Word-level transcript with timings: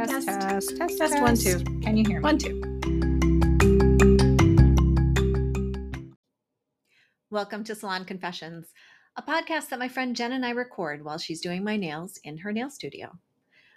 Test, 0.00 0.28
test, 0.28 0.76
test, 0.78 0.96
Test 0.96 1.20
one, 1.20 1.36
two. 1.36 1.62
Can 1.82 1.94
you 1.94 2.04
hear 2.08 2.20
me? 2.20 2.24
One, 2.24 2.38
two. 2.38 2.58
Welcome 7.30 7.64
to 7.64 7.74
Salon 7.74 8.06
Confessions, 8.06 8.72
a 9.16 9.22
podcast 9.22 9.68
that 9.68 9.78
my 9.78 9.88
friend 9.88 10.16
Jen 10.16 10.32
and 10.32 10.46
I 10.46 10.52
record 10.52 11.04
while 11.04 11.18
she's 11.18 11.42
doing 11.42 11.62
my 11.62 11.76
nails 11.76 12.18
in 12.24 12.38
her 12.38 12.50
nail 12.50 12.70
studio. 12.70 13.18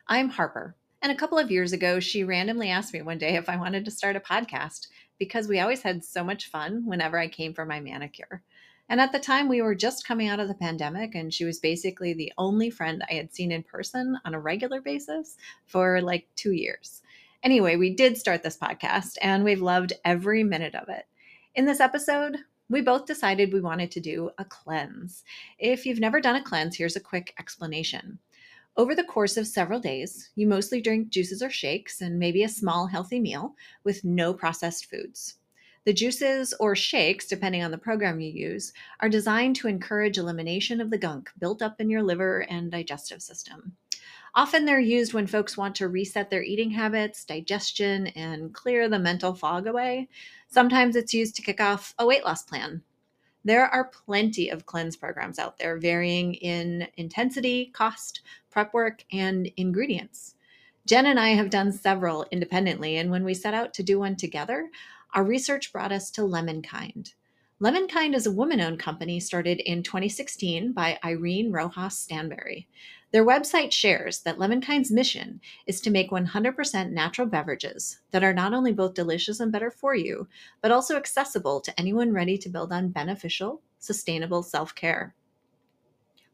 I'm 0.08 0.30
Harper, 0.30 0.78
and 1.02 1.12
a 1.12 1.16
couple 1.16 1.38
of 1.38 1.52
years 1.52 1.73
ago, 1.73 2.00
she 2.00 2.24
randomly 2.24 2.70
asked 2.70 2.94
me 2.94 3.02
one 3.02 3.18
day 3.18 3.36
if 3.36 3.50
I 3.50 3.58
wanted 3.58 3.84
to 3.84 3.92
start 3.92 4.16
a 4.16 4.21
podcast 4.21 4.88
because 5.20 5.50
we 5.50 5.60
always 5.60 5.82
had 5.82 6.05
so 6.05 6.24
much 6.24 6.50
fun 6.50 6.84
whenever 6.86 7.20
I 7.20 7.28
came 7.28 7.54
for 7.54 7.66
my 7.66 7.82
manicure. 7.82 8.44
And 8.90 9.00
at 9.00 9.12
the 9.12 9.20
time, 9.20 9.48
we 9.48 9.62
were 9.62 9.76
just 9.76 10.08
coming 10.08 10.28
out 10.28 10.40
of 10.40 10.48
the 10.48 10.54
pandemic, 10.54 11.16
and 11.16 11.34
she 11.34 11.46
was 11.46 11.60
basically 11.60 12.14
the 12.14 12.34
only 12.38 12.70
friend 12.70 13.04
I 13.10 13.14
had 13.14 13.34
seen 13.34 13.52
in 13.52 13.64
person 13.64 14.18
on 14.26 14.34
a 14.34 14.40
regular 14.40 14.82
basis 14.82 15.38
for 15.66 16.02
like 16.02 16.28
two 16.36 16.52
years. 16.52 17.02
Anyway, 17.44 17.76
we 17.76 17.94
did 17.94 18.18
start 18.18 18.44
this 18.44 18.58
podcast, 18.58 19.18
and 19.22 19.44
we've 19.44 19.62
loved 19.62 19.94
every 20.05 20.44
minute 20.44 20.76
of 20.76 20.90
it. 20.90 21.05
In 21.55 21.66
this 21.66 21.80
episode, 21.80 22.38
we 22.70 22.82
both 22.82 23.05
decided 23.05 23.52
we 23.52 23.62
wanted 23.62 23.91
to 23.91 24.00
do 24.00 24.32
a 24.38 24.46
cleanse. 24.46 25.24
If 25.60 25.86
you've 25.86 26.00
never 26.00 26.22
done 26.22 26.36
a 26.36 26.44
cleanse, 26.44 26.76
here's 26.76 26.96
a 26.96 27.02
quick 27.02 27.34
explanation. 27.40 28.20
Over 28.76 28.96
the 28.96 29.04
course 29.04 29.38
of 29.38 29.46
several 29.46 29.80
days, 29.80 30.32
you 30.36 30.48
mostly 30.48 30.82
drink 30.82 31.10
juices 31.10 31.44
or 31.44 31.50
shakes 31.50 32.02
and 32.02 32.18
maybe 32.18 32.44
a 32.44 32.50
small 32.50 32.88
healthy 32.88 33.20
meal 33.20 33.55
with 33.84 34.04
no 34.04 34.34
processed 34.34 34.90
foods. 34.90 35.36
The 35.86 35.94
juices 35.94 36.54
or 36.60 36.76
shakes, 36.76 37.28
depending 37.28 37.62
on 37.62 37.72
the 37.72 37.78
program 37.78 38.22
you 38.22 38.32
use, 38.32 38.72
are 39.02 39.10
designed 39.10 39.58
to 39.58 39.68
encourage 39.68 40.18
elimination 40.18 40.80
of 40.80 40.90
the 40.90 40.98
gunk 40.98 41.30
built 41.40 41.62
up 41.62 41.82
in 41.82 41.90
your 41.90 42.02
liver 42.02 42.41
and 42.50 42.72
digestive 42.72 43.22
system. 43.22 43.76
Often 44.36 44.66
they're 44.66 44.80
used 44.80 45.14
when 45.14 45.27
folks 45.27 45.57
want 45.57 45.76
to 45.76 45.90
reset 45.90 46.30
their 46.30 46.41
eating 46.41 46.72
habits, 46.72 47.26
digestion, 47.26 48.07
and 48.07 48.54
clear 48.54 48.90
the 48.90 48.98
mental 48.98 49.35
fog 49.35 49.68
away. 49.68 50.07
Sometimes 50.48 50.96
it's 50.96 51.13
used 51.13 51.35
to 51.35 51.41
kick 51.41 51.60
off 51.60 51.94
a 52.00 52.05
weight 52.05 52.24
loss 52.24 52.44
plan. 52.44 52.82
There 53.46 53.68
are 53.68 53.91
plenty 54.05 54.50
of 54.50 54.66
cleanse 54.66 54.96
programs 54.96 55.38
out 55.38 55.60
there, 55.60 55.77
varying 55.77 56.35
in 56.35 56.88
intensity, 56.96 57.72
cost, 57.74 58.22
prep 58.50 58.74
work, 58.74 59.04
and 59.12 59.52
ingredients. 59.57 60.35
Jen 60.85 61.05
and 61.05 61.20
I 61.20 61.29
have 61.29 61.50
done 61.50 61.72
several 61.72 62.26
independently, 62.32 62.98
and 62.98 63.12
when 63.12 63.24
we 63.24 63.34
set 63.34 63.54
out 63.54 63.74
to 63.76 63.84
do 63.84 64.00
one 64.00 64.16
together, 64.16 64.69
our 65.14 65.24
research 65.24 65.72
brought 65.72 65.92
us 65.92 66.09
to 66.12 66.22
Lemonkind. 66.22 67.14
Lemonkind 67.62 68.16
is 68.16 68.25
a 68.25 68.31
woman 68.31 68.59
owned 68.59 68.80
company 68.80 69.19
started 69.19 69.59
in 69.59 69.84
2016 69.84 70.74
by 70.74 71.00
Irene 71.06 71.52
Rojas 71.52 72.06
Stanberry. 72.06 72.66
Their 73.12 73.25
website 73.25 73.72
shares 73.72 74.22
that 74.22 74.40
Lemonkind's 74.40 74.91
mission 74.91 75.40
is 75.68 75.80
to 75.81 75.91
make 75.91 76.09
100% 76.09 76.91
natural 76.91 77.28
beverages 77.28 78.00
that 78.09 78.24
are 78.24 78.34
not 78.34 78.56
only 78.56 78.74
both 78.74 78.96
delicious 78.96 79.40
and 79.40 79.52
better 79.52 79.69
for 79.69 79.94
you, 79.94 80.28
but 80.62 80.72
also 80.72 80.97
accessible 80.97 81.62
to 81.62 81.80
anyone 81.80 82.12
ready 82.12 82.40
to 82.40 82.50
build 82.50 82.74
on 82.74 82.90
beneficial, 82.90 83.62
sustainable 83.78 84.41
self 84.41 84.74
care. 84.74 85.14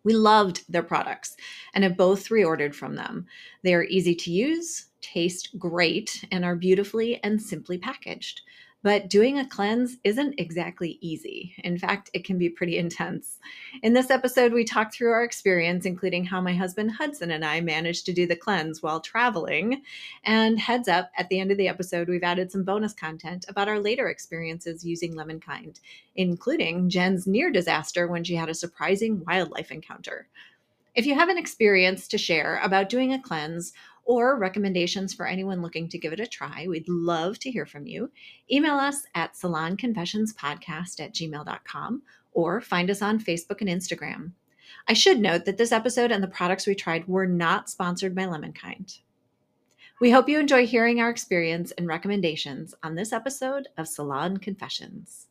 We 0.06 0.14
loved 0.14 0.64
their 0.70 0.84
products 0.84 1.36
and 1.74 1.84
have 1.84 1.98
both 1.98 2.30
reordered 2.30 2.74
from 2.74 2.96
them. 2.96 3.28
They 3.62 3.74
are 3.74 3.84
easy 3.84 4.16
to 4.16 4.32
use, 4.32 4.86
taste 5.02 5.60
great, 5.60 6.24
and 6.32 6.46
are 6.46 6.56
beautifully 6.56 7.22
and 7.24 7.42
simply 7.42 7.78
packaged. 7.78 8.42
But 8.82 9.10
doing 9.10 9.38
a 9.38 9.46
cleanse 9.46 9.98
isn't 10.06 10.40
exactly 10.40 10.98
easy. 11.02 11.54
In 11.66 11.78
fact, 11.78 12.10
it 12.14 12.24
can 12.24 12.38
be 12.38 12.50
pretty 12.50 12.78
intense. 12.78 13.38
In 13.84 13.92
this 13.94 14.10
episode, 14.10 14.54
we 14.54 14.64
talk 14.64 14.94
through 14.94 15.12
our 15.12 15.24
experience, 15.24 15.86
including 15.86 16.24
how 16.24 16.40
my 16.40 16.54
husband 16.54 16.92
Hudson 16.92 17.32
and 17.32 17.44
I 17.44 17.60
managed 17.60 18.06
to 18.06 18.14
do 18.14 18.26
the 18.26 18.38
cleanse 18.38 18.82
while 18.82 19.02
traveling. 19.02 19.82
And 20.24 20.58
heads 20.58 20.88
up, 20.88 21.12
at 21.18 21.28
the 21.28 21.42
end 21.42 21.52
of 21.52 21.58
the 21.58 21.68
episode, 21.68 22.08
we've 22.08 22.24
added 22.24 22.52
some 22.52 22.64
bonus 22.64 22.94
content 22.94 23.46
about 23.50 23.68
our 23.68 23.80
later 23.80 24.08
experiences 24.08 24.86
using 24.86 25.14
Lemonkind, 25.14 25.82
including 26.16 26.90
Jen's 26.90 27.28
near 27.28 27.52
disaster 27.52 28.08
when 28.08 28.24
she 28.24 28.36
had 28.36 28.48
a 28.48 28.54
surprising 28.54 29.26
wildlife 29.26 29.72
encounter. 29.72 30.30
If 30.96 31.06
you 31.06 31.16
have 31.16 31.30
an 31.30 31.38
experience 31.38 32.08
to 32.10 32.18
share 32.18 32.60
about 32.64 32.90
doing 32.90 33.14
a 33.14 33.22
cleanse 33.22 33.74
or 34.10 34.40
recommendations 34.40 35.14
for 35.14 35.28
anyone 35.28 35.62
looking 35.62 35.88
to 35.88 36.00
give 36.00 36.12
it 36.12 36.20
a 36.20 36.26
try, 36.26 36.66
we'd 36.68 36.90
love 36.90 37.38
to 37.38 37.52
hear 37.52 37.68
from 37.68 37.86
you. 37.86 38.10
Email 38.52 38.74
us 38.74 39.04
at 39.14 39.36
salonconfessionspodcast 39.36 41.00
at 41.00 41.14
gmail.com 41.14 42.02
or 42.32 42.60
find 42.60 42.90
us 42.90 43.04
on 43.04 43.20
Facebook 43.20 43.62
and 43.62 43.70
Instagram. 43.70 44.32
I 44.88 44.94
should 44.94 45.20
note 45.20 45.46
that 45.46 45.60
this 45.60 45.72
episode 45.72 46.12
and 46.12 46.24
the 46.24 46.28
products 46.28 46.66
we 46.66 46.74
tried 46.74 47.08
were 47.08 47.28
not 47.28 47.70
sponsored 47.70 48.16
by 48.16 48.24
Lemonkind. 48.24 48.98
We 50.02 50.10
hope 50.10 50.28
you 50.28 50.40
enjoy 50.40 50.66
hearing 50.66 51.00
our 51.00 51.12
experience 51.12 51.70
and 51.78 51.86
recommendations 51.88 52.74
on 52.82 52.96
this 52.96 53.14
episode 53.14 53.68
of 53.78 53.88
Salon 53.88 54.38
Confessions. 54.38 55.29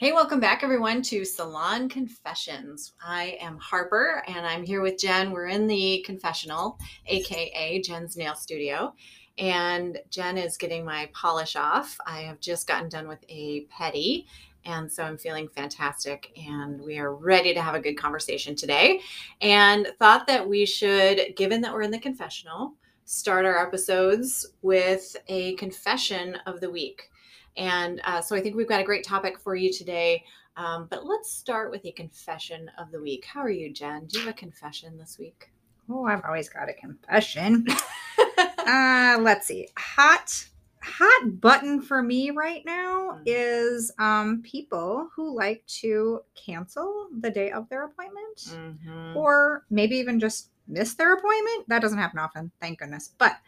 Hey, 0.00 0.12
welcome 0.12 0.38
back, 0.38 0.62
everyone, 0.62 1.02
to 1.02 1.24
Salon 1.24 1.88
Confessions. 1.88 2.92
I 3.04 3.36
am 3.40 3.58
Harper 3.58 4.22
and 4.28 4.46
I'm 4.46 4.62
here 4.62 4.80
with 4.80 4.96
Jen. 4.96 5.32
We're 5.32 5.48
in 5.48 5.66
the 5.66 6.04
confessional, 6.06 6.78
aka 7.06 7.82
Jen's 7.82 8.16
Nail 8.16 8.36
Studio. 8.36 8.94
And 9.38 9.98
Jen 10.08 10.38
is 10.38 10.56
getting 10.56 10.84
my 10.84 11.10
polish 11.12 11.56
off. 11.56 11.98
I 12.06 12.20
have 12.20 12.38
just 12.38 12.68
gotten 12.68 12.88
done 12.88 13.08
with 13.08 13.24
a 13.28 13.66
pedi, 13.76 14.26
and 14.64 14.90
so 14.90 15.02
I'm 15.02 15.18
feeling 15.18 15.48
fantastic. 15.48 16.30
And 16.46 16.80
we 16.80 17.00
are 17.00 17.16
ready 17.16 17.52
to 17.52 17.60
have 17.60 17.74
a 17.74 17.80
good 17.80 17.98
conversation 17.98 18.54
today. 18.54 19.00
And 19.40 19.88
thought 19.98 20.28
that 20.28 20.48
we 20.48 20.64
should, 20.64 21.34
given 21.34 21.60
that 21.62 21.72
we're 21.72 21.82
in 21.82 21.90
the 21.90 21.98
confessional, 21.98 22.74
start 23.04 23.44
our 23.44 23.66
episodes 23.66 24.46
with 24.62 25.16
a 25.26 25.56
confession 25.56 26.36
of 26.46 26.60
the 26.60 26.70
week. 26.70 27.10
And 27.58 28.00
uh, 28.04 28.20
so 28.20 28.34
I 28.36 28.40
think 28.40 28.56
we've 28.56 28.68
got 28.68 28.80
a 28.80 28.84
great 28.84 29.04
topic 29.04 29.38
for 29.38 29.54
you 29.56 29.72
today. 29.72 30.24
Um, 30.56 30.86
but 30.90 31.04
let's 31.06 31.30
start 31.30 31.70
with 31.70 31.84
a 31.84 31.92
confession 31.92 32.70
of 32.78 32.90
the 32.90 33.00
week. 33.00 33.24
How 33.24 33.40
are 33.40 33.50
you, 33.50 33.72
Jen? 33.72 34.06
Do 34.06 34.18
you 34.18 34.26
have 34.26 34.34
a 34.34 34.38
confession 34.38 34.96
this 34.96 35.18
week? 35.18 35.50
Oh, 35.90 36.04
I've 36.06 36.24
always 36.24 36.48
got 36.48 36.68
a 36.68 36.72
confession. 36.72 37.66
uh, 38.66 39.18
let's 39.20 39.46
see. 39.46 39.68
Hot 39.76 40.46
hot 40.80 41.40
button 41.40 41.82
for 41.82 42.02
me 42.02 42.30
right 42.30 42.64
now 42.64 43.18
Mm. 43.18 43.22
is 43.26 43.90
um 43.98 44.42
people 44.42 45.08
who 45.14 45.34
like 45.36 45.66
to 45.66 46.20
cancel 46.36 47.08
the 47.20 47.30
day 47.30 47.50
of 47.50 47.68
their 47.68 47.84
appointment 47.84 48.36
Mhm. 48.38 49.16
or 49.16 49.64
maybe 49.70 49.96
even 49.96 50.20
just 50.20 50.50
miss 50.68 50.94
their 50.94 51.14
appointment. 51.14 51.68
That 51.68 51.82
doesn't 51.82 51.98
happen 51.98 52.18
often, 52.20 52.52
thank 52.60 52.78
goodness. 52.78 53.12
But 53.18 53.38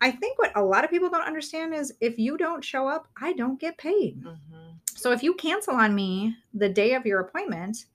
I 0.00 0.10
think 0.10 0.38
what 0.38 0.52
a 0.56 0.62
lot 0.62 0.84
of 0.84 0.90
people 0.90 1.08
don't 1.08 1.26
understand 1.26 1.74
is 1.74 1.94
if 2.00 2.18
you 2.18 2.36
don't 2.36 2.64
show 2.64 2.86
up, 2.86 3.08
I 3.20 3.32
don't 3.32 3.58
get 3.60 3.78
paid. 3.78 4.22
Mhm. 4.22 4.80
So 4.96 5.12
if 5.12 5.22
you 5.22 5.34
cancel 5.34 5.74
on 5.74 5.94
me 5.94 6.36
the 6.52 6.68
day 6.68 6.94
of 6.94 7.06
your 7.06 7.20
appointment 7.20 7.86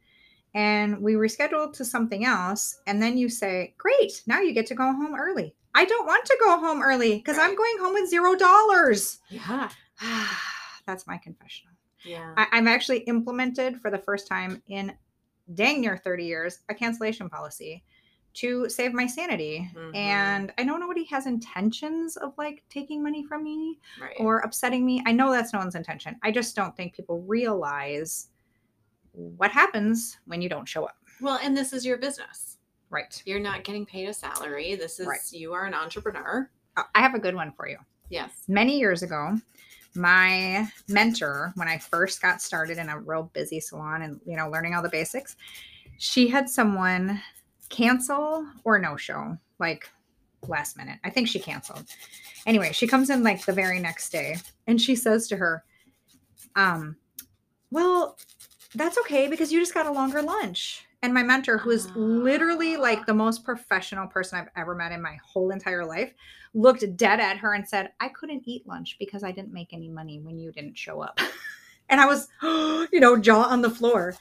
and 0.53 1.01
we 1.01 1.13
reschedule 1.13 1.71
to 1.73 1.85
something 1.85 2.25
else, 2.25 2.81
and 2.87 3.01
then 3.01 3.17
you 3.17 3.29
say, 3.29 3.75
Great, 3.77 4.23
now 4.25 4.39
you 4.41 4.53
get 4.53 4.65
to 4.67 4.75
go 4.75 4.85
home 4.91 5.15
early. 5.15 5.55
I 5.75 5.85
don't 5.85 6.07
want 6.07 6.25
to 6.25 6.37
go 6.41 6.59
home 6.59 6.81
early 6.81 7.15
because 7.17 7.37
I'm 7.37 7.55
going 7.55 7.77
home 7.79 7.93
with 7.93 8.09
zero 8.09 8.35
dollars. 8.35 9.19
Yeah. 9.29 9.69
That's 10.85 11.05
my 11.05 11.17
confessional. 11.17 11.73
Yeah. 12.03 12.33
I, 12.37 12.47
I've 12.51 12.67
actually 12.67 12.99
implemented 12.99 13.79
for 13.79 13.91
the 13.91 13.97
first 13.99 14.27
time 14.27 14.63
in 14.67 14.93
dang 15.53 15.81
near 15.81 15.97
30 15.97 16.25
years 16.25 16.59
a 16.69 16.73
cancellation 16.73 17.29
policy 17.29 17.83
to 18.35 18.69
save 18.69 18.93
my 18.93 19.07
sanity. 19.07 19.69
Mhm. 19.75 19.95
And 19.95 20.53
I 20.57 20.63
know 20.63 20.77
nobody 20.77 21.03
has 21.05 21.25
intentions 21.25 22.15
of 22.17 22.33
like 22.37 22.63
taking 22.69 23.01
money 23.03 23.23
from 23.23 23.43
me 23.43 23.79
right. 23.99 24.15
or 24.19 24.39
upsetting 24.39 24.85
me. 24.85 25.01
I 25.05 25.11
know 25.11 25.31
that's 25.31 25.51
no 25.53 25.59
one's 25.59 25.75
intention. 25.75 26.15
I 26.23 26.31
just 26.31 26.55
don't 26.55 26.75
think 26.77 26.93
people 26.93 27.21
realize 27.23 28.29
what 29.13 29.51
happens 29.51 30.17
when 30.25 30.41
you 30.41 30.49
don't 30.49 30.67
show 30.67 30.85
up. 30.85 30.95
well, 31.21 31.39
and 31.43 31.57
this 31.57 31.73
is 31.73 31.85
your 31.85 31.97
business. 31.97 32.57
Right. 32.89 33.21
You're 33.25 33.39
not 33.41 33.63
getting 33.63 33.85
paid 33.85 34.07
a 34.07 34.13
salary. 34.13 34.75
This 34.75 34.99
is 34.99 35.07
Right. 35.07 35.19
you 35.31 35.53
are 35.53 35.65
an 35.65 35.73
entrepreneur. 35.73 36.49
Uh, 36.77 36.83
I 36.95 37.01
have 37.01 37.13
a 37.15 37.19
good 37.19 37.35
one 37.35 37.51
for 37.51 37.67
you. 37.67 37.77
Yes. 38.09 38.43
Many 38.47 38.79
years 38.79 39.03
ago, 39.03 39.37
my 39.95 40.71
mentor, 40.87 41.51
when 41.55 41.67
I 41.67 41.77
first 41.77 42.21
got 42.21 42.41
started 42.41 42.77
in 42.77 42.89
a 42.89 42.99
real 42.99 43.23
busy 43.33 43.59
salon 43.59 44.01
and, 44.03 44.21
you 44.25 44.37
know, 44.37 44.49
learning 44.49 44.75
all 44.75 44.81
the 44.81 44.89
basics, 44.89 45.35
she 45.97 46.27
had 46.27 46.49
someone 46.49 47.21
cancel 47.69 48.45
or 48.63 48.79
no 48.79 48.97
show, 48.97 49.37
like 49.59 49.89
last 50.47 50.77
minute. 50.77 50.99
I 51.03 51.09
think 51.09 51.27
she 51.27 51.39
canceled. 51.39 51.85
Anyway, 52.45 52.71
she 52.71 52.87
comes 52.87 53.09
in 53.09 53.23
like 53.23 53.45
the 53.45 53.53
very 53.53 53.79
next 53.79 54.11
day 54.11 54.37
and 54.67 54.81
she 54.81 54.95
says 54.95 55.27
to 55.27 55.37
her, 55.37 55.63
um, 56.55 56.95
well, 57.71 58.17
that's 58.75 58.97
okay 58.99 59.27
because 59.27 59.51
you 59.51 59.59
just 59.59 59.73
got 59.73 59.85
a 59.85 59.91
longer 59.91 60.21
lunch. 60.21 60.85
And 61.01 61.13
my 61.13 61.23
mentor, 61.23 61.57
who 61.57 61.69
is 61.69 61.89
literally 61.95 62.75
like 62.75 63.05
the 63.05 63.13
most 63.13 63.45
professional 63.45 64.07
person 64.07 64.39
I've 64.39 64.49
ever 64.55 64.75
met 64.75 64.91
in 64.91 65.01
my 65.01 65.17
whole 65.23 65.51
entire 65.51 65.85
life, 65.85 66.13
looked 66.53 66.97
dead 66.97 67.19
at 67.19 67.37
her 67.37 67.53
and 67.53 67.67
said, 67.67 67.91
I 67.99 68.09
couldn't 68.09 68.43
eat 68.45 68.67
lunch 68.67 68.97
because 68.99 69.23
I 69.23 69.31
didn't 69.31 69.53
make 69.53 69.73
any 69.73 69.87
money 69.87 70.19
when 70.19 70.37
you 70.37 70.51
didn't 70.51 70.77
show 70.77 71.01
up. 71.01 71.19
and 71.89 72.01
I 72.01 72.05
was, 72.05 72.27
you 72.91 72.99
know, 72.99 73.17
jaw 73.17 73.43
on 73.43 73.61
the 73.61 73.69
floor. 73.69 74.15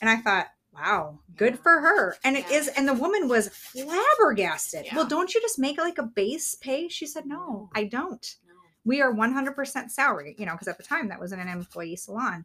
And 0.00 0.08
I 0.08 0.16
thought, 0.16 0.46
Wow, 0.74 1.18
good 1.36 1.58
for 1.58 1.80
her. 1.80 2.16
And 2.24 2.36
it 2.36 2.46
Yeah. 2.50 2.56
is, 2.56 2.68
and 2.68 2.88
the 2.88 2.94
woman 2.94 3.28
was 3.28 3.48
flabbergasted. 3.48 4.86
Yeah. 4.86 4.96
Well, 4.96 5.06
don't 5.06 5.34
you 5.34 5.40
just 5.40 5.58
make 5.58 5.78
like 5.78 5.98
a 5.98 6.02
base 6.02 6.54
pay? 6.54 6.88
She 6.88 7.06
said, 7.06 7.26
No, 7.26 7.36
No. 7.36 7.70
I 7.74 7.84
don't. 7.84 8.36
No. 8.46 8.54
We 8.84 9.00
are 9.02 9.12
100% 9.12 9.90
salary, 9.90 10.34
you 10.38 10.46
know, 10.46 10.52
because 10.52 10.68
at 10.68 10.78
the 10.78 10.82
time 10.82 11.08
that 11.08 11.20
was 11.20 11.32
in 11.32 11.40
an 11.40 11.48
employee 11.48 11.96
salon. 11.96 12.44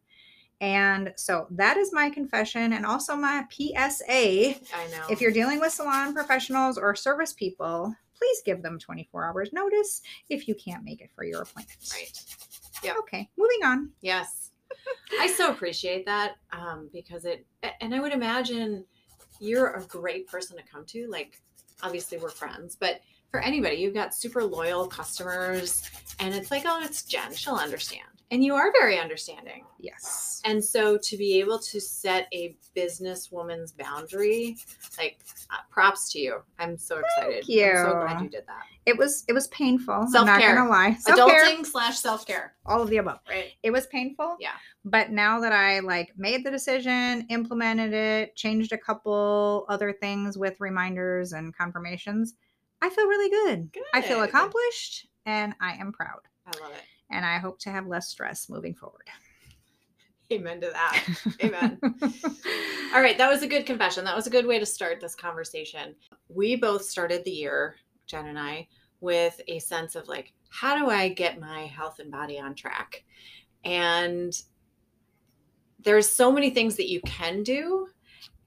And 0.60 1.14
so 1.16 1.48
that 1.52 1.78
is 1.78 1.94
my 1.94 2.10
confession 2.10 2.74
and 2.74 2.86
also 2.86 3.16
my 3.16 3.46
PSA. 3.50 4.56
I 4.76 4.88
know. 4.92 5.06
If 5.10 5.22
you're 5.22 5.32
dealing 5.32 5.60
with 5.60 5.72
salon 5.72 6.14
professionals 6.14 6.78
or 6.78 6.96
service 6.96 7.32
people, 7.32 7.96
please 8.18 8.42
give 8.44 8.64
them 8.64 8.80
24 8.80 9.26
hours 9.28 9.54
notice 9.54 10.02
if 10.30 10.48
you 10.48 10.56
can't 10.56 10.84
make 10.84 11.00
it 11.02 11.12
for 11.16 11.24
your 11.24 11.44
appointment. 11.44 11.78
right. 11.94 12.24
Yeah. 12.84 12.94
Okay, 13.00 13.30
moving 13.38 13.64
on. 13.64 13.92
Yes. 14.02 14.37
I 15.20 15.28
so 15.28 15.52
appreciate 15.52 16.06
that 16.06 16.36
um, 16.52 16.90
because 16.94 17.26
it, 17.26 17.46
and 17.82 17.94
I 17.94 18.00
would 18.00 18.14
imagine 18.14 18.86
you're 19.40 19.72
a 19.72 19.84
great 19.86 20.28
person 20.28 20.58
to 20.58 20.64
come 20.64 20.86
to. 20.88 21.08
Like, 21.10 21.40
obviously, 21.84 22.18
we're 22.18 22.30
friends, 22.30 22.76
but 22.80 23.02
for 23.32 23.40
anybody, 23.40 23.78
you've 23.78 23.94
got 23.94 24.16
super 24.16 24.44
loyal 24.44 24.88
customers, 24.88 25.90
and 26.20 26.34
it's 26.34 26.52
like, 26.52 26.64
oh, 26.66 26.82
it's 26.84 27.04
Jen. 27.04 27.34
She'll 27.34 27.56
understand. 27.56 28.04
And 28.30 28.44
you 28.44 28.56
are 28.56 28.74
very 28.74 29.00
understanding. 29.00 29.64
Yes. 29.80 30.42
And 30.44 30.64
so 30.64 30.98
to 30.98 31.18
be 31.18 31.40
able 31.40 31.60
to 31.60 31.80
set 31.80 32.28
a 32.34 32.58
businesswoman's 32.76 33.72
boundary, 33.72 34.58
like, 34.98 35.20
uh, 35.50 35.58
props 35.72 36.12
to 36.12 36.20
you. 36.20 36.40
I'm 36.60 36.78
so 36.78 36.98
excited. 37.00 37.46
I'm 37.50 37.86
so 37.86 37.94
glad 38.02 38.22
you 38.22 38.30
did 38.30 38.44
that. 38.48 38.64
It 38.86 38.98
was 38.98 39.24
it 39.30 39.34
was 39.34 39.48
painful. 39.48 39.94
I'm 39.94 40.08
Self-care. 40.10 40.56
not 40.56 40.56
gonna 40.56 40.70
lie. 40.70 40.96
Self-care, 40.96 41.46
Adulting 41.46 41.66
slash 41.66 42.00
self 42.00 42.26
care, 42.28 42.56
all 42.66 42.82
of 42.82 42.90
the 42.90 42.98
above. 42.98 43.20
right? 43.30 43.52
It 43.64 43.72
was 43.72 43.86
painful. 43.88 44.36
Yeah. 44.40 44.52
But 44.84 45.12
now 45.12 45.40
that 45.40 45.54
I 45.54 45.80
like 45.80 46.14
made 46.18 46.46
the 46.46 46.52
decision, 46.52 47.26
implemented 47.30 47.94
it, 47.94 48.36
changed 48.36 48.72
a 48.74 48.78
couple 48.78 49.66
other 49.70 49.94
things 49.94 50.38
with 50.38 50.60
reminders 50.60 51.32
and 51.34 51.56
confirmations, 51.56 52.34
I 52.82 52.90
feel 52.90 53.08
really 53.08 53.30
good. 53.30 53.72
good. 53.74 53.84
I 53.94 54.02
feel 54.02 54.22
accomplished 54.24 55.08
and 55.26 55.54
I 55.62 55.74
am 55.76 55.92
proud. 55.94 56.20
I 56.46 56.52
love 56.62 56.72
it. 56.74 56.84
And 57.10 57.26
I 57.26 57.38
hope 57.38 57.60
to 57.60 57.70
have 57.70 57.88
less 57.88 58.10
stress 58.10 58.50
moving 58.50 58.74
forward. 58.74 59.08
Amen 60.32 60.60
to 60.60 60.70
that. 60.72 61.06
Amen. 61.42 61.80
All 62.94 63.02
right, 63.02 63.18
that 63.18 63.30
was 63.30 63.44
a 63.44 63.48
good 63.48 63.66
confession. 63.66 64.04
That 64.04 64.16
was 64.16 64.28
a 64.28 64.32
good 64.32 64.46
way 64.46 64.60
to 64.60 64.66
start 64.66 65.00
this 65.00 65.16
conversation. 65.16 65.96
We 66.28 66.58
both 66.58 66.84
started 66.84 67.24
the 67.24 67.32
year, 67.32 67.76
Jen 68.08 68.28
and 68.28 68.38
I, 68.38 68.68
with 69.00 69.40
a 69.48 69.60
sense 69.60 69.96
of 69.96 70.10
like, 70.10 70.34
how 70.50 70.78
do 70.78 70.90
I 70.90 71.10
get 71.10 71.40
my 71.40 71.62
health 71.62 72.00
and 72.00 72.12
body 72.12 72.40
on 72.40 72.56
track? 72.56 73.06
And 73.64 74.34
there's 75.80 76.10
so 76.10 76.32
many 76.32 76.50
things 76.50 76.76
that 76.76 76.90
you 76.90 77.00
can 77.02 77.44
do. 77.44 77.88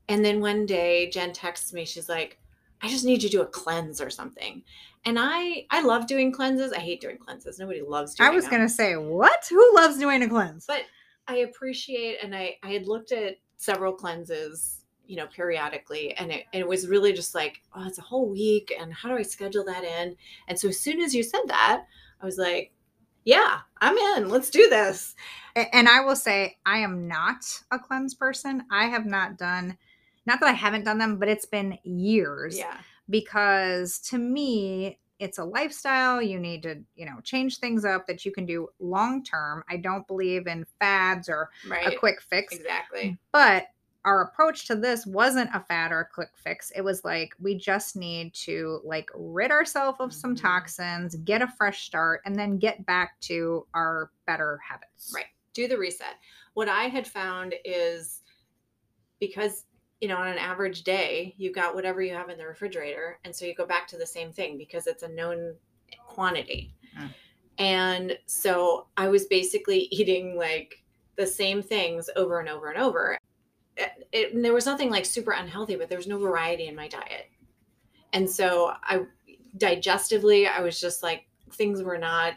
And 0.08 0.24
then 0.24 0.40
one 0.40 0.66
day 0.66 1.08
Jen 1.08 1.32
texts 1.32 1.72
me, 1.72 1.84
she's 1.84 2.08
like, 2.08 2.38
I 2.82 2.88
just 2.88 3.04
need 3.04 3.22
you 3.22 3.28
to 3.28 3.36
do 3.36 3.42
a 3.42 3.46
cleanse 3.46 4.00
or 4.00 4.10
something. 4.10 4.62
And 5.04 5.18
I 5.18 5.66
I 5.70 5.82
love 5.82 6.06
doing 6.06 6.32
cleanses. 6.32 6.72
I 6.72 6.80
hate 6.80 7.00
doing 7.00 7.18
cleanses. 7.18 7.58
Nobody 7.58 7.80
loves 7.82 8.14
doing 8.14 8.28
I 8.28 8.34
was 8.34 8.44
them. 8.44 8.52
gonna 8.52 8.68
say, 8.68 8.96
what? 8.96 9.46
Who 9.48 9.74
loves 9.74 9.98
doing 9.98 10.22
a 10.22 10.28
cleanse? 10.28 10.66
But 10.66 10.82
I 11.26 11.38
appreciate 11.38 12.18
and 12.22 12.34
I 12.34 12.56
I 12.62 12.70
had 12.70 12.86
looked 12.86 13.12
at 13.12 13.36
several 13.56 13.92
cleanses, 13.92 14.84
you 15.06 15.16
know, 15.16 15.26
periodically 15.26 16.12
and 16.14 16.30
it, 16.30 16.44
it 16.52 16.66
was 16.66 16.86
really 16.88 17.12
just 17.12 17.34
like, 17.34 17.62
oh, 17.74 17.86
it's 17.86 17.98
a 17.98 18.02
whole 18.02 18.28
week 18.28 18.74
and 18.78 18.92
how 18.92 19.08
do 19.08 19.16
I 19.16 19.22
schedule 19.22 19.64
that 19.64 19.84
in? 19.84 20.16
And 20.48 20.58
so 20.58 20.68
as 20.68 20.80
soon 20.80 21.00
as 21.00 21.14
you 21.14 21.22
said 21.22 21.42
that, 21.46 21.84
I 22.20 22.26
was 22.26 22.36
like, 22.38 22.72
yeah, 23.24 23.60
I'm 23.80 23.96
in. 23.96 24.28
Let's 24.28 24.50
do 24.50 24.68
this. 24.68 25.14
And 25.56 25.88
I 25.88 26.00
will 26.00 26.16
say 26.16 26.58
I 26.64 26.78
am 26.78 27.08
not 27.08 27.44
a 27.70 27.78
cleanse 27.78 28.14
person. 28.14 28.64
I 28.70 28.86
have 28.86 29.06
not 29.06 29.36
done 29.38 29.76
not 30.26 30.40
that 30.40 30.48
I 30.48 30.52
haven't 30.52 30.84
done 30.84 30.98
them, 30.98 31.18
but 31.18 31.28
it's 31.28 31.46
been 31.46 31.78
years. 31.82 32.58
Yeah. 32.58 32.76
Because 33.10 33.98
to 33.98 34.18
me 34.18 34.98
it's 35.18 35.38
a 35.38 35.44
lifestyle 35.44 36.22
you 36.22 36.38
need 36.38 36.62
to 36.62 36.76
you 36.96 37.04
know 37.04 37.20
change 37.22 37.58
things 37.58 37.84
up 37.84 38.06
that 38.06 38.24
you 38.24 38.32
can 38.32 38.46
do 38.46 38.68
long 38.78 39.22
term 39.22 39.62
i 39.68 39.76
don't 39.76 40.06
believe 40.06 40.46
in 40.46 40.64
fads 40.78 41.28
or 41.28 41.50
Right. 41.68 41.86
a 41.94 41.98
quick 41.98 42.22
fix 42.22 42.54
Exactly. 42.54 43.18
but 43.32 43.66
our 44.06 44.22
approach 44.22 44.66
to 44.66 44.76
this 44.76 45.04
wasn't 45.04 45.50
a 45.52 45.60
fad 45.60 45.92
or 45.92 46.00
a 46.00 46.08
quick 46.08 46.30
fix 46.34 46.70
it 46.70 46.80
was 46.80 47.04
like 47.04 47.34
we 47.38 47.54
just 47.54 47.96
need 47.96 48.32
to 48.32 48.80
like 48.82 49.10
rid 49.14 49.50
ourselves 49.50 49.98
of 50.00 50.12
some 50.12 50.34
Mhm. 50.34 50.40
toxins 50.40 51.16
get 51.16 51.42
a 51.42 51.48
fresh 51.58 51.84
start 51.84 52.22
and 52.24 52.34
then 52.34 52.56
get 52.58 52.86
back 52.86 53.20
to 53.20 53.66
our 53.74 54.10
better 54.26 54.58
habits 54.66 55.12
Right. 55.14 55.26
Do 55.52 55.66
the 55.66 55.76
reset. 55.76 56.14
What 56.54 56.68
I 56.68 56.84
had 56.84 57.06
found 57.08 57.54
is 57.64 58.22
because 59.18 59.64
you 60.00 60.08
know, 60.08 60.16
on 60.16 60.28
an 60.28 60.38
average 60.38 60.82
day, 60.82 61.34
you've 61.36 61.54
got 61.54 61.74
whatever 61.74 62.00
you 62.02 62.14
have 62.14 62.30
in 62.30 62.38
the 62.38 62.46
refrigerator. 62.46 63.18
And 63.24 63.34
so 63.34 63.44
you 63.44 63.54
go 63.54 63.66
back 63.66 63.86
to 63.88 63.98
the 63.98 64.06
same 64.06 64.32
thing 64.32 64.56
because 64.56 64.86
it's 64.86 65.02
a 65.02 65.08
known 65.08 65.54
quantity. 66.06 66.74
Mm. 66.98 67.10
And 67.58 68.18
so 68.26 68.86
I 68.96 69.08
was 69.08 69.26
basically 69.26 69.80
eating 69.90 70.36
like 70.36 70.82
the 71.16 71.26
same 71.26 71.62
things 71.62 72.08
over 72.16 72.40
and 72.40 72.48
over 72.48 72.70
and 72.70 72.80
over. 72.80 73.18
It, 73.76 73.90
it- 74.12 74.34
and 74.34 74.44
there 74.44 74.54
was 74.54 74.66
nothing 74.66 74.90
like 74.90 75.04
super 75.04 75.32
unhealthy, 75.32 75.76
but 75.76 75.88
there 75.88 75.98
was 75.98 76.06
no 76.06 76.18
variety 76.18 76.66
in 76.68 76.74
my 76.74 76.88
diet. 76.88 77.28
And 78.12 78.28
so 78.28 78.74
I 78.82 79.02
digestively, 79.58 80.48
I 80.50 80.62
was 80.62 80.80
just 80.80 81.02
like, 81.02 81.26
things 81.52 81.82
were 81.82 81.98
not 81.98 82.34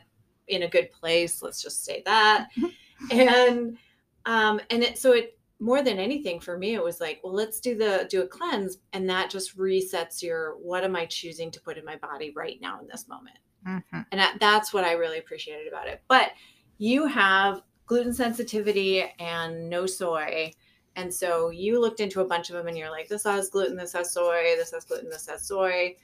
in 0.48 0.63
a 0.63 0.68
good 0.68 0.92
place. 0.92 1.42
Let's 1.42 1.62
just 1.62 1.86
say 1.86 2.04
that. 2.06 2.50
and 3.12 3.77
um 4.25 4.62
and 4.69 4.83
it 4.83 4.98
so 4.98 5.12
it 5.12 5.38
more 5.63 5.81
than 5.81 5.98
anything 5.98 6.42
for 6.42 6.57
me 6.57 6.74
it 6.74 6.83
was 6.83 7.00
like 7.00 7.21
well 7.24 7.33
let's 7.33 7.62
do 7.62 7.74
the 7.74 8.06
do 8.10 8.21
a 8.21 8.27
cleanse 8.27 8.80
and 8.92 9.10
that 9.10 9.30
just 9.30 9.57
resets 9.57 10.21
your 10.21 10.57
what 10.57 10.83
am 10.83 10.94
i 10.94 11.06
choosing 11.06 11.50
to 11.50 11.62
put 11.62 11.77
in 11.77 11.86
my 11.86 11.95
body 11.95 12.33
right 12.36 12.60
now 12.62 12.81
in 12.81 12.88
this 12.88 13.07
moment? 13.07 13.38
Mhm. 13.65 14.06
and 14.12 14.19
that, 14.19 14.36
that's 14.42 14.74
what 14.74 14.83
i 14.83 14.92
really 14.92 15.19
appreciated 15.19 15.68
about 15.69 15.88
it. 15.88 16.01
But 16.10 16.31
you 16.80 17.06
have 17.06 17.62
gluten 17.86 18.13
sensitivity 18.13 19.04
and 19.19 19.69
no 19.69 19.86
soy 19.86 20.51
and 20.98 21.12
so 21.13 21.50
you 21.50 21.80
looked 21.80 22.01
into 22.01 22.19
a 22.19 22.25
bunch 22.25 22.50
of 22.50 22.57
them 22.57 22.68
and 22.68 22.77
you're 22.77 22.92
like 22.92 23.07
this 23.07 23.24
has 23.24 23.50
gluten 23.50 23.77
this 23.77 23.94
has 23.94 24.12
soy 24.12 24.56
this 24.57 24.71
has 24.71 24.83
gluten 24.83 25.10
this 25.10 25.27
has 25.27 25.48
soy. 25.48 25.95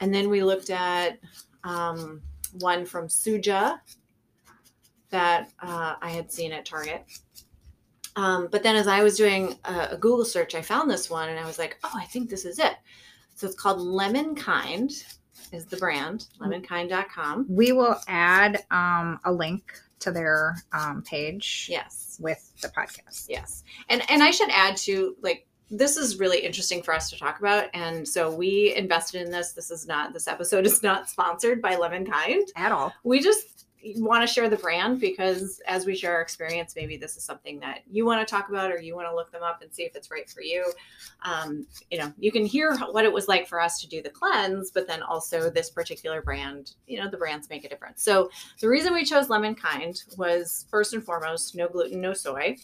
And 0.00 0.12
then 0.12 0.28
we 0.28 0.42
looked 0.42 0.70
at 0.70 1.20
um, 1.62 2.20
one 2.60 2.84
from 2.84 3.06
suja 3.06 3.78
that 5.10 5.52
uh, 5.60 5.94
i 6.02 6.10
had 6.10 6.32
seen 6.32 6.50
at 6.52 6.64
target 6.66 7.04
um, 8.16 8.48
but 8.50 8.62
then 8.62 8.74
as 8.76 8.88
I 8.88 9.02
was 9.02 9.16
doing 9.16 9.58
a, 9.64 9.88
a 9.92 9.96
Google 9.96 10.24
search, 10.24 10.54
I 10.54 10.62
found 10.62 10.90
this 10.90 11.08
one 11.08 11.28
and 11.28 11.38
I 11.38 11.46
was 11.46 11.58
like, 11.58 11.78
oh, 11.84 11.92
I 11.94 12.04
think 12.06 12.28
this 12.30 12.44
is 12.44 12.58
it. 12.58 12.74
So 13.36 13.46
it's 13.46 13.56
called 13.56 13.78
Lemonkind 13.78 15.04
is 15.52 15.66
the 15.66 15.76
brand, 15.76 16.26
lemonkind.com. 16.40 17.46
we 17.48 17.72
will 17.72 17.96
add 18.08 18.64
um, 18.70 19.20
a 19.24 19.32
link 19.32 19.72
to 20.00 20.10
their 20.10 20.56
um, 20.72 21.02
page 21.02 21.68
Yes. 21.70 22.18
with 22.20 22.52
the 22.62 22.68
podcast 22.68 23.26
Yes. 23.28 23.62
And 23.88 24.02
and 24.10 24.22
I 24.22 24.30
should 24.30 24.50
add 24.50 24.76
to 24.78 25.16
like 25.22 25.46
this 25.70 25.96
is 25.96 26.18
really 26.20 26.38
interesting 26.40 26.80
for 26.82 26.94
us 26.94 27.10
to 27.10 27.18
talk 27.18 27.40
about. 27.40 27.68
And 27.74 28.06
so 28.06 28.32
we 28.32 28.72
invested 28.76 29.22
in 29.22 29.32
this. 29.32 29.52
This 29.52 29.70
is 29.72 29.86
not 29.86 30.12
this 30.12 30.28
episode 30.28 30.64
is 30.66 30.82
not 30.82 31.08
sponsored 31.08 31.60
by 31.62 31.74
Lemonkind. 31.76 32.44
at 32.56 32.72
all 32.72 32.92
we 33.04 33.20
just 33.20 33.55
want 33.96 34.26
to 34.26 34.32
share 34.32 34.48
the 34.48 34.56
brand 34.56 35.00
because 35.00 35.60
as 35.66 35.86
we 35.86 35.94
share 35.94 36.14
our 36.14 36.20
experience 36.20 36.74
maybe 36.76 36.96
this 36.96 37.16
is 37.16 37.22
something 37.22 37.60
that 37.60 37.80
you 37.90 38.04
want 38.04 38.26
to 38.26 38.30
talk 38.30 38.48
about 38.48 38.70
or 38.70 38.80
you 38.80 38.94
want 38.94 39.08
to 39.08 39.14
look 39.14 39.30
them 39.32 39.42
up 39.42 39.62
and 39.62 39.72
see 39.72 39.82
if 39.82 39.94
it's 39.94 40.10
right 40.10 40.28
for 40.28 40.42
you. 40.42 40.72
Um, 41.22 41.66
you 41.90 41.98
know 41.98 42.12
you 42.18 42.32
can 42.32 42.44
hear 42.44 42.76
what 42.76 43.04
it 43.04 43.12
was 43.12 43.28
like 43.28 43.46
for 43.46 43.60
us 43.60 43.80
to 43.80 43.88
do 43.88 44.02
the 44.02 44.10
cleanse 44.10 44.70
but 44.70 44.86
then 44.86 45.02
also 45.02 45.50
this 45.50 45.70
particular 45.70 46.22
brand 46.22 46.72
you 46.86 46.98
know 46.98 47.10
the 47.10 47.16
brands 47.16 47.48
make 47.50 47.64
a 47.64 47.68
difference. 47.68 48.02
So 48.02 48.30
the 48.60 48.68
reason 48.68 48.94
we 48.94 49.04
chose 49.04 49.28
lemonkind 49.28 50.16
was 50.16 50.66
first 50.70 50.94
and 50.94 51.04
foremost 51.04 51.54
no 51.54 51.68
gluten 51.68 52.00
no 52.00 52.12
soy. 52.12 52.56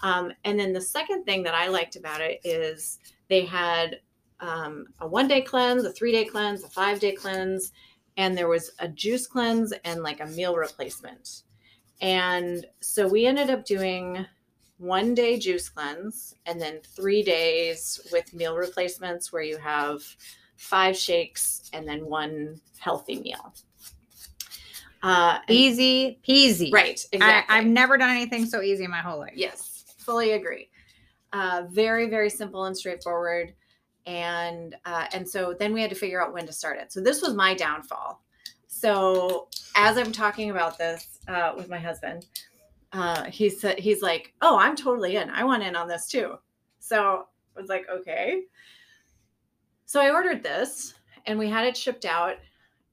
Um, 0.00 0.32
and 0.44 0.58
then 0.58 0.72
the 0.72 0.80
second 0.80 1.24
thing 1.24 1.42
that 1.44 1.54
i 1.54 1.68
liked 1.68 1.96
about 1.96 2.20
it 2.20 2.40
is 2.44 2.98
they 3.28 3.44
had 3.44 4.00
um, 4.42 4.86
a 5.00 5.06
one 5.06 5.28
day 5.28 5.40
cleanse 5.40 5.84
a 5.84 5.92
three 5.92 6.12
day 6.12 6.24
cleanse 6.24 6.64
a 6.64 6.68
five 6.68 7.00
day 7.00 7.12
cleanse 7.12 7.72
and 8.16 8.36
there 8.36 8.48
was 8.48 8.72
a 8.78 8.88
juice 8.88 9.26
cleanse 9.26 9.72
and 9.84 10.02
like 10.02 10.20
a 10.20 10.26
meal 10.26 10.56
replacement. 10.56 11.42
And 12.00 12.66
so 12.80 13.06
we 13.06 13.26
ended 13.26 13.50
up 13.50 13.64
doing 13.64 14.26
one 14.78 15.14
day 15.14 15.38
juice 15.38 15.68
cleanse 15.68 16.34
and 16.46 16.60
then 16.60 16.80
three 16.82 17.22
days 17.22 18.00
with 18.10 18.34
meal 18.34 18.56
replacements 18.56 19.32
where 19.32 19.42
you 19.42 19.56
have 19.56 20.02
five 20.56 20.96
shakes 20.96 21.70
and 21.72 21.86
then 21.86 22.06
one 22.06 22.60
healthy 22.78 23.20
meal. 23.20 23.54
Uh, 25.02 25.38
easy 25.48 26.20
peasy 26.26 26.72
right, 26.72 27.04
exactly. 27.12 27.54
I, 27.54 27.58
I've 27.58 27.66
never 27.66 27.98
done 27.98 28.10
anything 28.10 28.46
so 28.46 28.62
easy 28.62 28.84
in 28.84 28.90
my 28.90 29.00
whole 29.00 29.18
life. 29.18 29.32
Yes, 29.34 29.84
fully 29.98 30.32
agree. 30.32 30.68
Uh, 31.32 31.62
very, 31.70 32.08
very 32.08 32.30
simple 32.30 32.64
and 32.66 32.76
straightforward. 32.76 33.54
And 34.06 34.76
uh, 34.84 35.06
and 35.12 35.28
so 35.28 35.54
then 35.58 35.72
we 35.72 35.80
had 35.80 35.90
to 35.90 35.96
figure 35.96 36.22
out 36.22 36.32
when 36.32 36.46
to 36.46 36.52
start 36.52 36.78
it. 36.78 36.92
So 36.92 37.00
this 37.00 37.22
was 37.22 37.34
my 37.34 37.54
downfall. 37.54 38.22
So 38.66 39.48
as 39.76 39.96
I'm 39.96 40.12
talking 40.12 40.50
about 40.50 40.78
this 40.78 41.20
uh, 41.28 41.52
with 41.56 41.68
my 41.68 41.78
husband, 41.78 42.26
uh, 42.92 43.24
he 43.24 43.48
said 43.48 43.78
he's 43.78 44.02
like, 44.02 44.34
"Oh, 44.42 44.58
I'm 44.58 44.74
totally 44.74 45.16
in. 45.16 45.30
I 45.30 45.44
want 45.44 45.62
in 45.62 45.76
on 45.76 45.88
this 45.88 46.08
too." 46.08 46.36
So 46.80 47.26
I 47.56 47.60
was 47.60 47.68
like, 47.68 47.86
okay. 47.90 48.42
So 49.86 50.00
I 50.00 50.10
ordered 50.10 50.42
this 50.42 50.94
and 51.26 51.38
we 51.38 51.48
had 51.48 51.66
it 51.66 51.76
shipped 51.76 52.04
out 52.04 52.36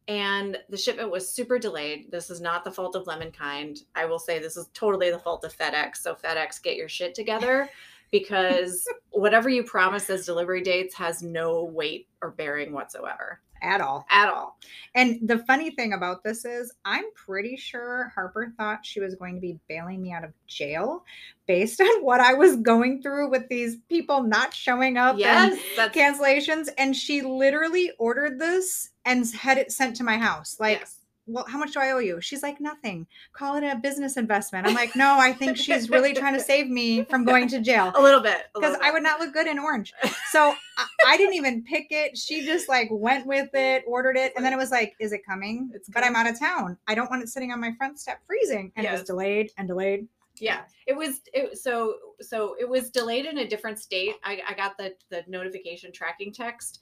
and 0.08 0.58
the 0.70 0.78
shipment 0.78 1.12
was 1.12 1.32
super 1.32 1.60
delayed. 1.60 2.12
This 2.12 2.30
is 2.30 2.42
not 2.42 2.64
the 2.64 2.72
fault 2.72 2.96
of 2.96 3.06
Lemonkind. 3.06 3.80
I 3.96 4.06
will 4.06 4.20
say 4.20 4.40
this 4.40 4.58
is 4.58 4.70
totally 4.74 5.12
the 5.12 5.20
fault 5.20 5.44
of 5.44 5.56
FedEx. 5.56 5.98
So 5.98 6.16
FedEx, 6.16 6.62
get 6.62 6.76
your 6.76 6.90
shit 6.90 7.16
together 7.16 7.70
because 8.12 8.88
whatever 9.12 9.50
you 9.50 9.64
promise 9.64 10.10
as 10.10 10.26
delivery 10.26 10.62
dates 10.62 10.96
has 10.96 11.22
no 11.22 11.64
weight 11.64 12.08
or 12.22 12.32
bearing 12.32 12.72
whatsoever 12.74 13.42
At 13.62 13.82
all. 13.82 14.06
at 14.10 14.30
all. 14.30 14.58
And 14.96 15.20
the 15.28 15.40
funny 15.40 15.72
thing 15.72 15.94
about 15.94 16.24
this 16.24 16.46
is, 16.46 16.74
I'm 16.86 17.06
pretty 17.14 17.56
sure 17.58 18.12
Harper 18.16 18.54
thought 18.58 18.86
she 18.86 19.00
was 19.00 19.16
going 19.16 19.36
to 19.36 19.42
be 19.42 19.60
bailing 19.68 20.02
me 20.02 20.12
out 20.14 20.24
of 20.24 20.32
jail 20.48 21.04
based 21.48 21.82
on 21.82 22.04
what 22.04 22.22
I 22.22 22.34
was 22.34 22.56
going 22.58 23.02
through 23.02 23.30
with 23.30 23.48
these 23.50 23.78
people 23.90 24.24
not 24.24 24.54
showing 24.54 24.98
up 24.98 25.12
and 25.14 25.20
Yes, 25.20 25.60
that's 25.76 25.96
cancellations. 25.98 26.70
And 26.78 26.96
she 26.96 27.22
literally 27.22 27.92
ordered 28.00 28.40
this 28.40 28.90
and 29.06 29.26
had 29.34 29.58
it 29.58 29.72
sent 29.72 29.96
to 29.98 30.04
my 30.04 30.18
house. 30.18 30.58
Like, 30.60 30.80
yes. 30.80 30.99
Well, 31.30 31.46
how 31.48 31.58
much 31.58 31.74
do 31.74 31.80
I 31.80 31.92
owe 31.92 32.00
you? 32.00 32.20
She's 32.22 32.42
like, 32.44 32.60
nothing. 32.60 33.08
Call 33.34 33.56
it 33.56 33.64
a 33.64 33.76
business 33.76 34.18
investment. 34.18 34.68
I'm 34.68 34.74
like, 34.74 34.96
no, 34.96 35.18
I 35.20 35.32
think 35.32 35.58
she's 35.58 35.90
really 35.90 36.14
trying 36.14 36.34
to 36.34 36.40
save 36.40 36.70
me 36.70 37.04
from 37.04 37.24
going 37.24 37.48
to 37.50 37.62
jail 37.62 37.92
a 37.96 38.02
little 38.02 38.20
bit 38.22 38.48
because 38.54 38.76
I 38.82 38.92
would 38.92 39.04
not 39.04 39.20
look 39.20 39.34
good 39.34 39.48
in 39.48 39.60
orange. 39.60 39.94
So 40.32 40.54
I, 40.78 40.86
I 41.08 41.18
didn't 41.18 41.34
even 41.34 41.64
pick 41.64 41.88
it. 41.90 42.16
She 42.16 42.46
just 42.46 42.70
like 42.70 42.88
went 42.92 43.26
with 43.26 43.50
it, 43.56 43.84
ordered 43.88 44.16
it, 44.16 44.32
and 44.36 44.46
then 44.46 44.54
it 44.54 44.58
was 44.58 44.70
like, 44.70 44.94
"Is 45.00 45.12
it 45.12 45.26
coming?" 45.26 45.72
It's 45.74 45.90
but 45.90 46.04
I'm 46.04 46.16
out 46.16 46.30
of 46.30 46.38
town. 46.38 46.78
I 46.88 46.94
don't 46.94 47.10
want 47.10 47.24
it 47.24 47.30
sitting 47.30 47.52
on 47.52 47.60
my 47.60 47.72
front 47.80 48.00
step 48.00 48.20
freezing, 48.28 48.72
and 48.76 48.86
it 48.86 48.92
was 48.92 49.04
delayed 49.06 49.52
and 49.58 49.68
delayed. 49.68 50.08
yeah 50.40 50.62
it 50.86 50.96
was 50.96 51.22
it 51.34 51.58
so 51.58 51.96
so 52.22 52.56
it 52.60 52.70
was 52.70 52.92
delayed 52.92 53.26
in 53.26 53.40
a 53.40 53.48
different 53.48 53.80
state 53.80 54.16
i, 54.24 54.40
I 54.48 54.54
got 54.54 54.78
the 54.78 54.94
the 55.10 55.24
notification 55.28 55.92
tracking 55.92 56.32
text 56.32 56.80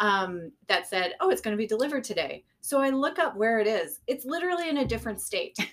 um 0.00 0.50
that 0.66 0.86
said 0.88 1.14
oh 1.20 1.30
it's 1.30 1.40
going 1.40 1.56
to 1.56 1.58
be 1.58 1.66
delivered 1.66 2.02
today. 2.04 2.44
So 2.62 2.80
i 2.80 2.90
look 2.90 3.18
up 3.18 3.36
where 3.36 3.60
it 3.60 3.66
is. 3.66 4.00
It's 4.06 4.24
literally 4.24 4.68
in 4.68 4.78
a 4.78 4.84
different 4.86 5.20
state. 5.20 5.56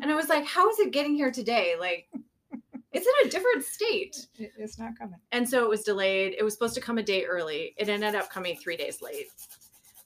And 0.00 0.12
i 0.12 0.14
was 0.14 0.28
like 0.28 0.46
how 0.46 0.70
is 0.70 0.78
it 0.78 0.92
getting 0.92 1.14
here 1.14 1.30
today? 1.32 1.74
Like 1.78 2.08
it's 2.92 3.06
in 3.06 3.26
a 3.26 3.30
different 3.30 3.64
state. 3.64 4.28
It's 4.58 4.78
not 4.78 4.96
coming. 4.98 5.18
and 5.32 5.46
so 5.48 5.64
it 5.64 5.68
was 5.68 5.82
delayed. 5.82 6.34
It 6.38 6.44
was 6.44 6.54
supposed 6.54 6.74
to 6.76 6.80
come 6.80 6.98
a 6.98 7.02
day 7.02 7.24
early. 7.24 7.74
It 7.76 7.88
ended 7.88 8.14
up 8.14 8.30
coming 8.30 8.56
three 8.56 8.76
days 8.76 9.02
late. 9.02 9.26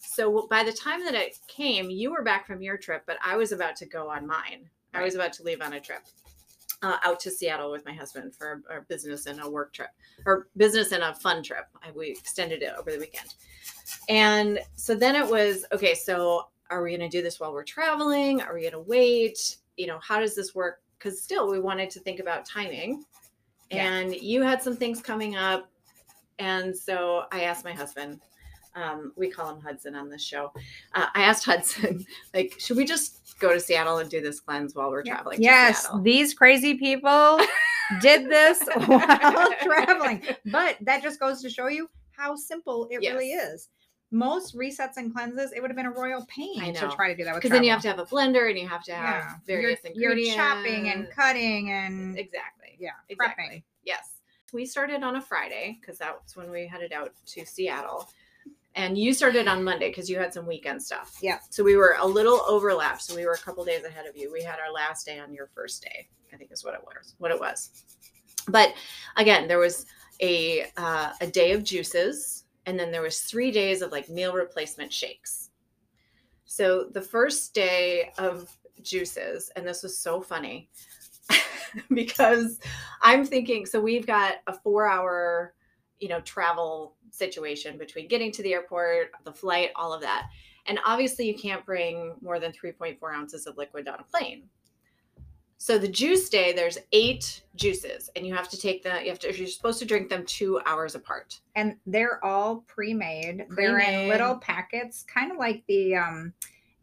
So 0.00 0.46
by 0.48 0.64
the 0.64 0.72
time 0.72 1.04
that 1.04 1.14
it 1.14 1.38
came 1.46 1.90
you 1.90 2.10
were 2.10 2.22
back 2.22 2.46
from 2.46 2.62
your 2.62 2.76
trip 2.78 3.02
but 3.06 3.18
i 3.24 3.36
was 3.36 3.52
about 3.52 3.76
to 3.76 3.86
go 3.86 4.08
on 4.10 4.26
mine. 4.26 4.68
I 4.94 5.02
was 5.02 5.14
about 5.14 5.32
to 5.34 5.42
leave 5.42 5.60
on 5.62 5.74
a 5.74 5.80
trip 5.80 6.02
uh, 6.82 6.96
out 7.04 7.20
to 7.20 7.30
seattle 7.30 7.70
with 7.70 7.84
my 7.84 7.92
husband 7.92 8.34
for 8.34 8.62
a, 8.68 8.78
a 8.78 8.80
business 8.82 9.26
and 9.26 9.40
a 9.40 9.48
work 9.48 9.72
trip 9.72 9.90
or 10.26 10.48
business 10.56 10.92
and 10.92 11.02
a 11.02 11.14
fun 11.14 11.42
trip. 11.42 11.66
I, 11.82 11.92
we 11.92 12.10
extended 12.10 12.62
it 12.62 12.72
over 12.78 12.90
the 12.90 12.98
weekend. 12.98 13.34
And 14.08 14.58
so 14.74 14.94
then 14.94 15.14
it 15.14 15.28
was 15.28 15.64
okay 15.72 15.94
so 15.94 16.48
are 16.70 16.82
we 16.82 16.96
going 16.96 17.08
to 17.08 17.16
do 17.16 17.22
this 17.22 17.38
while 17.38 17.52
we're 17.52 17.64
traveling? 17.64 18.40
Are 18.40 18.54
we 18.54 18.62
going 18.62 18.72
to 18.72 18.80
wait? 18.80 19.58
You 19.76 19.86
know 19.86 19.98
how 20.00 20.20
does 20.20 20.34
this 20.34 20.54
work? 20.54 20.80
Because 20.98 21.20
still 21.20 21.50
we 21.50 21.60
wanted 21.60 21.90
to 21.90 22.00
think 22.00 22.18
about 22.18 22.46
timing. 22.46 23.04
Yeah. 23.70 23.90
and 23.90 24.14
you 24.14 24.42
had 24.42 24.62
some 24.62 24.76
things 24.76 25.00
coming 25.00 25.36
up. 25.36 25.70
And 26.38 26.76
so 26.76 27.24
i 27.30 27.42
asked 27.42 27.64
my 27.64 27.72
husband 27.72 28.20
um, 28.74 29.12
we 29.16 29.30
call 29.30 29.54
him 29.54 29.60
hudson 29.60 29.94
on 29.94 30.08
this 30.08 30.22
show. 30.24 30.50
Uh, 30.94 31.06
i 31.14 31.22
asked 31.22 31.44
hudson 31.44 32.04
like 32.34 32.54
should 32.58 32.76
we 32.76 32.84
just 32.84 33.21
go 33.42 33.52
to 33.52 33.60
seattle 33.60 33.98
and 33.98 34.08
do 34.08 34.20
this 34.20 34.40
cleanse 34.40 34.74
while 34.74 34.90
we're 34.90 35.02
traveling 35.02 35.36
to 35.38 35.42
Yes, 35.42 35.86
these 36.02 36.32
crazy 36.32 36.74
people 36.74 37.38
did 38.00 38.30
this 38.30 38.62
while 38.86 39.52
traveling. 39.62 40.22
But 40.46 40.76
that 40.80 41.02
just 41.02 41.20
goes 41.20 41.42
to 41.42 41.50
show 41.50 41.68
you 41.68 41.90
how 42.12 42.36
simple 42.36 42.88
it 42.90 42.98
really 42.98 43.32
is. 43.32 43.68
Most 44.10 44.54
resets 44.54 44.98
and 44.98 45.12
cleanses, 45.12 45.52
it 45.52 45.60
would 45.60 45.70
have 45.70 45.76
been 45.76 45.86
a 45.86 45.90
royal 45.90 46.24
pain 46.26 46.74
to 46.74 46.88
try 46.88 47.08
to 47.08 47.16
do 47.16 47.24
that 47.24 47.34
because 47.34 47.50
then 47.50 47.64
you 47.64 47.70
have 47.70 47.80
to 47.82 47.88
have 47.88 47.98
a 47.98 48.04
blender 48.04 48.48
and 48.48 48.58
you 48.58 48.68
have 48.68 48.84
to 48.84 48.92
have 48.92 49.24
yeah, 49.24 49.34
various 49.46 49.80
you're, 49.94 50.12
ingredients 50.12 50.36
you're 50.36 50.44
chopping 50.44 50.88
and 50.90 51.10
cutting 51.10 51.70
and 51.70 52.18
exactly. 52.18 52.76
yeah, 52.78 52.90
exactly. 53.08 53.44
Prepping. 53.44 53.62
yes. 53.84 54.10
We 54.52 54.66
started 54.66 55.02
on 55.02 55.16
a 55.16 55.20
friday 55.22 55.78
because 55.80 55.96
that's 55.96 56.36
when 56.36 56.50
we 56.50 56.66
headed 56.66 56.92
out 56.92 57.14
to 57.24 57.46
seattle 57.46 58.06
and 58.74 58.96
you 58.96 59.12
started 59.12 59.48
on 59.48 59.62
monday 59.62 59.88
because 59.88 60.08
you 60.08 60.18
had 60.18 60.32
some 60.32 60.46
weekend 60.46 60.82
stuff. 60.82 61.16
Yeah. 61.20 61.38
so 61.50 61.62
we 61.62 61.76
were 61.76 61.96
a 62.00 62.06
little 62.06 62.42
overlapped 62.46 63.02
so 63.02 63.14
we 63.14 63.26
were 63.26 63.32
a 63.32 63.38
couple 63.38 63.64
days 63.64 63.84
ahead 63.84 64.06
of 64.06 64.16
you. 64.16 64.32
We 64.32 64.42
had 64.42 64.58
our 64.58 64.72
last 64.72 65.06
day 65.06 65.18
on 65.18 65.32
your 65.32 65.48
first 65.54 65.82
day 65.82 66.08
i 66.32 66.36
think 66.36 66.50
is 66.52 66.64
what 66.64 66.74
it 66.74 66.82
was 66.84 67.14
what 67.18 67.30
it 67.30 67.40
was. 67.40 67.84
But 68.48 68.74
again 69.16 69.48
there 69.48 69.58
was 69.58 69.86
a 70.20 70.66
uh, 70.76 71.12
a 71.20 71.26
day 71.26 71.52
of 71.52 71.64
juices 71.64 72.44
and 72.66 72.78
then 72.78 72.92
there 72.92 73.02
was 73.02 73.20
three 73.20 73.50
days 73.50 73.82
of 73.82 73.90
like 73.92 74.08
meal 74.08 74.32
replacement 74.32 74.92
shakes. 74.92 75.50
So 76.44 76.88
the 76.92 77.02
first 77.02 77.54
day 77.54 78.12
of 78.18 78.56
juices 78.82 79.50
and 79.56 79.66
this 79.66 79.82
was 79.82 79.98
so 79.98 80.20
funny 80.20 80.68
because 81.94 82.58
i'm 83.00 83.24
thinking 83.24 83.64
so 83.64 83.80
we've 83.80 84.06
got 84.06 84.36
a 84.46 84.52
four 84.52 84.86
hour 84.86 85.54
you 86.00 86.08
know 86.08 86.20
travel 86.22 86.96
situation 87.12 87.78
between 87.78 88.08
getting 88.08 88.32
to 88.32 88.42
the 88.42 88.52
airport 88.54 89.10
the 89.24 89.32
flight 89.32 89.70
all 89.76 89.92
of 89.92 90.00
that 90.00 90.28
and 90.66 90.78
obviously 90.86 91.26
you 91.28 91.34
can't 91.34 91.64
bring 91.66 92.14
more 92.20 92.38
than 92.40 92.50
3.4 92.52 92.96
ounces 93.14 93.46
of 93.46 93.56
liquid 93.56 93.86
on 93.86 93.98
a 94.00 94.04
plane 94.04 94.42
so 95.58 95.78
the 95.78 95.86
juice 95.86 96.28
day 96.28 96.52
there's 96.52 96.78
eight 96.92 97.42
juices 97.54 98.10
and 98.16 98.26
you 98.26 98.34
have 98.34 98.48
to 98.48 98.58
take 98.58 98.82
them 98.82 99.02
you 99.04 99.10
have 99.10 99.18
to 99.20 99.36
you're 99.36 99.46
supposed 99.46 99.78
to 99.78 99.84
drink 99.84 100.08
them 100.08 100.24
two 100.26 100.60
hours 100.66 100.94
apart 100.94 101.38
and 101.54 101.76
they're 101.86 102.24
all 102.24 102.64
pre-made. 102.66 103.44
They're 103.50 103.78
in 103.78 104.08
little 104.08 104.36
packets, 104.36 105.04
kind 105.04 105.30
of 105.30 105.36
like 105.38 105.62
the 105.68 105.94
um, 105.96 106.32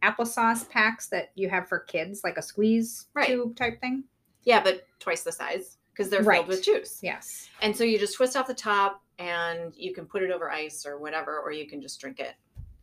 applesauce 0.03 0.69
packs 0.69 1.07
that 1.07 1.31
you 1.35 1.49
have 1.49 1.67
for 1.67 1.79
kids, 1.79 2.21
like 2.23 2.37
a 2.37 2.41
squeeze 2.41 3.07
Right. 3.13 3.27
tube 3.27 3.55
type 3.57 3.81
thing. 3.81 4.03
yeah 4.43 4.63
but 4.63 4.85
twice 4.99 5.23
the 5.23 5.31
size 5.31 5.77
because 5.91 6.09
they're 6.09 6.23
Right. 6.23 6.37
filled 6.37 6.47
with 6.47 6.63
juice 6.63 6.99
Yes. 7.03 7.49
And 7.61 7.75
so 7.75 7.83
you 7.83 7.99
just 7.99 8.15
twist 8.15 8.37
off 8.37 8.47
the 8.47 8.53
top 8.53 9.03
and 9.19 9.73
you 9.75 9.93
can 9.93 10.05
put 10.05 10.23
it 10.23 10.31
over 10.31 10.49
ice 10.49 10.85
or 10.85 10.97
whatever, 10.97 11.39
or 11.39 11.51
you 11.51 11.67
can 11.67 11.81
just 11.81 11.99
drink 11.99 12.19
it 12.19 12.33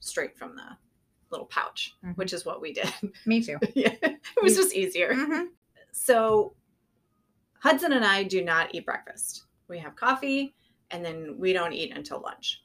straight 0.00 0.36
from 0.38 0.54
the 0.54 0.76
little 1.30 1.46
pouch, 1.46 1.94
Mhm. 2.04 2.16
which 2.16 2.32
is 2.32 2.44
what 2.44 2.60
we 2.60 2.72
did. 2.72 2.92
Me 3.26 3.42
too. 3.42 3.58
yeah, 3.74 3.94
it 4.02 4.20
was 4.42 4.56
You- 4.56 4.62
just 4.62 4.74
easier. 4.74 5.12
Mhm. 5.12 5.48
So 5.92 6.54
Hudson 7.58 7.92
and 7.94 8.04
I 8.04 8.22
do 8.22 8.44
not 8.44 8.74
eat 8.74 8.84
breakfast. 8.86 9.44
We 9.68 9.78
have 9.78 9.96
coffee 9.96 10.54
and 10.92 11.04
then 11.04 11.36
we 11.38 11.52
don't 11.52 11.72
eat 11.72 11.96
until 11.96 12.20
lunch. 12.20 12.62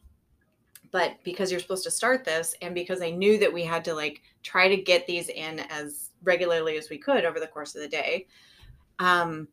But 0.91 1.23
because 1.23 1.49
you're 1.49 1.61
supposed 1.61 1.85
to 1.85 1.91
start 1.91 2.25
this, 2.25 2.53
and 2.61 2.75
because 2.75 3.01
I 3.01 3.09
knew 3.11 3.39
that 3.39 3.51
we 3.51 3.63
had 3.63 3.83
to 3.85 3.93
like 3.93 4.21
try 4.43 4.67
to 4.67 4.75
get 4.75 5.07
these 5.07 5.29
in 5.29 5.59
as 5.71 6.11
regularly 6.23 6.77
as 6.77 6.89
we 6.89 6.97
could 6.97 7.23
over 7.23 7.39
the 7.39 7.47
course 7.47 7.73
of 7.75 7.81
the 7.81 7.87
day, 7.87 8.27
um, 8.99 9.47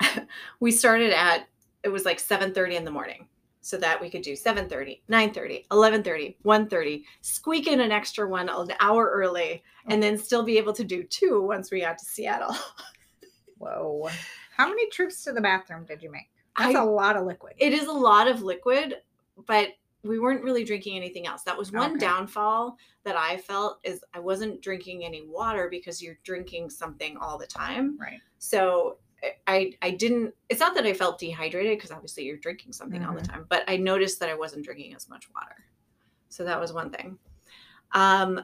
we 0.60 0.72
started 0.72 1.12
at 1.12 1.48
it 1.84 1.88
was 1.90 2.04
like 2.04 2.18
7:30 2.18 2.74
in 2.74 2.84
the 2.84 2.90
morning 2.90 3.28
so 3.64 3.78
that 3.78 3.98
we 3.98 4.10
could 4.10 4.20
do 4.20 4.34
7:30, 4.34 5.00
9:30, 5.08 5.66
11:30, 5.70 6.36
1:30, 6.44 7.04
squeak 7.22 7.66
in 7.66 7.80
an 7.80 7.90
extra 7.90 8.28
one 8.28 8.50
an 8.50 8.68
hour 8.78 9.10
early 9.10 9.62
and 9.88 10.02
then 10.02 10.18
still 10.18 10.42
be 10.42 10.58
able 10.58 10.74
to 10.74 10.84
do 10.84 11.02
two 11.02 11.40
once 11.42 11.70
we 11.70 11.80
got 11.80 11.96
to 11.96 12.04
Seattle. 12.04 12.54
Whoa. 13.58 14.08
How 14.54 14.68
many 14.68 14.88
trips 14.90 15.24
to 15.24 15.32
the 15.32 15.40
bathroom 15.40 15.86
did 15.86 16.02
you 16.02 16.10
make? 16.12 16.28
That's 16.58 16.74
I- 16.76 16.82
a 16.82 16.84
lot 16.84 17.16
of 17.16 17.24
liquid. 17.24 17.54
It 17.56 17.72
is 17.72 17.86
a 17.86 17.92
lot 17.92 18.28
of 18.28 18.42
liquid, 18.42 18.96
but 19.46 19.68
we 20.02 20.18
weren't 20.18 20.44
really 20.44 20.64
drinking 20.64 20.96
anything 20.98 21.26
else. 21.26 21.42
That 21.44 21.56
was 21.56 21.72
one 21.72 21.92
Okay. 21.92 22.00
downfall 22.00 22.76
that 23.04 23.16
I 23.16 23.38
felt 23.38 23.78
is 23.82 24.04
I 24.12 24.18
wasn't 24.18 24.60
drinking 24.60 25.02
any 25.06 25.22
water 25.26 25.68
because 25.70 26.02
you're 26.02 26.18
drinking 26.22 26.68
something 26.68 27.16
all 27.16 27.38
the 27.38 27.46
time. 27.46 27.96
right. 27.98 28.20
So 28.38 28.98
I 29.46 29.72
I 29.82 29.90
didn't 29.90 30.34
it's 30.48 30.60
not 30.60 30.74
that 30.74 30.86
I 30.86 30.92
felt 30.94 31.18
dehydrated 31.18 31.76
because 31.76 31.90
obviously 31.90 32.24
you're 32.24 32.36
drinking 32.36 32.72
something 32.72 33.04
all 33.04 33.14
the 33.14 33.22
time, 33.22 33.46
but 33.48 33.64
I 33.68 33.76
noticed 33.76 34.20
that 34.20 34.28
I 34.28 34.34
wasn't 34.34 34.64
drinking 34.64 34.94
as 34.94 35.08
much 35.08 35.28
water. 35.34 35.56
So 36.28 36.44
that 36.44 36.60
was 36.60 36.72
one 36.72 36.90
thing. 36.90 37.18
Um 37.92 38.40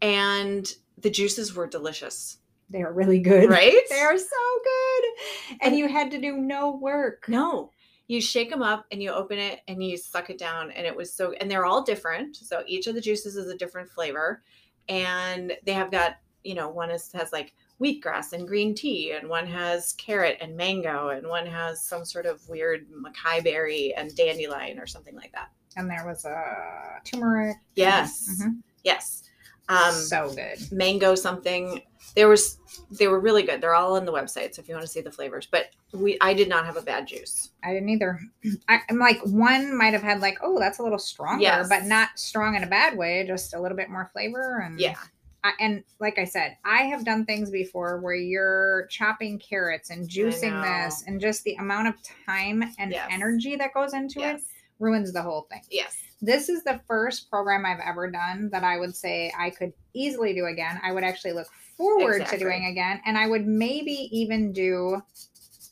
and 0.00 0.72
the 0.98 1.10
juices 1.10 1.54
were 1.54 1.66
delicious, 1.66 2.38
They 2.70 2.82
are 2.82 2.92
really 2.92 3.18
good. 3.20 3.48
right? 3.50 3.80
They 3.90 4.00
are 4.00 4.18
so 4.18 4.36
good. 4.64 5.58
And 5.62 5.76
you 5.76 5.88
had 5.88 6.10
to 6.12 6.18
do 6.20 6.36
no 6.36 6.76
work. 6.76 7.24
No, 7.28 7.70
you 8.08 8.20
shake 8.20 8.50
them 8.50 8.62
up 8.62 8.86
and 8.92 9.02
you 9.02 9.10
open 9.10 9.38
it 9.38 9.60
and 9.68 9.82
you 9.82 9.96
suck 9.96 10.30
it 10.30 10.38
down, 10.38 10.70
and 10.72 10.86
it 10.86 10.94
was 10.96 11.12
so. 11.12 11.32
And 11.40 11.50
they're 11.50 11.64
all 11.66 11.82
different. 11.82 12.36
So 12.36 12.62
each 12.66 12.86
of 12.86 12.94
the 12.94 13.00
juices 13.00 13.36
is 13.36 13.48
a 13.48 13.56
different 13.56 13.88
flavor, 13.90 14.42
and 14.88 15.52
they 15.64 15.72
have 15.72 15.90
got 15.90 16.16
you 16.44 16.54
know 16.54 16.68
one 16.68 16.90
is 16.90 17.10
has 17.12 17.32
like 17.32 17.54
wheatgrass 17.80 18.32
and 18.32 18.46
green 18.46 18.74
tea, 18.74 19.12
and 19.12 19.28
one 19.28 19.46
has 19.46 19.92
carrot 19.94 20.38
and 20.40 20.56
mango, 20.56 21.08
and 21.08 21.26
one 21.26 21.46
has 21.46 21.82
some 21.82 22.04
sort 22.04 22.26
of 22.26 22.46
weird 22.48 22.86
maqui 22.90 23.40
berry 23.42 23.94
and 23.96 24.14
dandelion 24.16 24.78
or 24.78 24.86
something 24.86 25.14
like 25.16 25.32
that. 25.32 25.50
And 25.76 25.90
there 25.90 26.04
was 26.06 26.24
a 26.24 27.00
turmeric. 27.04 27.56
Yes, 27.74 28.28
Mhm. 28.40 28.62
yes. 28.84 29.22
Um, 29.68 29.94
so 29.94 30.28
good. 30.34 30.58
mango 30.72 31.14
something. 31.14 31.80
There 32.16 32.28
was 32.28 32.58
they 32.90 33.06
were 33.06 33.20
really 33.20 33.42
good. 33.42 33.60
They're 33.60 33.74
all 33.74 33.96
on 33.96 34.04
the 34.04 34.12
website, 34.12 34.54
so 34.54 34.60
if 34.60 34.68
you 34.68 34.74
want 34.74 34.84
to 34.86 34.90
see 34.92 35.00
the 35.00 35.10
flavors. 35.12 35.46
But 35.50 35.66
we 35.92 36.18
I 36.20 36.34
did 36.34 36.48
not 36.48 36.66
have 36.66 36.76
a 36.76 36.82
bad 36.82 37.06
juice. 37.06 37.50
I 37.62 37.72
didn't 37.72 37.88
either. 37.88 38.20
I, 38.68 38.80
I'm 38.90 38.98
like 38.98 39.20
one 39.24 39.74
might 39.76 39.92
have 39.94 40.02
had 40.02 40.20
like, 40.20 40.38
oh, 40.42 40.58
that's 40.58 40.78
a 40.78 40.82
little 40.82 40.98
stronger, 40.98 41.42
Yes. 41.42 41.68
but 41.68 41.84
not 41.84 42.10
strong 42.16 42.54
in 42.56 42.64
a 42.64 42.66
bad 42.66 42.98
way, 42.98 43.24
just 43.26 43.54
a 43.54 43.60
little 43.60 43.76
bit 43.76 43.88
more 43.88 44.10
flavor 44.12 44.58
and 44.64 44.78
Yeah. 44.80 44.96
I, 45.44 45.52
and 45.60 45.82
like 45.98 46.18
I 46.18 46.24
said, 46.24 46.56
I 46.64 46.82
have 46.82 47.04
done 47.04 47.24
things 47.24 47.50
before 47.50 48.00
where 48.00 48.14
you're 48.14 48.86
chopping 48.90 49.38
carrots 49.38 49.90
and 49.90 50.08
juicing 50.08 50.62
this, 50.62 51.04
and 51.06 51.20
just 51.20 51.42
the 51.44 51.54
amount 51.56 51.88
of 51.88 51.94
time 52.26 52.62
and 52.78 52.92
Yes. 52.92 53.08
energy 53.12 53.56
that 53.56 53.74
goes 53.74 53.92
into 53.92 54.20
it 54.20 54.40
ruins 54.78 55.12
the 55.12 55.22
whole 55.22 55.46
thing. 55.50 55.62
Yes. 55.70 55.96
This 56.20 56.48
is 56.48 56.62
the 56.62 56.80
first 56.86 57.28
program 57.28 57.66
I've 57.66 57.80
ever 57.84 58.08
done 58.10 58.48
that 58.50 58.62
I 58.62 58.76
would 58.78 58.94
say 58.94 59.32
I 59.36 59.50
could 59.50 59.72
easily 59.94 60.32
do 60.32 60.46
again. 60.46 60.80
I 60.84 60.92
would 60.92 61.02
actually 61.02 61.32
look 61.32 61.48
forward 61.76 62.20
Exactly. 62.22 62.38
to 62.38 62.44
doing 62.44 62.66
again, 62.66 63.00
and 63.04 63.18
I 63.18 63.26
would 63.26 63.44
maybe 63.46 64.08
even 64.16 64.52
do 64.52 65.02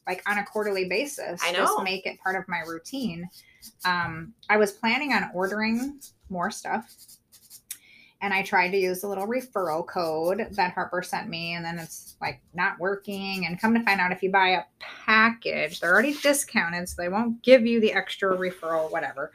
like 0.09 0.29
on 0.29 0.39
a 0.39 0.45
quarterly 0.45 0.89
basis. 0.89 1.41
I 1.45 1.53
Just 1.53 1.79
know. 1.79 1.85
make 1.85 2.07
it 2.07 2.19
part 2.21 2.35
of 2.35 2.49
my 2.49 2.61
routine. 2.67 3.29
Um, 3.85 4.35
I 4.49 4.57
was 4.57 4.73
planning 4.73 5.13
on 5.13 5.31
ordering 5.35 6.01
more 6.29 6.51
stuff. 6.51 6.93
And 8.23 8.35
I 8.35 8.43
tried 8.43 8.71
to 8.73 8.77
use 8.77 9.01
the 9.01 9.09
little 9.09 9.27
referral 9.27 9.87
code 9.87 10.49
that 10.51 10.73
Harper 10.75 11.03
sent 11.03 11.29
me, 11.29 11.55
and 11.55 11.65
then 11.65 11.79
it's 11.79 12.17
like 12.21 12.41
not 12.53 12.79
working. 12.79 13.47
And 13.47 13.59
come 13.59 13.73
to 13.75 13.83
find 13.83 13.99
out, 14.01 14.13
if 14.13 14.23
you 14.23 14.31
buy 14.31 14.49
a 14.51 14.63
package, 14.79 15.81
they're 15.81 15.93
already 15.93 16.15
discounted, 16.23 16.89
so 16.89 17.01
they 17.01 17.09
won't 17.09 17.43
give 17.43 17.65
you 17.65 17.81
the 17.81 17.93
extra 17.95 18.37
referral, 18.37 18.91
whatever, 18.93 19.33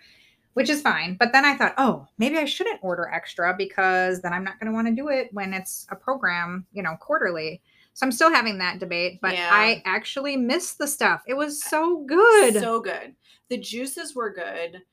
which 0.54 0.70
is 0.70 0.82
fine. 0.84 1.16
But 1.20 1.32
then 1.34 1.46
I 1.46 1.56
thought, 1.58 1.74
oh, 1.80 2.08
maybe 2.20 2.38
I 2.38 2.46
shouldn't 2.46 2.80
order 2.84 3.10
extra 3.12 3.56
because 3.58 4.22
then 4.22 4.34
I'm 4.34 4.44
not 4.44 4.60
going 4.60 4.72
to 4.72 4.76
want 4.76 4.88
to 4.88 4.94
do 4.94 5.08
it 5.10 5.30
when 5.34 5.54
it's 5.54 5.88
a 5.90 5.96
program, 5.96 6.68
you 6.72 6.84
know, 6.84 6.96
quarterly. 7.00 7.62
So 7.96 8.06
I'm 8.06 8.12
still 8.12 8.30
having 8.30 8.58
that 8.60 8.80
debate, 8.80 9.20
but 9.22 9.34
Yeah. 9.34 9.50
I 9.52 9.82
actually 9.86 10.38
missed 10.38 10.78
the 10.78 10.88
stuff. 10.88 11.24
It 11.28 11.34
was 11.34 11.64
so 11.64 12.04
good. 12.06 12.54
So 12.56 12.82
good. 12.82 13.16
The 13.50 13.58
juices 13.58 14.14
were 14.14 14.32
good. 14.32 14.84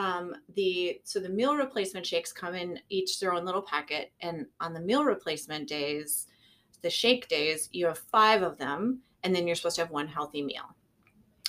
Um, 0.00 0.34
the 0.54 0.98
so 1.04 1.20
the 1.20 1.28
meal 1.28 1.54
replacement 1.56 2.06
shakes 2.06 2.32
come 2.32 2.54
in 2.54 2.80
each 2.88 3.20
their 3.20 3.34
own 3.34 3.44
little 3.44 3.60
packet, 3.60 4.12
and 4.20 4.46
on 4.58 4.72
the 4.72 4.80
meal 4.80 5.04
replacement 5.04 5.68
days, 5.68 6.26
the 6.80 6.88
shake 6.88 7.28
days, 7.28 7.68
you 7.72 7.84
have 7.84 7.98
five 7.98 8.40
of 8.42 8.56
them, 8.56 9.00
and 9.24 9.36
then 9.36 9.46
you're 9.46 9.56
supposed 9.56 9.76
to 9.76 9.82
have 9.82 9.90
one 9.90 10.08
healthy 10.08 10.40
meal. 10.40 10.74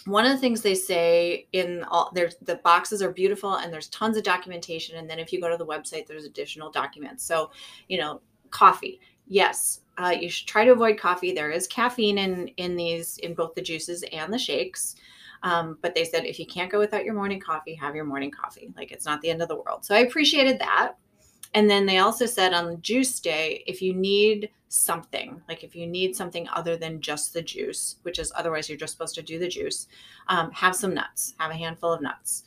One 0.03 0.25
of 0.25 0.33
the 0.33 0.37
things 0.37 0.61
they 0.61 0.75
say 0.75 1.47
in 1.53 1.85
all 1.85 2.11
there's 2.13 2.35
the 2.41 2.55
boxes 2.57 3.01
are 3.01 3.13
beautiful 3.13 3.55
and 3.55 3.71
there's 3.71 3.87
tons 3.87 4.17
of 4.17 4.23
documentation, 4.23 4.97
and 4.97 5.09
then 5.09 5.17
if 5.17 5.31
you 5.31 5.39
go 5.39 5.49
to 5.49 5.55
the 5.55 5.65
website, 5.65 6.05
there's 6.05 6.25
additional 6.25 6.69
documents. 6.69 7.23
So, 7.23 7.51
you 7.87 7.99
know, 7.99 8.19
coffee. 8.49 8.99
Yes, 9.27 9.79
uh, 9.97 10.13
you 10.19 10.29
should 10.29 10.49
try 10.49 10.65
to 10.65 10.73
avoid 10.73 10.99
coffee. 10.99 11.31
There 11.31 11.51
is 11.51 11.67
caffeine 11.67 12.17
in 12.17 12.49
in 12.57 12.75
these 12.75 13.17
in 13.19 13.33
both 13.33 13.55
the 13.55 13.61
juices 13.61 14.03
and 14.11 14.33
the 14.33 14.37
shakes. 14.37 14.95
Um, 15.43 15.77
but 15.81 15.95
they 15.95 16.05
said 16.05 16.25
if 16.25 16.39
you 16.39 16.45
can't 16.45 16.71
go 16.71 16.77
without 16.79 17.03
your 17.03 17.13
morning 17.15 17.39
coffee, 17.39 17.73
have 17.75 17.95
your 17.95 18.05
morning 18.05 18.31
coffee. 18.31 18.71
Like 18.77 18.91
it's 18.91 19.05
not 19.05 19.21
the 19.21 19.29
end 19.29 19.41
of 19.41 19.47
the 19.47 19.55
world. 19.55 19.83
So 19.83 19.95
I 19.95 19.99
appreciated 19.99 20.59
that. 20.59 20.93
And 21.53 21.69
then 21.69 21.85
they 21.85 21.97
also 21.97 22.25
said 22.25 22.53
on 22.53 22.67
the 22.69 22.77
juice 22.77 23.19
day, 23.19 23.63
if 23.67 23.81
you 23.81 23.93
need 23.93 24.51
something, 24.69 25.41
like 25.49 25.63
if 25.63 25.75
you 25.75 25.85
need 25.85 26.15
something 26.15 26.47
other 26.49 26.77
than 26.77 27.01
just 27.01 27.33
the 27.33 27.41
juice, 27.41 27.97
which 28.03 28.19
is 28.19 28.31
otherwise 28.35 28.69
you're 28.69 28.77
just 28.77 28.93
supposed 28.93 29.15
to 29.15 29.21
do 29.21 29.37
the 29.37 29.49
juice, 29.49 29.87
um, 30.29 30.49
have 30.51 30.75
some 30.75 30.93
nuts, 30.93 31.33
have 31.39 31.51
a 31.51 31.55
handful 31.55 31.91
of 31.91 32.01
nuts. 32.01 32.43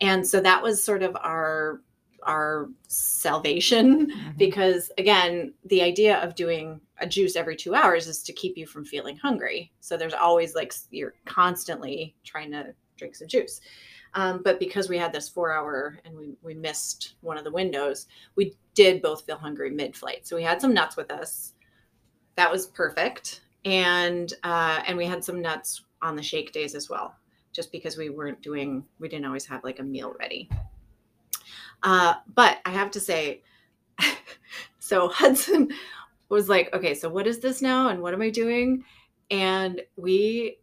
And 0.00 0.26
so 0.26 0.40
that 0.40 0.62
was 0.62 0.82
sort 0.82 1.02
of 1.02 1.16
our 1.16 1.82
our 2.24 2.68
salvation 2.86 4.10
Mhm. 4.10 4.36
because 4.36 4.90
again 4.98 5.54
the 5.64 5.80
idea 5.80 6.18
of 6.18 6.34
doing 6.34 6.78
a 7.00 7.06
juice 7.06 7.36
every 7.36 7.56
two 7.56 7.74
hours 7.74 8.06
is 8.06 8.22
to 8.22 8.32
keep 8.32 8.56
you 8.56 8.66
from 8.66 8.84
feeling 8.84 9.16
hungry. 9.16 9.72
So 9.80 9.96
there's 9.96 10.14
always 10.14 10.54
like 10.54 10.72
you're 10.90 11.14
constantly 11.24 12.14
trying 12.24 12.50
to 12.52 12.74
drink 12.96 13.16
some 13.16 13.28
juice. 13.28 13.60
Um, 14.14 14.42
but 14.44 14.58
because 14.58 14.88
we 14.88 14.98
had 14.98 15.12
this 15.12 15.28
four 15.28 15.52
hour 15.52 15.98
and 16.04 16.16
we, 16.16 16.34
we 16.42 16.54
missed 16.54 17.14
one 17.20 17.38
of 17.38 17.44
the 17.44 17.52
windows 17.52 18.06
we 18.34 18.54
did 18.74 19.02
both 19.02 19.24
feel 19.24 19.38
hungry 19.38 19.70
mid-flight. 19.70 20.26
So 20.26 20.36
we 20.36 20.42
had 20.42 20.60
some 20.60 20.74
nuts 20.74 20.96
with 20.96 21.10
us. 21.10 21.52
That 22.36 22.50
was 22.50 22.66
perfect. 22.66 23.42
And 23.64 24.32
uh, 24.42 24.80
and 24.86 24.96
we 24.96 25.06
had 25.06 25.24
some 25.24 25.40
nuts 25.40 25.84
on 26.02 26.16
the 26.16 26.22
shake 26.22 26.52
days 26.52 26.74
as 26.74 26.88
well 26.88 27.14
just 27.52 27.72
because 27.72 27.96
we 27.96 28.10
weren't 28.10 28.40
doing 28.42 28.84
we 28.98 29.08
didn't 29.08 29.26
always 29.26 29.46
have 29.46 29.64
like 29.64 29.80
a 29.80 29.82
meal 29.82 30.14
ready. 30.18 30.48
Uh, 31.82 32.14
but 32.34 32.58
i 32.66 32.70
have 32.70 32.90
to 32.90 33.00
say 33.00 33.42
so 34.78 35.08
hudson 35.08 35.68
was 36.30 36.48
like 36.48 36.72
okay 36.72 36.94
so 36.94 37.08
what 37.08 37.26
is 37.26 37.40
this 37.40 37.60
now 37.60 37.88
and 37.88 38.00
what 38.00 38.14
am 38.14 38.22
i 38.22 38.30
doing? 38.30 38.84
And 39.30 39.82
we 39.96 40.58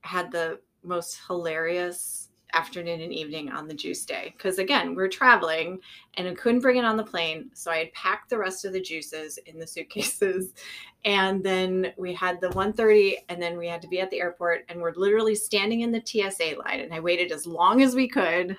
had 0.00 0.32
the 0.32 0.58
most 0.82 1.20
hilarious 1.26 2.30
afternoon 2.54 3.02
and 3.02 3.12
evening 3.12 3.50
on 3.50 3.68
the 3.68 3.74
juice 3.74 4.06
day 4.06 4.32
because 4.34 4.58
again 4.58 4.94
we're 4.94 5.06
traveling 5.06 5.78
and 6.14 6.26
i 6.26 6.32
couldn't 6.32 6.60
bring 6.60 6.78
it 6.78 6.84
on 6.84 6.96
the 6.96 7.04
plane 7.04 7.50
so 7.52 7.70
i 7.70 7.76
had 7.76 7.92
packed 7.92 8.30
the 8.30 8.38
rest 8.38 8.64
of 8.64 8.72
the 8.72 8.80
juices 8.80 9.38
in 9.46 9.58
the 9.58 9.66
suitcases. 9.66 10.54
And 11.04 11.44
then 11.44 11.92
we 11.96 12.12
had 12.12 12.40
the 12.40 12.48
1.30 12.48 13.18
and 13.28 13.40
then 13.40 13.56
we 13.56 13.68
had 13.68 13.80
to 13.82 13.88
be 13.88 14.00
at 14.00 14.10
the 14.10 14.20
airport 14.20 14.64
and 14.68 14.80
we're 14.80 14.94
literally 14.96 15.36
standing 15.36 15.82
in 15.82 15.92
the 15.92 16.02
tsa 16.04 16.56
line 16.58 16.80
and 16.80 16.92
i 16.92 16.98
waited 16.98 17.30
as 17.30 17.46
long 17.46 17.82
as 17.82 17.94
we 17.94 18.08
could. 18.08 18.56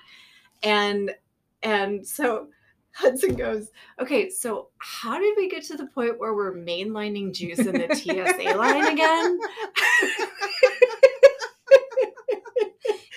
And 0.62 1.14
and 1.62 2.06
so 2.06 2.48
hudson 2.92 3.34
goes 3.34 3.70
okay 4.00 4.28
so 4.28 4.68
how 4.78 5.18
did 5.18 5.34
we 5.36 5.48
get 5.48 5.62
to 5.62 5.76
the 5.76 5.86
point 5.86 6.18
where 6.18 6.34
we're 6.34 6.54
mainlining 6.54 7.32
juice 7.32 7.58
in 7.58 7.72
the 7.72 7.94
tsa 7.94 8.56
line 8.56 8.86
again 8.86 9.38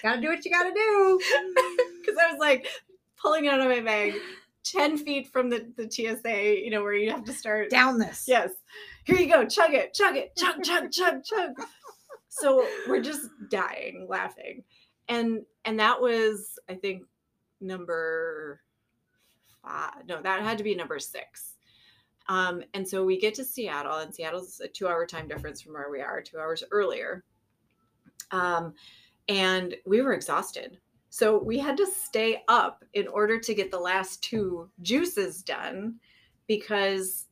Gotta 0.04 0.20
do 0.20 0.28
what 0.28 0.44
you 0.44 0.52
gotta 0.52 0.74
do. 0.74 1.20
because 2.02 2.18
I 2.22 2.30
was 2.30 2.40
like 2.40 2.68
pulling 3.18 3.46
it 3.46 3.54
out 3.54 3.62
of 3.62 3.68
my 3.68 3.80
bag 3.80 4.16
10 4.66 4.98
feet 4.98 5.32
from 5.32 5.50
the, 5.50 5.72
the 5.78 5.90
TSA, 5.90 6.62
you 6.62 6.70
know, 6.70 6.84
where 6.84 6.94
you 6.94 7.10
have 7.10 7.24
to 7.24 7.34
start. 7.34 7.70
Down 7.70 7.98
this. 7.98 8.26
Yes. 8.28 8.52
Here 9.06 9.18
you 9.18 9.32
go. 9.32 9.46
Chug 9.46 9.74
it, 9.74 9.94
chug 9.94 10.18
it, 10.18 10.36
chug, 10.36 10.62
chug, 10.64 10.92
chug, 10.92 11.24
chug. 11.24 11.52
So 12.28 12.68
we're 12.88 13.02
just 13.02 13.30
dying 13.50 14.08
laughing. 14.10 14.64
And 15.08 15.44
and 15.64 15.80
that 15.80 16.02
was, 16.02 16.60
I 16.70 16.76
think, 16.76 17.04
number 17.62 18.60
five. 19.64 20.08
No, 20.08 20.22
that 20.22 20.42
had 20.42 20.58
to 20.58 20.64
be 20.64 20.76
number 20.76 21.00
six. 21.00 21.56
Um, 22.30 22.64
and 22.74 22.88
so 22.88 23.04
we 23.04 23.20
get 23.20 23.34
to 23.36 23.44
Seattle, 23.44 23.98
and 23.98 24.14
Seattle's 24.14 24.62
a 24.62 24.68
two 24.68 24.88
hour 24.88 25.06
time 25.06 25.28
difference 25.28 25.62
from 25.62 25.74
where 25.74 25.90
we 25.90 26.02
are, 26.02 26.22
two 26.22 26.40
hours 26.40 26.64
earlier. 26.72 27.24
Um, 28.32 28.74
and 29.28 29.76
we 29.86 30.02
were 30.02 30.14
exhausted. 30.14 30.80
So 31.10 31.38
we 31.38 31.60
had 31.60 31.78
to 31.78 31.86
stay 31.86 32.42
up 32.48 32.84
in 32.94 33.08
order 33.08 33.40
to 33.40 33.54
get 33.54 33.72
the 33.72 33.80
last 33.80 34.24
two 34.24 34.70
juices 34.82 35.44
done 35.44 35.96
because 36.48 37.28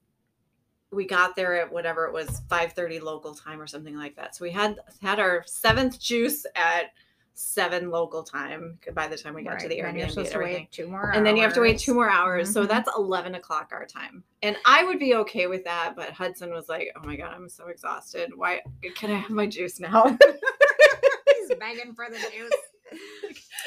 we 0.92 1.06
got 1.06 1.36
there 1.36 1.60
at 1.60 1.72
whatever 1.72 2.06
it 2.06 2.14
was 2.14 2.42
5:30 2.50 3.02
local 3.02 3.34
time 3.34 3.62
or 3.62 3.68
something 3.68 3.96
like 3.96 4.16
that. 4.18 4.36
So 4.36 4.44
we 4.44 4.52
had 4.52 4.78
had 5.02 5.20
our 5.20 5.44
seventh 5.48 6.00
juice 6.00 6.46
at 6.56 6.92
7 7.34 7.90
local 7.90 8.24
time 8.24 8.78
by 8.94 9.08
the 9.08 9.18
time 9.18 9.34
we 9.34 9.44
got 9.44 9.60
to 9.60 9.68
Right, 9.68 9.70
the 9.70 9.82
then 9.82 9.96
you're 9.96 10.08
Airbnb 10.08 10.18
and 10.18 10.26
to 10.28 10.34
everything 10.34 10.68
two 10.72 10.88
more 10.88 11.12
and 11.12 11.26
then 11.26 11.36
you 11.38 11.44
have 11.44 11.54
to 11.54 11.62
wait 11.62 11.80
two 11.80 11.94
more 11.94 12.10
hours. 12.10 12.52
So 12.52 12.66
Mhm. 12.66 12.68
that's 12.68 12.90
11 12.96 13.36
o'clock 13.36 13.70
our 13.72 13.86
time. 13.86 14.24
And 14.44 14.58
I 14.66 14.84
would 14.84 15.00
be 15.00 15.16
okay 15.16 15.48
with 15.48 15.64
that. 15.64 15.96
But 15.96 16.12
Hudson 16.12 16.52
was 16.52 16.68
like, 16.70 16.92
oh 16.96 17.06
my 17.06 17.16
God, 17.16 17.34
I'm 17.34 17.50
so 17.50 17.68
exhausted. 17.68 18.32
Why 18.36 18.62
can 18.96 19.12
I 19.12 19.16
have 19.16 19.32
my 19.32 19.48
juice 19.48 19.80
now? 19.80 20.04
He's 21.38 21.56
begging 21.60 21.94
for 21.96 22.08
the 22.10 22.18
juice. 22.18 22.52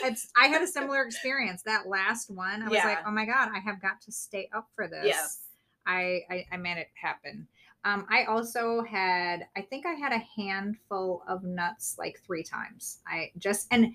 It's. 0.02 0.28
I 0.36 0.48
had 0.48 0.60
a 0.62 0.66
similar 0.66 1.02
experience. 1.02 1.62
That 1.62 1.86
last 1.88 2.30
one, 2.30 2.62
I 2.62 2.68
was 2.68 2.78
like, 2.84 2.98
"Oh 3.06 3.10
my 3.10 3.24
god, 3.24 3.48
I 3.54 3.58
have 3.60 3.80
got 3.80 4.00
to 4.02 4.12
stay 4.12 4.48
up 4.54 4.68
for 4.74 4.86
this." 4.86 5.06
yes. 5.06 5.38
I, 5.86 6.22
I 6.30 6.46
I 6.52 6.56
made 6.58 6.78
it 6.78 6.88
happen. 7.00 7.46
Um, 7.84 8.06
I 8.10 8.24
also 8.24 8.82
had, 8.82 9.46
I 9.56 9.60
think 9.62 9.84
I 9.86 9.92
had 9.92 10.12
a 10.12 10.22
handful 10.40 11.22
of 11.28 11.42
nuts 11.44 11.96
like 11.98 12.18
three 12.26 12.42
times. 12.42 13.00
I 13.06 13.30
just 13.38 13.66
and 13.70 13.94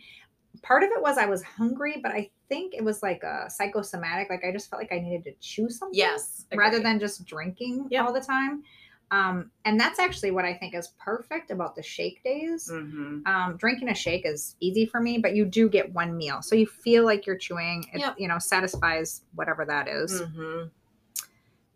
part 0.61 0.83
of 0.83 0.89
it 0.91 1.01
was 1.01 1.17
I 1.17 1.25
was 1.25 1.41
hungry, 1.43 1.99
but 2.01 2.11
I 2.11 2.29
think 2.49 2.73
it 2.75 2.83
was 2.83 3.01
like 3.01 3.23
a 3.23 3.49
psychosomatic. 3.49 4.29
Like 4.29 4.43
I 4.47 4.51
just 4.51 4.69
felt 4.69 4.81
like 4.81 4.91
I 4.91 4.99
needed 4.99 5.23
to 5.25 5.31
chew 5.39 5.69
something. 5.69 5.97
Yes. 5.97 6.45
rather 6.55 6.79
than 6.79 6.99
just 6.99 7.25
drinking 7.25 7.87
Yep. 7.89 8.05
all 8.05 8.13
the 8.13 8.21
time. 8.21 8.63
Um, 9.11 9.49
and 9.65 9.79
that's 9.79 9.97
actually 9.97 10.29
what 10.29 10.45
I 10.45 10.53
think 10.53 10.75
is 10.75 10.89
perfect 10.99 11.49
about 11.49 11.75
the 11.75 11.81
shake 11.81 12.23
days. 12.23 12.69
Mhm. 12.71 13.25
Um, 13.27 13.57
drinking 13.57 13.89
a 13.89 13.95
shake 13.95 14.23
is 14.23 14.55
easy 14.59 14.85
for 14.85 15.01
me, 15.01 15.17
but 15.17 15.35
you 15.35 15.45
do 15.45 15.67
get 15.67 15.91
one 15.93 16.15
meal, 16.15 16.43
so 16.43 16.53
you 16.55 16.67
feel 16.67 17.05
like 17.05 17.25
you're 17.25 17.37
chewing. 17.37 17.85
It 17.91 18.01
Yep. 18.01 18.15
you 18.19 18.27
know 18.27 18.37
satisfies 18.37 19.23
whatever 19.33 19.65
that 19.65 19.87
is. 19.87 20.21
Mhm. 20.21 20.69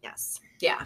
Yes, 0.03 0.39
Yeah. 0.59 0.85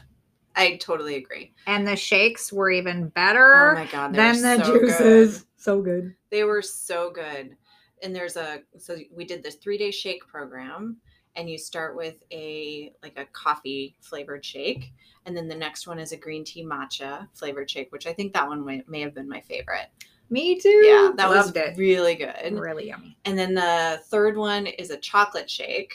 I 0.57 0.75
totally 0.77 1.15
agree. 1.15 1.53
and 1.67 1.87
the 1.87 1.95
shakes 1.95 2.51
were 2.51 2.69
even 2.71 3.07
better 3.09 3.71
Oh 3.71 3.75
my 3.75 3.85
God. 3.85 4.13
than 4.13 4.41
the 4.41 4.63
so 4.63 4.79
juices. 4.79 5.37
good. 5.39 5.47
So 5.57 5.81
good. 5.81 6.15
They 6.31 6.43
were 6.43 6.61
so 6.61 7.09
good. 7.11 7.55
And 8.03 8.15
there's 8.15 8.35
a, 8.37 8.61
so 8.77 8.97
we 9.15 9.23
did 9.25 9.43
this 9.43 9.55
three 9.55 9.77
day 9.77 9.91
shake 9.91 10.27
program. 10.27 10.97
and 11.35 11.47
you 11.49 11.57
start 11.57 11.95
with 11.95 12.15
a 12.31 12.91
like 13.03 13.17
a 13.17 13.25
coffee 13.25 13.95
flavored 14.01 14.43
shake, 14.43 14.91
and 15.27 15.37
then 15.37 15.47
the 15.47 15.55
next 15.55 15.85
one 15.87 15.99
is 15.99 16.11
a 16.11 16.17
green 16.17 16.43
tea 16.43 16.63
matcha 16.65 17.27
flavored 17.35 17.69
shake, 17.69 17.91
which 17.91 18.07
I 18.07 18.13
think 18.13 18.33
that 18.33 18.47
one 18.47 18.65
may, 18.65 18.81
may 18.87 19.01
have 19.01 19.13
been 19.13 19.29
my 19.29 19.41
favorite. 19.41 19.89
Me 20.31 20.59
too. 20.59 20.69
Yeah, 20.83 21.11
that 21.15 21.29
Loved 21.29 21.55
was 21.55 21.63
it. 21.63 21.77
really 21.77 22.15
good. 22.15 22.53
Really 22.59 22.87
yummy. 22.87 23.15
And 23.25 23.37
then 23.37 23.53
the 23.53 24.01
third 24.05 24.35
one 24.35 24.65
is 24.65 24.89
a 24.89 24.97
chocolate 24.97 25.49
shake, 25.49 25.93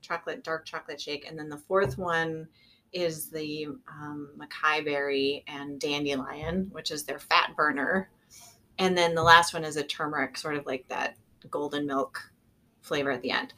chocolate 0.00 0.42
dark 0.42 0.64
chocolate 0.64 1.00
shake, 1.00 1.26
and 1.28 1.38
then 1.38 1.48
the 1.50 1.58
fourth 1.58 1.98
one 1.98 2.48
is 2.92 3.30
the 3.30 3.68
um, 3.88 4.30
Maqui 4.36 4.84
berry 4.84 5.44
and 5.46 5.80
dandelion, 5.80 6.68
which 6.72 6.90
is 6.90 7.04
their 7.04 7.18
fat 7.18 7.54
burner. 7.56 8.10
And 8.78 8.96
then 8.96 9.14
the 9.14 9.22
last 9.22 9.54
one 9.54 9.64
is 9.64 9.76
a 9.76 9.82
turmeric, 9.82 10.36
sort 10.36 10.56
of 10.56 10.66
like 10.66 10.86
that 10.88 11.16
golden 11.50 11.86
milk 11.86 12.32
flavor 12.80 13.10
at 13.10 13.22
the 13.22 13.30
end. 13.30 13.52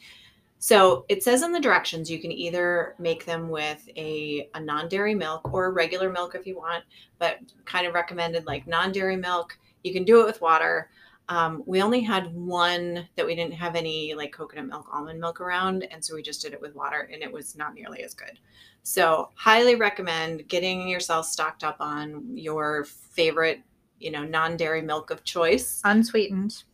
So 0.63 1.07
it 1.09 1.25
says 1.25 1.43
in 1.43 1.51
the 1.51 1.59
directions 1.59 2.09
you 2.09 2.21
can 2.21 2.31
either 2.31 2.95
make 3.01 3.25
them 3.25 3.49
with 3.49 3.89
a, 3.97 4.49
a 4.55 4.61
non 4.61 4.89
dairy 4.89 5.13
milk 5.13 5.53
or 5.53 5.73
regular 5.73 6.09
milk 6.09 6.37
if 6.37 6.47
you 6.47 6.57
want, 6.57 6.85
but 7.19 7.41
kind 7.65 7.85
of 7.85 7.95
recommended 7.95 8.47
like 8.47 8.69
non 8.69 8.93
dairy 8.93 9.17
milk. 9.17 9.59
You 9.83 9.93
can 9.93 10.05
do 10.05 10.21
it 10.21 10.27
with 10.27 10.41
water. 10.41 10.89
Um, 11.29 11.63
we 11.67 11.81
only 11.83 12.01
had 12.01 12.35
one 12.35 13.09
that 13.17 13.25
we 13.25 13.35
didn't 13.35 13.55
have 13.55 13.75
any 13.77 14.15
like 14.15 14.33
coconut 14.33 14.67
milk, 14.67 14.87
almond 14.93 15.21
milk 15.21 15.41
around. 15.41 15.85
And 15.91 16.05
so 16.05 16.15
we 16.15 16.23
just 16.23 16.43
did 16.43 16.53
it 16.53 16.61
with 16.61 16.75
water 16.75 17.09
and 17.13 17.23
it 17.23 17.33
was 17.33 17.57
not 17.57 17.75
nearly 17.75 18.03
as 18.03 18.13
good. 18.15 18.39
So, 18.83 19.31
highly 19.35 19.77
recommend 19.77 20.49
getting 20.49 20.89
yourself 20.89 21.27
stocked 21.27 21.63
up 21.63 21.77
on 21.81 22.37
your 22.37 22.85
favorite, 22.85 23.63
you 24.01 24.11
know, 24.11 24.25
non 24.25 24.57
dairy 24.57 24.83
milk 24.83 25.11
of 25.11 25.23
choice 25.23 25.81
Unsweetened. 25.85 26.65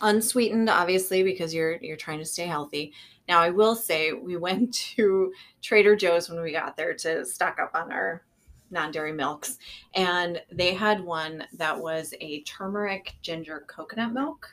unsweetened 0.00 0.70
obviously 0.70 1.22
because 1.22 1.52
you're 1.52 1.76
you're 1.82 1.96
trying 1.96 2.18
to 2.18 2.24
stay 2.24 2.46
healthy 2.46 2.92
now 3.28 3.40
i 3.40 3.50
will 3.50 3.74
say 3.74 4.12
we 4.12 4.36
went 4.36 4.72
to 4.96 5.32
trader 5.60 5.96
joe's 5.96 6.30
when 6.30 6.40
we 6.40 6.52
got 6.52 6.76
there 6.76 6.94
to 6.94 7.24
stock 7.24 7.58
up 7.60 7.72
on 7.74 7.90
our 7.92 8.22
non-dairy 8.70 9.12
milks 9.12 9.58
and 9.94 10.40
they 10.52 10.74
had 10.74 11.02
one 11.02 11.44
that 11.54 11.78
was 11.78 12.14
a 12.20 12.42
turmeric 12.42 13.14
ginger 13.22 13.64
coconut 13.66 14.12
milk 14.12 14.48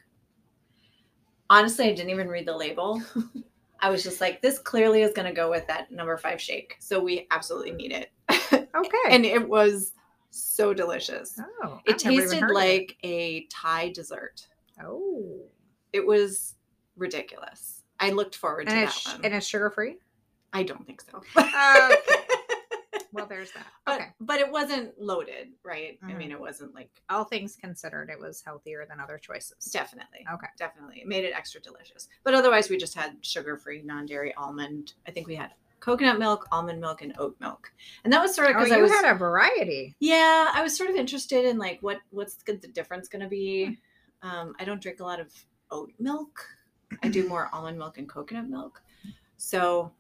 honestly 1.49 1.85
i 1.85 1.93
didn't 1.93 2.09
even 2.09 2.27
read 2.29 2.47
the 2.47 2.55
label 2.55 3.01
i 3.79 3.89
was 3.89 4.03
just 4.03 4.21
like 4.21 4.41
this 4.41 4.59
clearly 4.59 5.01
is 5.01 5.13
going 5.13 5.27
to 5.27 5.33
go 5.33 5.49
with 5.49 5.65
that 5.67 5.91
number 5.91 6.17
five 6.17 6.39
shake 6.41 6.75
so 6.79 6.99
we 6.99 7.27
absolutely 7.31 7.71
need 7.71 7.91
it 7.91 8.11
Okay. 8.53 8.97
and 9.09 9.25
it 9.25 9.47
was 9.47 9.93
so 10.31 10.73
delicious 10.73 11.39
oh, 11.63 11.79
it 11.85 11.97
tasted 11.97 12.43
of 12.43 12.49
it. 12.49 12.53
like 12.53 12.97
a 13.03 13.45
thai 13.45 13.89
dessert 13.89 14.47
oh, 14.83 15.39
it 15.93 16.05
was 16.05 16.55
ridiculous. 16.97 17.83
I 17.99 18.11
looked 18.11 18.35
forward 18.35 18.67
to 18.67 18.71
and 18.73 18.81
that 18.81 18.87
it's 18.89 19.13
one. 19.13 19.21
and 19.23 19.33
it's 19.33 19.47
sugar 19.47 19.69
free. 19.69 19.97
I 20.53 20.63
don't 20.63 20.85
think 20.85 21.01
so. 21.01 21.21
Well, 23.15 23.25
there's 23.27 23.51
that. 23.53 23.65
but, 23.85 23.95
Okay. 24.01 24.09
but 24.19 24.39
it 24.39 24.51
wasn't 24.51 24.99
loaded, 24.99 25.49
right? 25.63 25.97
I 26.03 26.11
Mhm. 26.11 26.17
mean, 26.17 26.31
it 26.31 26.39
wasn't 26.39 26.73
like 26.75 26.89
All 27.09 27.23
things 27.23 27.55
considered, 27.55 28.09
it 28.09 28.19
was 28.19 28.41
healthier 28.41 28.85
than 28.87 28.99
other 28.99 29.17
choices. 29.17 29.65
definitely. 29.71 30.25
Okay. 30.33 30.47
Definitely. 30.57 31.01
It 31.01 31.07
made 31.07 31.23
it 31.23 31.33
extra 31.33 31.61
delicious. 31.61 32.07
But 32.23 32.33
otherwise, 32.33 32.69
we 32.69 32.77
just 32.77 32.93
had 32.95 33.17
sugar 33.25 33.57
free, 33.57 33.81
non 33.81 34.05
dairy 34.05 34.33
almond. 34.35 34.93
I 35.07 35.11
think 35.11 35.27
we 35.27 35.35
had 35.35 35.53
coconut 35.79 36.17
milk, 36.19 36.47
almond 36.51 36.81
milk, 36.81 37.01
and 37.01 37.13
oat 37.19 37.35
milk. 37.39 37.71
And 38.03 38.11
that 38.11 38.21
was 38.21 38.33
sort 38.35 38.49
of 38.49 38.55
Oh, 38.55 38.59
because 38.59 38.71
you 38.71 38.77
I 38.79 38.81
was. 38.81 38.91
had 38.91 39.05
a 39.05 39.17
variety. 39.17 39.95
yeah, 39.99 40.51
I 40.53 40.61
was 40.63 40.75
sort 40.75 40.89
of 40.89 40.95
interested 40.95 41.45
in 41.45 41.57
like 41.57 41.79
what 41.81 41.99
what's 42.09 42.35
the 42.35 42.53
the 42.57 42.67
difference 42.67 43.07
going 43.07 43.21
to 43.23 43.29
be. 43.29 43.77
Um, 44.21 44.55
I 44.59 44.65
don't 44.65 44.81
drink 44.81 44.99
a 44.99 45.03
lot 45.03 45.19
of 45.19 45.31
oat 45.71 45.91
milk. 45.99 46.45
I 47.03 47.07
do 47.09 47.27
more 47.29 47.49
almond 47.53 47.77
milk 47.77 47.97
and 47.97 48.09
coconut 48.09 48.49
milk. 48.49 48.81
So 49.37 49.91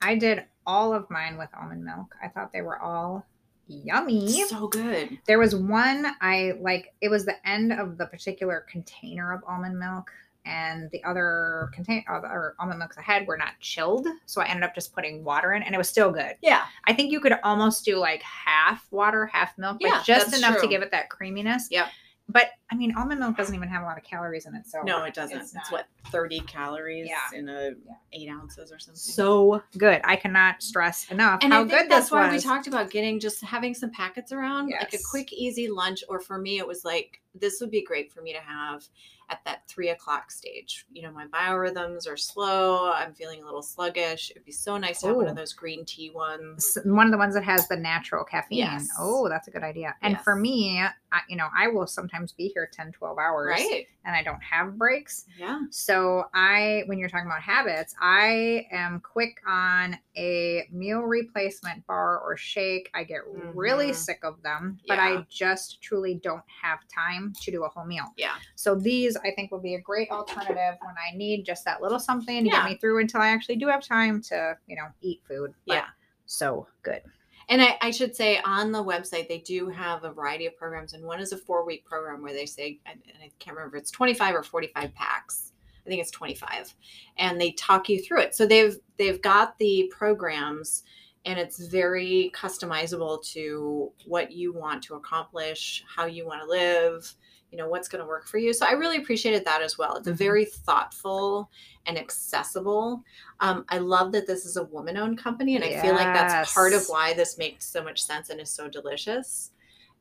I 0.00 0.14
did 0.14 0.44
all 0.66 0.92
of 0.92 1.08
mine 1.10 1.38
with 1.38 1.48
almond 1.58 1.84
milk. 1.84 2.14
I 2.22 2.28
thought 2.28 2.52
they 2.52 2.62
were 2.62 2.78
all 2.78 3.26
yummy. 3.66 4.44
so 4.44 4.68
good. 4.68 5.18
There 5.26 5.38
was 5.38 5.54
one 5.54 6.06
I 6.20 6.52
like, 6.60 6.94
it 7.00 7.08
was 7.08 7.24
the 7.24 7.36
end 7.48 7.72
of 7.72 7.98
the 7.98 8.06
particular 8.06 8.64
container 8.70 9.32
of 9.32 9.42
almond 9.46 9.78
milk, 9.78 10.10
and 10.44 10.90
the 10.92 11.04
other 11.04 11.70
contain 11.74 12.04
uh, 12.08 12.14
other 12.14 12.54
almond 12.58 12.78
milks 12.78 12.96
I 12.96 13.02
had 13.02 13.26
were 13.26 13.36
not 13.36 13.58
chilled. 13.60 14.06
So 14.26 14.40
I 14.40 14.46
ended 14.46 14.64
up 14.64 14.74
just 14.74 14.94
putting 14.94 15.22
water 15.22 15.52
in, 15.52 15.62
and 15.62 15.74
it 15.74 15.78
was 15.78 15.88
still 15.88 16.10
good. 16.10 16.36
Yeah. 16.40 16.64
I 16.86 16.94
think 16.94 17.12
you 17.12 17.20
could 17.20 17.34
almost 17.42 17.84
do 17.84 17.96
like 17.98 18.22
half 18.22 18.86
water, 18.90 19.26
half 19.26 19.56
milk, 19.58 19.78
Yeah, 19.80 19.90
like 19.90 20.04
just 20.04 20.34
enough 20.36 20.60
to 20.60 20.66
give 20.66 20.80
it 20.82 20.90
that 20.90 21.10
creaminess. 21.10 21.68
Yep. 21.70 21.88
But 22.28 22.50
I 22.70 22.74
mean, 22.74 22.94
almond 22.96 23.20
milk 23.20 23.36
doesn't 23.36 23.54
even 23.54 23.68
have 23.68 23.82
a 23.82 23.86
lot 23.86 23.96
of 23.96 24.04
calories 24.04 24.44
in 24.46 24.54
it. 24.54 24.66
So 24.66 24.82
No, 24.82 25.04
it 25.04 25.14
doesn't. 25.14 25.38
It's 25.38 25.54
It's, 25.54 25.72
what 25.72 25.86
thirty 26.10 26.40
calories 26.40 27.08
Yeah. 27.08 27.38
in 27.38 27.48
a 27.48 27.70
Yeah. 27.70 27.94
eight 28.12 28.28
ounces 28.28 28.70
or 28.70 28.78
something. 28.78 28.96
so 28.98 29.62
good. 29.78 30.00
I 30.04 30.16
cannot 30.16 30.62
stress 30.62 31.10
enough 31.10 31.40
and 31.42 31.52
how 31.52 31.60
I 31.60 31.62
think 31.68 31.72
good 31.80 31.90
that's 31.90 32.06
this 32.06 32.10
why 32.12 32.30
was. 32.32 32.42
we 32.44 32.48
talked 32.48 32.66
about 32.66 32.90
getting 32.90 33.20
just 33.20 33.40
having 33.42 33.74
some 33.74 33.90
packets 33.90 34.32
around, 34.32 34.70
like 34.70 34.92
a 34.92 34.98
quick, 35.10 35.32
easy 35.32 35.68
lunch. 35.68 36.04
Or 36.08 36.20
for 36.20 36.38
me, 36.38 36.58
it 36.58 36.66
was 36.66 36.84
like 36.84 37.20
this 37.34 37.60
would 37.60 37.70
be 37.70 37.82
great 37.84 38.12
for 38.12 38.20
me 38.20 38.32
to 38.32 38.40
have 38.40 38.84
at 39.30 39.44
that 39.44 39.60
three 39.68 39.90
o'clock 39.90 40.30
stage. 40.30 40.86
You 40.90 41.02
know, 41.02 41.10
my 41.12 41.26
biorhythms 41.26 42.08
are 42.10 42.16
slow. 42.16 42.90
I'm 42.90 43.12
feeling 43.12 43.42
a 43.42 43.44
little 43.44 43.60
sluggish. 43.62 44.30
It'd 44.30 44.44
be 44.46 44.52
so 44.52 44.78
nice 44.78 45.00
to 45.02 45.08
have 45.08 45.16
one 45.16 45.28
of 45.28 45.36
those 45.36 45.52
green 45.52 45.84
tea 45.84 46.08
ones. 46.08 46.78
One 46.86 47.04
of 47.06 47.12
the 47.12 47.18
ones 47.18 47.34
that 47.34 47.44
has 47.44 47.68
the 47.68 47.76
natural 47.76 48.24
caffeine. 48.24 48.58
Yes. 48.60 48.88
Oh, 48.98 49.28
that's 49.28 49.46
a 49.46 49.50
good 49.50 49.62
idea. 49.62 49.94
And 50.00 50.18
for 50.22 50.34
me, 50.34 50.80
I, 51.12 51.20
you 51.28 51.36
know, 51.36 51.48
I 51.56 51.68
will 51.68 51.86
sometimes 51.86 52.32
be 52.32 52.48
here 52.48 52.57
10, 52.66 52.92
12 52.92 53.18
hours 53.18 53.48
Right? 53.48 53.86
and 54.04 54.14
I 54.16 54.22
don't 54.22 54.42
have 54.42 54.76
breaks. 54.78 55.26
Yeah. 55.38 55.60
So 55.70 56.24
I, 56.34 56.82
when 56.86 56.98
you're 56.98 57.08
talking 57.08 57.26
about 57.26 57.42
habits, 57.42 57.94
I 58.00 58.66
am 58.70 59.00
quick 59.00 59.40
on 59.46 59.98
a 60.16 60.66
meal 60.72 61.00
replacement 61.02 61.86
bar 61.86 62.18
or 62.20 62.36
shake. 62.36 62.90
I 62.94 63.04
get 63.04 63.20
really 63.26 63.90
Mhm. 63.90 63.94
sick 63.94 64.20
of 64.24 64.42
them, 64.42 64.78
but 64.88 64.98
I 64.98 65.26
just 65.28 65.80
truly 65.82 66.14
don't 66.14 66.44
have 66.62 66.80
time 66.88 67.32
to 67.42 67.50
do 67.50 67.64
a 67.64 67.68
whole 67.68 67.84
meal. 67.84 68.12
Yeah. 68.16 68.34
So 68.54 68.74
these 68.74 69.16
I 69.16 69.30
think 69.32 69.50
will 69.52 69.60
be 69.60 69.74
a 69.74 69.80
great 69.80 70.10
alternative 70.10 70.76
when 70.82 70.94
I 70.96 71.14
need 71.16 71.44
just 71.44 71.64
that 71.66 71.82
little 71.82 71.98
something 72.00 72.44
to 72.44 72.50
Yeah. 72.50 72.62
get 72.62 72.64
me 72.64 72.76
through 72.78 73.00
until 73.00 73.20
I 73.20 73.28
actually 73.28 73.56
do 73.56 73.66
have 73.68 73.82
time 73.84 74.22
to, 74.22 74.56
you 74.66 74.76
know, 74.76 74.88
eat 75.00 75.22
food. 75.26 75.54
But 75.66 75.74
Yeah. 75.74 75.86
So 76.26 76.68
good. 76.82 77.02
And 77.48 77.62
I, 77.62 77.78
I 77.80 77.90
should 77.90 78.14
say 78.14 78.40
on 78.44 78.72
the 78.72 78.84
website, 78.84 79.28
they 79.28 79.38
do 79.38 79.68
have 79.68 80.04
a 80.04 80.12
variety 80.12 80.46
of 80.46 80.56
programs. 80.56 80.92
And 80.92 81.04
one 81.04 81.20
is 81.20 81.32
a 81.32 81.38
four 81.38 81.64
week 81.64 81.84
program 81.84 82.22
where 82.22 82.34
they 82.34 82.46
say, 82.46 82.80
and 82.86 83.00
I 83.22 83.30
can't 83.38 83.56
remember 83.56 83.76
if 83.76 83.82
it's 83.82 83.90
25 83.90 84.34
or 84.34 84.42
45 84.42 84.94
packs. 84.94 85.52
I 85.86 85.88
think 85.88 86.02
it's 86.02 86.10
25. 86.10 86.74
And 87.16 87.40
they 87.40 87.52
talk 87.52 87.88
you 87.88 88.02
through 88.02 88.20
it. 88.20 88.34
So 88.34 88.46
they've 88.46 88.76
they've 88.98 89.22
got 89.22 89.56
the 89.58 89.90
programs 89.96 90.82
and 91.24 91.38
it's 91.38 91.58
very 91.58 92.30
customizable 92.34 93.24
to 93.32 93.92
what 94.06 94.30
you 94.32 94.52
want 94.52 94.82
to 94.84 94.94
accomplish, 94.94 95.84
how 95.94 96.06
you 96.06 96.26
want 96.26 96.42
to 96.42 96.48
live, 96.48 97.14
you 97.50 97.56
know, 97.58 97.68
what's 97.68 97.88
going 97.88 98.02
to 98.02 98.06
work 98.06 98.26
for 98.26 98.38
you. 98.38 98.52
So 98.52 98.66
I 98.66 98.72
really 98.72 98.98
appreciated 98.98 99.44
that 99.46 99.62
as 99.62 99.78
well. 99.78 99.96
It's 99.96 100.06
a 100.06 100.12
Mhm. 100.12 100.16
very 100.16 100.44
thoughtful 100.44 101.50
and 101.86 101.96
accessible. 101.98 103.02
Um, 103.40 103.64
I 103.70 103.78
love 103.78 104.12
that 104.12 104.26
this 104.26 104.44
is 104.44 104.56
a 104.58 104.64
woman 104.64 104.96
owned 104.98 105.18
company. 105.18 105.56
And 105.56 105.64
I 105.64 105.80
feel 105.80 105.94
like 105.94 106.12
that's 106.14 106.52
part 106.52 106.72
of 106.74 106.84
why 106.88 107.14
this 107.14 107.38
makes 107.38 107.66
so 107.66 107.82
much 107.82 108.02
sense 108.02 108.28
and 108.30 108.40
is 108.40 108.50
so 108.50 108.68
delicious 108.68 109.52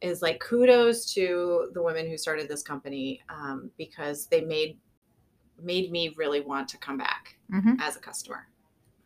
is 0.01 0.21
like 0.21 0.39
kudos 0.39 1.11
to 1.13 1.69
the 1.73 1.81
women 1.81 2.07
who 2.07 2.17
started 2.17 2.47
this 2.47 2.61
company 2.61 3.21
um, 3.29 3.71
because 3.77 4.27
they 4.27 4.41
made 4.41 4.77
made 5.59 5.89
me 5.91 6.13
really 6.17 6.41
want 6.41 6.67
to 6.67 6.77
come 6.77 6.97
back 6.99 7.35
Mhm. 7.51 7.77
as 7.81 7.95
a 7.95 7.99
customer. 7.99 8.47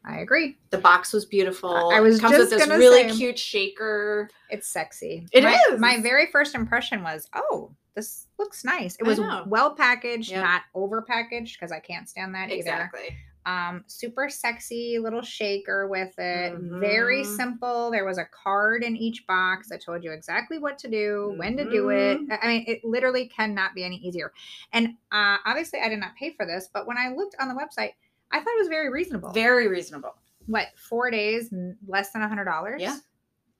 I 0.03 0.19
agree. 0.19 0.57
The 0.71 0.79
box 0.79 1.13
was 1.13 1.25
beautiful. 1.25 1.91
I 1.93 2.01
was 2.01 2.17
it 2.17 2.21
comes 2.21 2.37
with 2.37 2.49
this 2.49 2.67
really 2.67 3.07
say- 3.09 3.15
cute 3.15 3.39
shaker. 3.39 4.29
It's 4.49 4.67
sexy. 4.67 5.27
It 5.31 5.43
my, 5.45 5.57
is. 5.69 5.79
My 5.79 6.01
very 6.01 6.25
first 6.31 6.55
impression 6.55 7.03
was, 7.03 7.29
oh, 7.33 7.71
this 7.95 8.27
looks 8.39 8.63
nice. 8.63 8.95
It 8.97 9.03
was 9.03 9.19
well 9.47 9.75
packaged, 9.75 10.31
Yep. 10.31 10.43
not 10.43 10.61
over 10.73 11.01
packaged 11.01 11.57
because 11.59 11.71
I 11.71 11.79
can't 11.79 12.07
stand 12.07 12.33
that 12.35 12.49
either. 12.49 12.57
Exactly. 12.59 13.15
Um, 13.43 13.83
super 13.87 14.29
sexy 14.29 14.99
little 14.99 15.23
shaker 15.23 15.87
with 15.87 16.13
it. 16.19 16.53
Very 16.59 17.23
Mhm. 17.23 17.35
simple. 17.35 17.89
There 17.89 18.05
was 18.05 18.19
a 18.19 18.25
card 18.25 18.83
in 18.83 18.95
each 18.95 19.25
box 19.25 19.67
that 19.69 19.81
told 19.81 20.03
you 20.03 20.11
exactly 20.11 20.59
what 20.59 20.77
to 20.79 20.87
do, 20.87 21.33
when 21.37 21.57
to 21.57 21.67
do 21.69 21.89
it. 21.89 22.19
Mhm. 22.21 22.37
I 22.39 22.47
mean, 22.47 22.65
it 22.67 22.85
literally 22.85 23.27
cannot 23.27 23.73
be 23.73 23.83
any 23.83 23.95
easier. 23.97 24.31
And 24.73 24.89
uh, 25.11 25.37
obviously, 25.43 25.79
I 25.81 25.89
did 25.89 25.99
not 25.99 26.15
pay 26.15 26.29
for 26.33 26.45
this, 26.45 26.69
but 26.71 26.85
when 26.85 26.97
I 26.99 27.09
looked 27.09 27.35
on 27.39 27.47
the 27.47 27.55
website, 27.55 27.93
I 28.29 28.39
thought 28.39 28.53
it 28.55 28.59
was 28.59 28.67
very 28.67 28.89
reasonable. 28.89 29.31
Very 29.31 29.67
reasonable. 29.67 30.15
what 30.47 30.67
four 30.77 31.09
days, 31.11 31.53
less 31.87 32.11
than 32.11 32.21
a 32.23 32.27
hundred 32.27 32.45
dollars? 32.45 32.81
Yeah. 32.81 32.97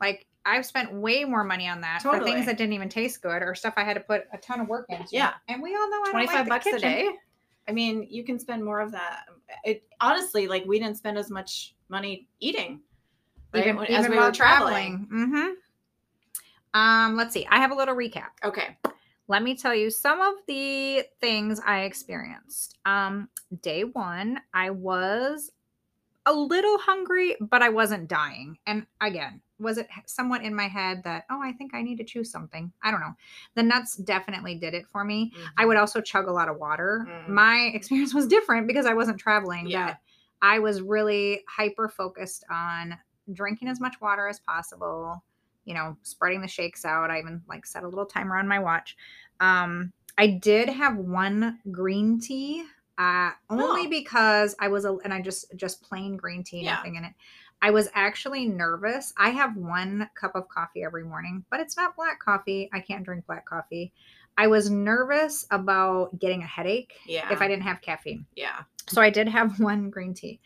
Like 0.01 0.25
I've 0.45 0.65
spent 0.65 0.91
way 0.91 1.23
more 1.23 1.43
money 1.43 1.67
on 1.67 1.81
that 1.81 2.01
for 2.01 2.19
things 2.23 2.47
that 2.47 2.57
didn't 2.57 2.73
even 2.73 2.89
taste 2.89 3.21
good 3.21 3.43
or 3.43 3.53
stuff 3.53 3.75
I 3.77 3.83
had 3.83 3.93
to 3.93 3.99
put 3.99 4.25
a 4.33 4.37
ton 4.39 4.59
of 4.59 4.67
work 4.67 4.87
into. 4.89 5.09
Yeah. 5.11 5.33
And 5.47 5.61
we 5.61 5.75
all 5.75 5.89
know 5.89 6.01
I 6.01 6.05
don't 6.05 6.11
25 6.11 6.35
like 6.35 6.49
bucks 6.49 6.65
a 6.75 6.79
day. 6.79 7.09
I 7.67 7.71
mean, 7.71 8.07
you 8.09 8.23
can 8.23 8.39
spend 8.39 8.65
more 8.65 8.79
of 8.79 8.91
that. 8.91 9.25
It 9.63 9.83
honestly, 10.01 10.47
like 10.47 10.65
we 10.65 10.79
didn't 10.79 10.97
spend 10.97 11.17
as 11.17 11.29
much 11.29 11.75
money 11.89 12.27
eating. 12.39 12.81
Right? 13.53 13.67
Even, 13.67 13.85
as 13.85 14.09
we 14.09 14.17
while 14.17 14.27
were 14.27 14.31
traveling. 14.33 15.07
Mm-hmm. 15.13 15.47
Um, 16.73 17.15
let's 17.15 17.33
see. 17.33 17.45
I 17.49 17.57
have 17.57 17.71
a 17.71 17.75
little 17.75 17.95
recap. 17.95 18.29
Okay. 18.43 18.77
Let 19.27 19.43
me 19.43 19.55
tell 19.55 19.75
you 19.75 19.89
some 19.91 20.19
of 20.21 20.33
the 20.47 21.03
things 21.19 21.61
I 21.65 21.81
experienced. 21.81 22.77
Um, 22.85 23.29
day 23.61 23.83
one, 23.83 24.41
I 24.53 24.71
was 24.71 25.51
a 26.25 26.33
little 26.33 26.77
hungry, 26.77 27.35
but 27.39 27.61
I 27.61 27.69
wasn't 27.69 28.07
dying. 28.07 28.57
And 28.65 28.85
again, 29.01 29.41
was 29.61 29.77
it 29.77 29.87
somewhat 30.07 30.43
in 30.43 30.55
my 30.55 30.67
head 30.67 31.03
that, 31.03 31.25
oh, 31.29 31.39
I 31.41 31.51
think 31.51 31.73
I 31.73 31.81
need 31.81 31.97
to 31.97 32.03
choose 32.03 32.31
something? 32.31 32.71
I 32.83 32.91
don't 32.91 32.99
know. 32.99 33.13
The 33.55 33.63
nuts 33.63 33.95
definitely 33.95 34.55
did 34.55 34.73
it 34.73 34.87
for 34.87 35.03
me. 35.03 35.31
I 35.57 35.65
would 35.65 35.77
also 35.77 36.01
chug 36.01 36.27
a 36.27 36.31
lot 36.31 36.49
of 36.49 36.57
water. 36.57 37.05
Mm. 37.07 37.29
My 37.29 37.57
experience 37.73 38.13
was 38.13 38.27
different 38.27 38.67
because 38.67 38.85
I 38.85 38.93
wasn't 38.93 39.19
traveling. 39.19 39.67
Yeah. 39.67 39.87
But 39.87 39.97
I 40.41 40.59
was 40.59 40.81
really 40.81 41.43
hyper 41.47 41.87
focused 41.87 42.43
on 42.49 42.97
drinking 43.33 43.67
as 43.67 43.79
much 43.79 44.01
water 44.01 44.27
as 44.27 44.39
possible, 44.39 45.23
you 45.65 45.75
know, 45.75 45.95
spreading 46.01 46.41
the 46.41 46.47
shakes 46.47 46.83
out. 46.83 47.11
I 47.11 47.19
even 47.19 47.41
like 47.47 47.65
set 47.67 47.83
a 47.83 47.87
little 47.87 48.05
timer 48.07 48.37
on 48.37 48.47
my 48.47 48.57
watch. 48.59 48.97
Um, 49.39 49.93
I 50.17 50.27
did 50.27 50.67
have 50.69 50.97
one 50.97 51.59
green 51.71 52.19
tea, 52.19 52.65
uh, 52.97 53.31
only 53.49 53.85
Oh. 53.85 53.89
because 53.89 54.55
I 54.59 54.67
was, 54.67 54.85
a, 54.85 54.95
and 55.03 55.13
I 55.13 55.21
just, 55.21 55.55
just 55.55 55.81
plain 55.81 56.17
green 56.17 56.43
tea, 56.43 56.63
Yeah. 56.63 56.75
nothing 56.75 56.95
in 56.95 57.03
it. 57.05 57.13
I 57.61 57.71
was 57.71 57.89
actually 57.93 58.47
nervous. 58.47 59.13
I 59.17 59.29
have 59.29 59.55
one 59.55 60.09
cup 60.19 60.35
of 60.35 60.47
coffee 60.49 60.83
every 60.83 61.03
morning, 61.03 61.45
but 61.51 61.59
it's 61.59 61.77
not 61.77 61.95
black 61.95 62.19
coffee. 62.19 62.69
I 62.73 62.79
can't 62.79 63.03
drink 63.03 63.25
black 63.27 63.45
coffee. 63.45 63.93
I 64.37 64.47
was 64.47 64.69
nervous 64.69 65.45
about 65.51 66.17
getting 66.19 66.41
a 66.41 66.47
headache 66.47 66.93
yeah. 67.05 67.31
if 67.31 67.41
I 67.41 67.47
didn't 67.47 67.63
have 67.63 67.81
caffeine. 67.81 68.25
yeah. 68.35 68.61
So 68.87 69.01
I 69.01 69.09
did 69.09 69.27
have 69.27 69.59
one 69.59 69.89
green 69.89 70.13
tea. 70.13 70.39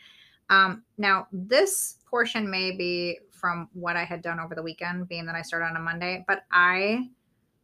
Um, 0.50 0.84
now, 0.98 1.28
this 1.32 1.98
portion 2.10 2.50
may 2.50 2.72
be 2.72 3.20
from 3.32 3.70
what 3.74 3.96
I 3.96 4.04
had 4.04 4.22
done 4.22 4.40
over 4.40 4.56
the 4.56 4.62
weekend, 4.62 5.08
being 5.08 5.26
that 5.26 5.36
I 5.36 5.42
started 5.42 5.66
on 5.66 5.76
a 5.78 5.80
Monday, 5.80 6.24
but 6.28 6.44
I 6.52 7.10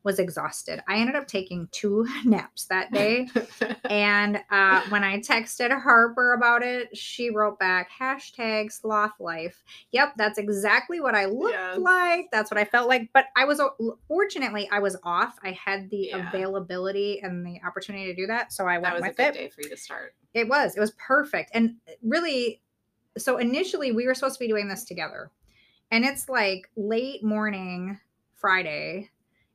was 0.04 0.18
exhausted. 0.20 0.82
I 0.88 0.98
ended 0.98 1.16
up 1.16 1.28
taking 1.28 1.68
two 1.72 2.08
naps 2.26 2.66
that 2.66 2.92
day. 2.92 3.28
and 3.90 4.40
uh, 4.50 4.82
when 4.90 5.04
I 5.04 5.20
texted 5.20 5.70
Harper 5.82 6.34
about 6.34 6.64
it, 6.64 6.96
she 6.98 7.30
wrote 7.30 7.60
back 7.60 7.90
hashtag 8.00 8.72
sloth 8.72 9.20
life. 9.20 9.64
Yep, 9.92 10.14
that's 10.18 10.38
exactly 10.38 11.00
what 11.00 11.14
I 11.16 11.26
looked 11.26 11.54
Yes. 11.54 11.78
like. 11.78 12.26
That's 12.32 12.50
what 12.50 12.58
I 12.58 12.66
felt 12.66 12.88
like. 12.88 13.10
But 13.14 13.26
I 13.36 13.46
was, 13.46 13.62
fortunately, 14.08 14.68
I 14.72 14.80
was 14.80 14.98
off. 15.04 15.38
I 15.44 15.52
had 15.52 15.90
the 15.90 16.10
Yeah. 16.14 16.28
availability 16.30 17.20
and 17.22 17.46
the 17.46 17.60
opportunity 17.66 18.06
to 18.08 18.16
do 18.16 18.28
that. 18.28 18.52
So 18.54 18.68
I 18.68 18.80
that 18.80 18.82
went 18.84 18.96
was 18.96 19.04
a 19.04 19.08
with 19.10 19.18
good 19.18 19.26
it. 19.28 19.34
day 19.34 19.50
for 19.50 19.62
you 19.62 19.70
to 19.70 19.78
start. 19.78 20.16
It 20.34 20.48
was. 20.48 20.76
It 20.76 20.80
was 20.80 20.92
perfect. 20.92 21.52
And 21.54 21.76
really, 22.02 22.62
so 23.18 23.38
initially 23.38 23.92
we 23.92 24.08
were 24.08 24.14
supposed 24.16 24.36
to 24.36 24.40
be 24.40 24.48
doing 24.48 24.68
this 24.68 24.84
together. 24.86 25.30
And 25.92 26.06
it's 26.06 26.30
like 26.30 26.70
late 26.78 27.24
morning 27.24 28.00
Friday. 28.36 29.10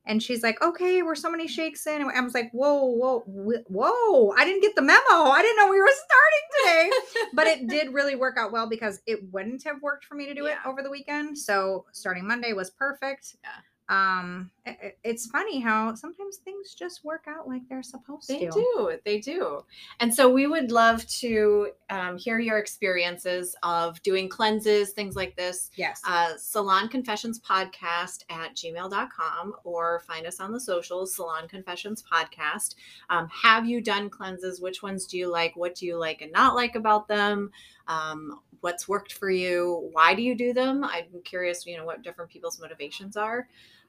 And 0.06 0.22
she's 0.22 0.42
like, 0.42 0.62
okay, 0.62 1.02
we're 1.02 1.16
so 1.16 1.30
many 1.30 1.48
shakes 1.48 1.86
in. 1.86 2.00
And 2.00 2.10
I 2.10 2.20
was 2.20 2.34
like, 2.34 2.50
whoa, 2.52 2.84
whoa, 2.84 3.20
whoa. 3.26 4.30
I 4.36 4.44
didn't 4.44 4.62
get 4.62 4.76
the 4.76 4.82
memo. 4.82 5.00
I 5.10 5.42
didn't 5.42 5.56
know 5.56 5.68
we 5.68 5.80
were 5.80 5.90
starting 6.06 6.90
today. 7.10 7.30
but 7.34 7.46
it 7.46 7.66
did 7.68 7.92
really 7.92 8.14
work 8.14 8.36
out 8.38 8.52
well 8.52 8.68
because 8.68 9.00
it 9.06 9.32
wouldn't 9.32 9.64
have 9.64 9.82
worked 9.82 10.04
for 10.04 10.14
me 10.14 10.26
to 10.26 10.34
do 10.34 10.46
it 10.46 10.56
over 10.64 10.82
the 10.82 10.90
weekend. 10.90 11.36
So 11.36 11.86
starting 11.92 12.26
Monday 12.26 12.52
was 12.52 12.70
perfect. 12.70 13.36
Yeah. 13.42 13.50
Um, 13.88 14.50
it- 14.64 14.78
it- 14.82 14.98
it's 15.04 15.26
funny 15.26 15.60
how 15.60 15.94
sometimes 15.94 16.38
things 16.38 16.74
just 16.74 17.04
work 17.04 17.26
out 17.28 17.46
like 17.46 17.62
they're 17.68 17.84
supposed 17.84 18.26
to. 18.28 18.32
They 18.34 18.46
do. 18.48 18.98
They 19.04 19.20
do. 19.20 19.64
And 20.00 20.12
so 20.12 20.28
we 20.28 20.48
would 20.48 20.72
love 20.72 21.06
to 21.20 21.70
um, 21.88 22.16
hear 22.18 22.40
your 22.40 22.58
experiences 22.58 23.54
of 23.62 24.02
doing 24.02 24.28
cleanses, 24.28 24.90
things 24.90 25.14
like 25.14 25.36
this. 25.36 25.70
Yes. 25.76 26.02
Uh, 26.04 26.36
Salon 26.36 26.88
Confessions 26.88 27.38
Podcast 27.40 28.24
at 28.28 28.56
gmail.com 28.56 29.54
or 29.62 30.00
find 30.00 30.26
us 30.26 30.40
on 30.40 30.52
the 30.52 30.60
socials, 30.60 31.14
Salon 31.14 31.46
Confessions 31.46 32.02
Podcast. 32.02 32.74
Um, 33.08 33.28
have 33.28 33.66
you 33.66 33.80
done 33.80 34.10
cleanses? 34.10 34.60
Which 34.60 34.82
ones 34.82 35.06
do 35.06 35.16
you 35.16 35.30
like? 35.30 35.54
What 35.54 35.76
do 35.76 35.86
you 35.86 35.96
like 35.96 36.22
and 36.22 36.32
not 36.32 36.56
like 36.56 36.74
about 36.74 37.06
them? 37.06 37.52
Um, 37.86 38.40
what's 38.62 38.88
worked 38.88 39.12
for 39.12 39.30
you? 39.30 39.88
Why 39.92 40.14
do 40.14 40.22
you 40.22 40.34
do 40.34 40.52
them? 40.52 40.82
I'm 40.82 41.04
curious, 41.24 41.64
you 41.66 41.76
know, 41.76 41.84
what 41.84 42.02
different 42.02 42.32
people's 42.32 42.58
motivations 42.60 43.16
are. 43.16 43.46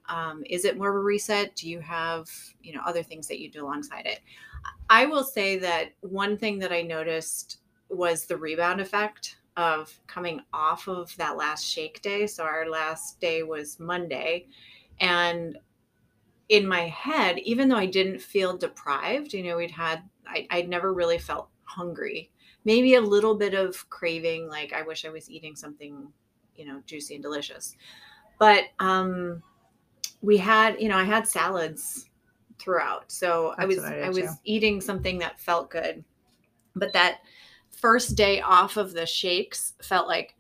Um, 0.10 0.43
is 0.50 0.65
it 0.65 0.78
more 0.78 0.89
of 0.89 0.96
a 0.96 1.00
reset? 1.00 1.56
Do 1.56 1.70
you 1.70 1.80
have, 1.80 2.30
you 2.62 2.74
know, 2.74 2.82
other 2.86 3.04
things 3.04 3.28
that 3.28 3.39
you 3.39 3.50
do 3.50 3.65
alongside 3.65 4.06
it? 4.06 4.20
I 4.89 5.06
will 5.06 5.24
say 5.24 5.58
that 5.60 5.89
one 6.02 6.38
thing 6.38 6.60
that 6.60 6.72
I 6.72 6.82
noticed 6.82 7.60
was 7.89 8.26
the 8.26 8.38
rebound 8.38 8.82
effect 8.82 9.38
of 9.58 9.98
coming 10.08 10.41
off 10.54 10.88
of 10.88 11.15
that 11.17 11.36
last 11.36 11.65
shake 11.65 12.02
day. 12.02 12.28
So 12.28 12.43
our 12.43 12.70
last 12.70 13.20
day 13.20 13.43
was 13.43 13.80
Monday. 13.80 14.48
And 15.00 15.58
in 16.50 16.67
my 16.67 16.88
head, 16.88 17.39
even 17.39 17.67
though 17.67 17.76
I 17.78 17.88
didn't 17.88 18.22
feel 18.22 18.58
deprived, 18.58 19.34
you 19.34 19.43
know, 19.43 19.58
we'd 19.58 19.72
had, 19.72 20.04
I, 20.26 20.48
I'd 20.52 20.70
never 20.70 20.93
really 20.93 21.17
felt 21.17 21.50
hungry. 21.63 22.32
Maybe 22.65 22.96
a 22.96 23.02
little 23.02 23.36
bit 23.36 23.54
of 23.54 23.89
craving, 23.89 24.48
like 24.48 24.74
I 24.74 24.84
wish 24.84 25.06
I 25.06 25.10
was 25.10 25.30
eating 25.30 25.56
something, 25.56 26.08
you 26.56 26.65
know, 26.65 26.82
juicy 26.86 27.15
and 27.15 27.24
delicious. 27.24 27.76
But 28.39 28.65
um, 28.80 29.41
we 30.21 30.38
had, 30.38 30.80
you 30.82 30.89
know, 30.89 30.97
I 30.97 31.03
had 31.03 31.27
salads 31.27 32.10
throughout. 32.60 33.12
So 33.12 33.53
I 33.58 33.65
was 33.65 33.80
I 33.80 33.99
I 33.99 34.10
was 34.10 34.17
too. 34.19 34.30
eating 34.43 34.82
something 34.82 35.19
that 35.19 35.39
felt 35.39 35.69
good. 35.69 36.03
But 36.75 36.93
that 36.93 37.19
first 37.71 38.15
day 38.15 38.41
off 38.41 38.77
of 38.77 38.93
the 38.93 39.06
shakes 39.06 39.73
felt 39.82 40.08
like 40.08 40.36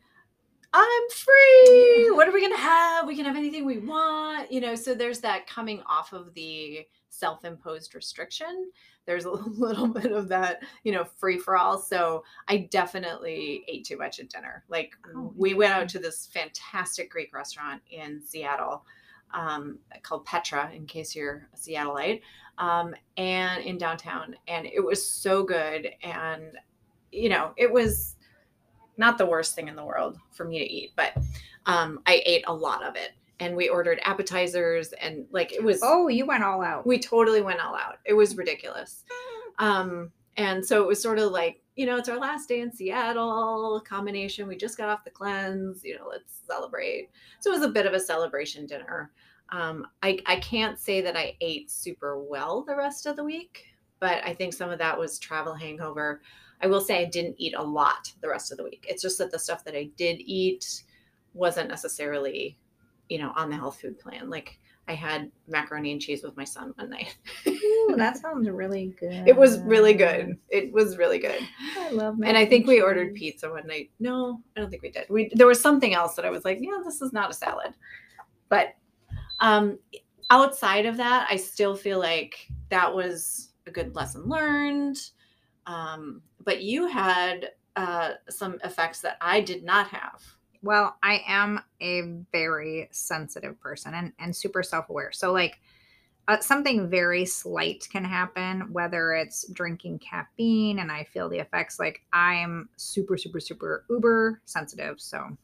I'm 0.73 1.09
free. 1.09 2.11
What 2.11 2.27
are 2.27 2.31
we 2.31 2.41
gonna 2.41 2.57
have? 2.57 3.07
We 3.07 3.15
can 3.15 3.25
have 3.25 3.35
anything 3.35 3.65
we 3.65 3.79
want, 3.79 4.51
you 4.51 4.59
know. 4.59 4.75
So 4.75 4.93
there's 4.93 5.19
that 5.21 5.47
coming 5.47 5.81
off 5.89 6.13
of 6.13 6.33
the 6.33 6.85
self-imposed 7.09 7.95
restriction. 7.95 8.69
There's 9.05 9.25
a 9.25 9.31
little 9.31 9.87
bit 9.87 10.11
of 10.11 10.27
that, 10.27 10.63
you 10.83 10.91
know, 10.91 11.05
free 11.05 11.39
for 11.39 11.57
all. 11.57 11.79
So 11.79 12.23
I 12.47 12.67
definitely 12.69 13.63
ate 13.67 13.85
too 13.85 13.97
much 13.97 14.19
at 14.19 14.29
dinner. 14.29 14.65
Like 14.67 14.93
Oh, 15.15 15.33
we 15.35 15.53
went 15.53 15.73
out 15.73 15.89
to 15.89 15.99
this 15.99 16.27
fantastic 16.27 17.09
Greek 17.09 17.33
restaurant 17.33 17.81
in 17.89 18.21
Seattle 18.23 18.85
um, 19.33 19.79
called 20.03 20.25
Petra, 20.25 20.71
in 20.73 20.85
case 20.85 21.15
you're 21.15 21.47
a 21.53 21.57
Seattleite, 21.57 22.21
um, 22.57 22.95
and 23.17 23.63
in 23.63 23.77
downtown. 23.77 24.35
And 24.47 24.65
it 24.65 24.83
was 24.83 25.05
so 25.07 25.43
good. 25.43 25.89
And, 26.03 26.51
you 27.11 27.29
know, 27.29 27.51
it 27.57 27.71
was 27.71 28.15
not 28.97 29.17
the 29.17 29.25
worst 29.25 29.55
thing 29.55 29.67
in 29.67 29.75
the 29.75 29.85
world 29.85 30.17
for 30.31 30.43
me 30.45 30.59
to 30.59 30.65
eat, 30.65 30.93
but 30.95 31.13
um, 31.65 31.99
I 32.07 32.21
ate 32.25 32.43
a 32.47 32.53
lot 32.53 32.83
of 32.83 32.95
it. 32.95 33.11
And 33.39 33.55
we 33.55 33.69
ordered 33.69 33.99
appetizers 34.03 34.93
and 34.93 35.27
like 35.31 35.53
it 35.53 35.63
was, 35.63 35.79
Oh, 35.83 36.07
you 36.07 36.25
went 36.25 36.43
all 36.43 36.63
out. 36.63 36.87
we 36.87 36.97
totally 36.97 37.41
went 37.41 37.59
all 37.59 37.75
out. 37.75 37.97
It 38.05 38.13
was 38.13 38.35
ridiculous. 38.35 39.03
Um, 39.59 40.11
and 40.37 40.65
so 40.65 40.81
it 40.81 40.87
was 40.87 41.01
sort 41.01 41.19
of 41.19 41.31
like, 41.31 41.61
you 41.77 41.85
know, 41.85 41.95
it's 41.95 42.09
our 42.09 42.17
last 42.17 42.49
day 42.49 42.61
in 42.61 42.71
Seattle 42.71 43.81
combination. 43.87 44.47
We 44.47 44.57
just 44.57 44.79
got 44.79 44.89
off 44.89 45.03
the 45.03 45.11
cleanse, 45.11 45.83
you 45.83 45.95
know, 45.95 46.07
let's 46.09 46.41
celebrate. 46.47 47.09
So 47.39 47.51
it 47.51 47.59
was 47.59 47.63
a 47.63 47.71
bit 47.71 47.85
of 47.85 47.93
a 47.93 47.99
celebration 47.99 48.65
dinner. 48.65 49.11
Um, 49.49 49.85
I, 50.01 50.19
I 50.25 50.37
can't 50.37 50.79
say 50.79 51.01
that 51.01 51.15
I 51.15 51.37
ate 51.39 51.69
super 51.69 52.21
well 52.21 52.63
the 52.63 52.75
rest 52.75 53.05
of 53.05 53.15
the 53.15 53.23
week, 53.23 53.65
but 53.99 54.25
I 54.25 54.33
think 54.33 54.53
some 54.53 54.71
of 54.71 54.79
that 54.79 54.97
was 54.97 55.19
travel 55.19 55.53
hangover. 55.53 56.21
I 56.63 56.67
will 56.67 56.81
say 56.81 56.99
I 56.99 57.05
didn't 57.05 57.35
eat 57.37 57.53
a 57.55 57.63
lot 57.63 58.11
the 58.21 58.27
rest 58.27 58.51
of 58.51 58.57
the 58.57 58.63
week. 58.63 58.87
It's 58.89 59.03
just 59.03 59.19
that 59.19 59.29
the 59.29 59.37
stuff 59.37 59.63
that 59.65 59.75
I 59.75 59.91
did 59.97 60.19
eat 60.19 60.81
wasn't 61.35 61.69
necessarily, 61.69 62.57
you 63.07 63.19
know, 63.19 63.33
on 63.35 63.51
the 63.51 63.55
health 63.55 63.79
food 63.79 63.99
plan. 63.99 64.31
Like 64.31 64.59
I 64.87 64.93
had 64.93 65.31
macaroni 65.47 65.91
and 65.91 66.01
cheese 66.01 66.23
with 66.23 66.37
my 66.37 66.43
son 66.43 66.73
one 66.75 66.89
night. 66.89 67.17
Ooh, 67.47 67.95
that 67.97 68.17
sounds 68.21 68.49
really 68.49 68.95
good. 68.99 69.27
It 69.27 69.35
was 69.35 69.59
really 69.61 69.93
good. 69.93 70.37
It 70.49 70.71
was 70.71 70.97
really 70.97 71.19
good. 71.19 71.41
I 71.77 71.89
love 71.91 72.17
macaroni. 72.17 72.27
And 72.29 72.37
I 72.37 72.45
think 72.45 72.67
we 72.67 72.81
ordered 72.81 73.13
pizza 73.13 73.49
one 73.49 73.67
night. 73.67 73.91
No, 73.99 74.41
I 74.55 74.61
don't 74.61 74.69
think 74.69 74.83
we 74.83 74.91
did. 74.91 75.05
We 75.09 75.29
there 75.33 75.47
was 75.47 75.61
something 75.61 75.93
else 75.93 76.15
that 76.15 76.25
I 76.25 76.29
was 76.29 76.45
like, 76.45 76.59
yeah, 76.61 76.79
this 76.83 77.01
is 77.01 77.11
not 77.11 77.29
a 77.29 77.33
salad. 77.33 77.73
But 78.49 78.75
um 79.39 79.77
outside 80.29 80.85
of 80.85 80.97
that, 80.97 81.27
I 81.29 81.35
still 81.35 81.75
feel 81.75 81.99
like 81.99 82.47
that 82.69 82.93
was 82.93 83.49
a 83.65 83.71
good 83.71 83.95
lesson 83.95 84.27
learned. 84.27 84.97
Um, 85.65 86.21
but 86.43 86.61
you 86.61 86.87
had 86.87 87.51
uh, 87.75 88.13
some 88.29 88.57
effects 88.63 89.01
that 89.01 89.17
I 89.21 89.41
did 89.41 89.63
not 89.63 89.87
have. 89.89 90.23
Well, 90.67 90.97
I 91.01 91.23
am 91.25 91.61
a 91.79 92.01
very 92.33 92.89
sensitive 92.91 93.57
person 93.57 93.93
and, 93.93 94.11
and 94.19 94.35
super 94.35 94.61
self 94.61 94.89
aware. 94.89 95.13
So, 95.13 95.31
like, 95.31 95.61
uh, 96.27 96.41
something 96.41 96.89
very 96.89 97.23
slight 97.23 97.87
can 97.89 98.03
happen, 98.03 98.73
whether 98.73 99.13
it's 99.13 99.47
drinking 99.53 99.99
caffeine 99.99 100.79
and 100.79 100.91
I 100.91 101.05
feel 101.05 101.29
the 101.29 101.37
effects. 101.37 101.79
Like, 101.79 102.01
I'm 102.11 102.67
super, 102.75 103.15
super, 103.17 103.39
super 103.39 103.85
uber 103.89 104.41
sensitive. 104.43 104.99
So, 104.99 105.37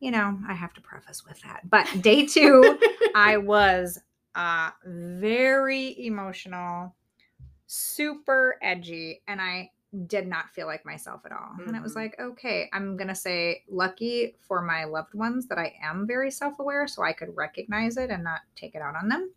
you 0.00 0.10
know, 0.10 0.36
I 0.48 0.54
have 0.54 0.74
to 0.74 0.80
preface 0.80 1.24
with 1.24 1.40
that. 1.42 1.60
But 1.70 1.86
day 2.02 2.26
two, 2.26 2.80
I 3.14 3.36
was 3.36 4.00
uh, 4.34 4.70
very 4.84 6.04
emotional, 6.04 6.96
super 7.68 8.56
edgy, 8.60 9.22
and 9.28 9.40
I 9.40 9.70
did 10.06 10.26
not 10.26 10.50
feel 10.50 10.66
like 10.66 10.84
myself 10.84 11.22
at 11.24 11.32
all. 11.32 11.52
And 11.66 11.74
it 11.76 11.82
was 11.82 11.92
Mhm. 11.92 11.96
like, 11.96 12.16
okay, 12.20 12.68
I'm 12.72 12.96
going 12.96 13.08
to 13.08 13.14
say 13.14 13.64
lucky 13.68 14.36
for 14.38 14.62
my 14.62 14.84
loved 14.84 15.14
ones 15.14 15.46
that 15.48 15.58
I 15.58 15.74
am 15.82 16.06
very 16.06 16.30
self 16.30 16.58
aware 16.58 16.86
so 16.86 17.02
I 17.02 17.12
could 17.12 17.36
recognize 17.36 17.96
it 17.96 18.10
and 18.10 18.22
not 18.24 18.40
take 18.54 18.74
it 18.74 18.82
out 18.82 18.96
on 18.96 19.08
them. 19.08 19.32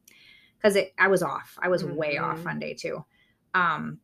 Because 0.58 0.76
it, 0.76 0.94
I 0.98 1.08
was 1.08 1.24
off. 1.24 1.58
I 1.62 1.70
was 1.70 1.86
way 1.86 2.18
off 2.18 2.40
Mhm. 2.40 2.48
on 2.48 2.60
day 2.60 2.74
two. 2.74 3.06
Um, 3.54 4.00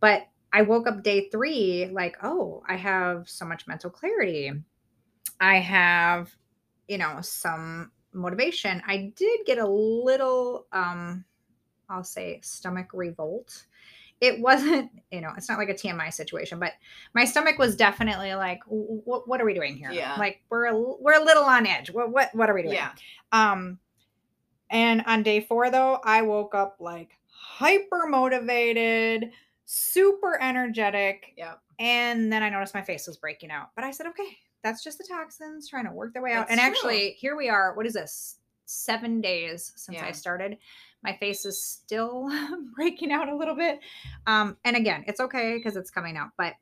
but 0.00 0.28
I 0.52 0.62
woke 0.62 0.86
up 0.86 1.02
day 1.02 1.28
three, 1.30 1.86
like, 1.92 2.16
oh, 2.22 2.62
I 2.68 2.76
have 2.76 3.28
so 3.28 3.44
much 3.44 3.66
mental 3.66 3.90
clarity. 3.90 4.52
I 5.40 5.56
have, 5.58 6.34
you 6.88 6.98
know, 6.98 7.20
some 7.20 7.92
motivation. 8.12 8.82
I 8.86 9.12
did 9.16 9.40
get 9.46 9.58
a 9.58 9.66
little, 9.68 10.66
um, 10.72 11.24
I'll 11.88 12.04
say, 12.04 12.40
stomach 12.42 12.90
revolt. 12.92 13.66
It 14.20 14.40
wasn't, 14.40 14.90
you 15.10 15.20
know, 15.20 15.32
it's 15.36 15.48
not 15.48 15.58
like 15.58 15.68
a 15.68 15.74
TMI 15.74 16.12
situation, 16.12 16.58
but 16.58 16.72
my 17.14 17.24
stomach 17.24 17.58
was 17.58 17.76
definitely 17.76 18.34
like, 18.34 18.60
what, 18.66 19.28
what 19.28 19.40
are 19.40 19.44
we 19.44 19.54
doing 19.54 19.76
here? 19.76 19.90
Yeah. 19.90 20.16
Like 20.18 20.42
we're 20.50 20.66
a, 20.66 20.78
we're 20.78 21.20
a 21.20 21.24
little 21.24 21.44
on 21.44 21.66
edge. 21.66 21.90
What, 21.90 22.10
what, 22.10 22.34
what 22.34 22.50
are 22.50 22.54
we 22.54 22.62
doing? 22.62 22.74
Yeah. 22.74 22.92
Um, 23.32 23.78
and 24.70 25.02
on 25.06 25.22
day 25.22 25.40
four, 25.40 25.70
though, 25.70 26.00
I 26.04 26.22
woke 26.22 26.54
up 26.54 26.76
like 26.80 27.10
hyper 27.28 28.06
motivated, 28.08 29.30
super 29.64 30.40
energetic. 30.40 31.34
Yeah. 31.36 31.54
And 31.78 32.32
then 32.32 32.42
I 32.42 32.48
noticed 32.48 32.74
my 32.74 32.82
face 32.82 33.06
was 33.06 33.16
breaking 33.16 33.50
out. 33.50 33.68
But 33.74 33.84
I 33.84 33.90
said, 33.90 34.06
okay, 34.06 34.38
that's 34.62 34.82
just 34.82 34.98
the 34.98 35.04
toxins 35.08 35.68
trying 35.68 35.84
to 35.84 35.92
work 35.92 36.12
their 36.12 36.22
way 36.22 36.32
out. 36.32 36.48
That's 36.48 36.52
and 36.52 36.60
true. 36.60 36.68
actually, 36.68 37.10
here 37.12 37.36
we 37.36 37.48
are. 37.48 37.74
What 37.74 37.86
is 37.86 37.94
this? 37.94 38.38
Seven 38.64 39.20
days 39.20 39.72
since 39.76 40.00
I 40.00 40.10
started. 40.10 40.58
My 41.06 41.16
face 41.16 41.44
is 41.46 41.62
still 41.62 42.28
breaking 42.76 43.12
out 43.12 43.28
a 43.28 43.36
little 43.36 43.54
bit. 43.54 43.78
Um, 44.26 44.56
and 44.64 44.76
again, 44.76 45.04
it's 45.06 45.20
okay 45.20 45.56
because 45.56 45.76
it's 45.76 45.90
coming 45.90 46.16
out. 46.16 46.30
But 46.36 46.54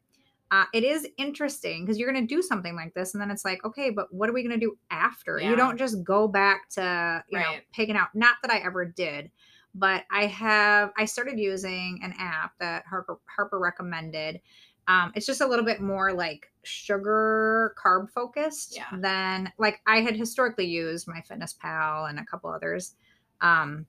uh, 0.50 0.66
it 0.72 0.84
is 0.84 1.08
interesting 1.16 1.84
because 1.84 1.98
you're 1.98 2.12
going 2.12 2.28
to 2.28 2.34
do 2.34 2.42
something 2.42 2.76
like 2.76 2.94
this. 2.94 3.14
And 3.14 3.20
then 3.20 3.30
it's 3.30 3.44
like, 3.44 3.64
okay, 3.64 3.90
but 3.90 4.12
what 4.12 4.28
are 4.28 4.32
we 4.32 4.42
going 4.46 4.58
to 4.60 4.64
do 4.64 4.76
after? 4.90 5.40
Yeah. 5.40 5.50
You 5.50 5.56
don't 5.56 5.78
just 5.78 6.04
go 6.04 6.28
back 6.28 6.68
to, 6.70 7.24
you 7.30 7.38
know, 7.38 7.44
Right. 7.44 7.62
pigging 7.72 7.96
out. 7.96 8.08
Not 8.14 8.36
that 8.42 8.52
I 8.52 8.58
ever 8.58 8.84
did 8.84 9.30
but 9.76 10.04
I 10.08 10.26
have 10.26 10.92
I 10.96 11.04
started 11.04 11.36
using 11.36 11.98
an 12.04 12.14
app 12.16 12.52
that 12.60 12.84
Harper 12.88 13.18
Harper 13.26 13.58
recommended. 13.58 14.40
Um, 14.86 15.10
it's 15.16 15.26
just 15.26 15.40
a 15.40 15.46
little 15.46 15.64
bit 15.64 15.80
more 15.80 16.12
like 16.12 16.52
sugar 16.62 17.74
carb 17.82 18.10
focused 18.10 18.76
Yeah. 18.76 18.84
than 19.00 19.52
like 19.58 19.80
I 19.86 20.00
had 20.00 20.14
historically 20.14 20.66
used 20.66 21.08
MyFitnessPal 21.08 22.08
and 22.08 22.20
a 22.20 22.24
couple 22.24 22.50
others. 22.50 22.94
Um, 23.40 23.86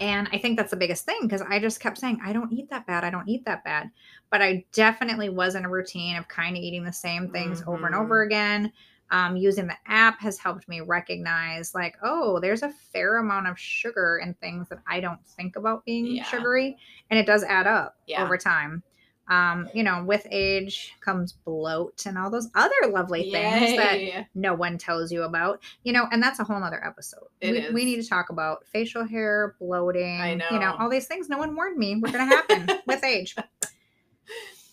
and 0.00 0.28
I 0.32 0.38
think 0.38 0.56
that's 0.56 0.70
the 0.70 0.76
biggest 0.76 1.04
thing 1.04 1.20
because 1.22 1.42
I 1.42 1.58
just 1.58 1.80
kept 1.80 1.98
saying, 1.98 2.20
I 2.24 2.32
don't 2.32 2.52
eat 2.52 2.70
that 2.70 2.86
bad. 2.86 3.04
I 3.04 3.10
don't 3.10 3.28
eat 3.28 3.44
that 3.44 3.64
bad. 3.64 3.90
But 4.30 4.42
I 4.42 4.64
definitely 4.72 5.28
was 5.28 5.54
in 5.54 5.64
a 5.64 5.68
routine 5.70 6.16
of 6.16 6.28
kind 6.28 6.56
of 6.56 6.62
eating 6.62 6.84
the 6.84 6.92
same 6.92 7.28
things 7.30 7.62
over 7.66 7.86
and 7.86 7.94
over 7.94 8.22
again. 8.22 8.72
Um, 9.10 9.36
using 9.36 9.68
the 9.68 9.76
app 9.86 10.20
has 10.20 10.36
helped 10.36 10.68
me 10.68 10.80
recognize, 10.80 11.74
like, 11.74 11.96
oh, 12.02 12.40
there's 12.40 12.62
a 12.62 12.72
fair 12.92 13.18
amount 13.18 13.46
of 13.46 13.58
sugar 13.58 14.18
in 14.22 14.34
things 14.34 14.68
that 14.68 14.80
I 14.88 14.98
don't 15.00 15.24
think 15.24 15.54
about 15.54 15.84
being 15.84 16.06
Yeah. 16.06 16.24
sugary. 16.24 16.76
And 17.10 17.18
it 17.18 17.26
does 17.26 17.44
add 17.44 17.68
up 17.68 17.96
Yeah. 18.06 18.24
over 18.24 18.36
time. 18.36 18.82
Um, 19.28 19.68
you 19.74 19.82
know, 19.82 20.04
with 20.04 20.24
age 20.30 20.94
comes 21.00 21.32
bloat 21.32 22.06
and 22.06 22.16
all 22.16 22.30
those 22.30 22.48
other 22.54 22.74
lovely 22.90 23.30
things 23.32 23.76
that 23.76 23.98
no 24.34 24.54
one 24.54 24.78
tells 24.78 25.10
you 25.10 25.24
about 25.24 25.60
you 25.82 25.92
know 25.92 26.06
and 26.12 26.22
that's 26.22 26.38
a 26.38 26.44
whole 26.44 26.60
nother 26.60 26.84
episode 26.84 27.26
we, 27.42 27.74
we 27.74 27.84
need 27.84 28.00
to 28.02 28.08
talk 28.08 28.30
about 28.30 28.64
facial 28.72 29.04
hair 29.04 29.56
bloating 29.58 30.20
I 30.20 30.34
know. 30.34 30.44
you 30.52 30.58
know 30.60 30.66
know. 30.70 30.76
all 30.78 30.88
these 30.88 31.06
things 31.08 31.28
no 31.28 31.38
one 31.38 31.56
warned 31.56 31.76
me 31.76 31.96
were 31.96 32.08
going 32.08 32.28
to 32.28 32.36
happen 32.36 32.70
with 32.86 33.02
age 33.02 33.34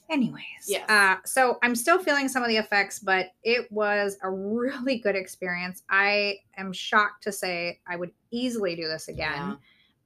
anyways 0.09 0.43
Yes. 0.67 0.87
uh, 0.89 1.15
so 1.25 1.57
i'm 1.63 1.75
still 1.75 1.97
feeling 1.97 2.27
some 2.27 2.43
of 2.43 2.49
the 2.49 2.57
effects 2.57 2.99
but 2.99 3.27
it 3.43 3.71
was 3.71 4.17
a 4.21 4.29
really 4.29 4.99
good 4.99 5.15
experience 5.15 5.81
i 5.89 6.35
am 6.57 6.73
shocked 6.73 7.23
to 7.23 7.31
say 7.31 7.79
i 7.87 7.95
would 7.95 8.11
easily 8.31 8.75
do 8.75 8.87
this 8.87 9.07
again 9.07 9.31
Yeah. 9.33 9.55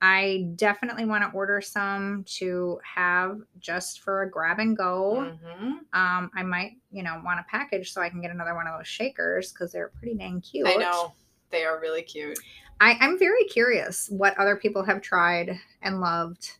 I 0.01 0.47
definitely 0.55 1.05
want 1.05 1.23
to 1.23 1.35
order 1.35 1.59
some 1.61 2.23
to 2.25 2.79
have 2.83 3.39
just 3.59 4.01
for 4.01 4.21
a 4.23 4.29
grab 4.29 4.59
and 4.59 4.77
go 4.77 5.31
Mhm. 5.53 5.71
um, 5.93 6.29
I 6.35 6.43
might, 6.43 6.73
you 6.91 7.01
know, 7.01 7.21
want 7.23 7.39
a 7.39 7.45
package 7.49 7.91
so 7.93 8.01
I 8.01 8.09
can 8.09 8.21
get 8.21 8.29
another 8.29 8.53
one 8.53 8.67
of 8.67 8.77
those 8.77 8.87
shakers 8.87 9.51
because 9.51 9.71
they're 9.71 9.87
pretty 9.87 10.15
dang 10.15 10.41
cute. 10.41 10.67
I 10.67 10.75
know. 10.75 11.13
They 11.49 11.63
are 11.63 11.79
really 11.79 12.01
cute. 12.03 12.37
I, 12.81 12.97
I'm 12.99 13.17
very 13.17 13.45
curious 13.45 14.07
what 14.09 14.37
other 14.37 14.57
people 14.57 14.83
have 14.83 15.01
tried 15.01 15.57
and 15.81 16.01
loved. 16.01 16.57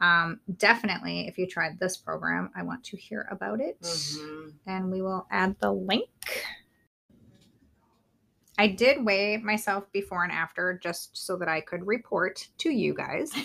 Um, 0.00 0.40
definitely, 0.58 1.28
if 1.28 1.38
you 1.38 1.46
tried 1.46 1.78
this 1.78 1.96
program, 1.96 2.50
I 2.54 2.62
want 2.62 2.84
to 2.84 2.96
hear 2.96 3.26
about 3.30 3.60
it, 3.60 3.80
Mhm. 3.80 4.54
and 4.66 4.90
we 4.90 5.02
will 5.02 5.26
add 5.30 5.56
the 5.60 5.72
link. 5.72 6.10
I 8.58 8.66
did 8.66 9.04
weigh 9.04 9.36
myself 9.38 9.90
before 9.92 10.24
and 10.24 10.32
after 10.32 10.78
just 10.82 11.16
so 11.16 11.36
that 11.36 11.48
I 11.48 11.60
could 11.60 11.86
report 11.86 12.48
to 12.58 12.70
you 12.70 12.94
guys. 12.94 13.32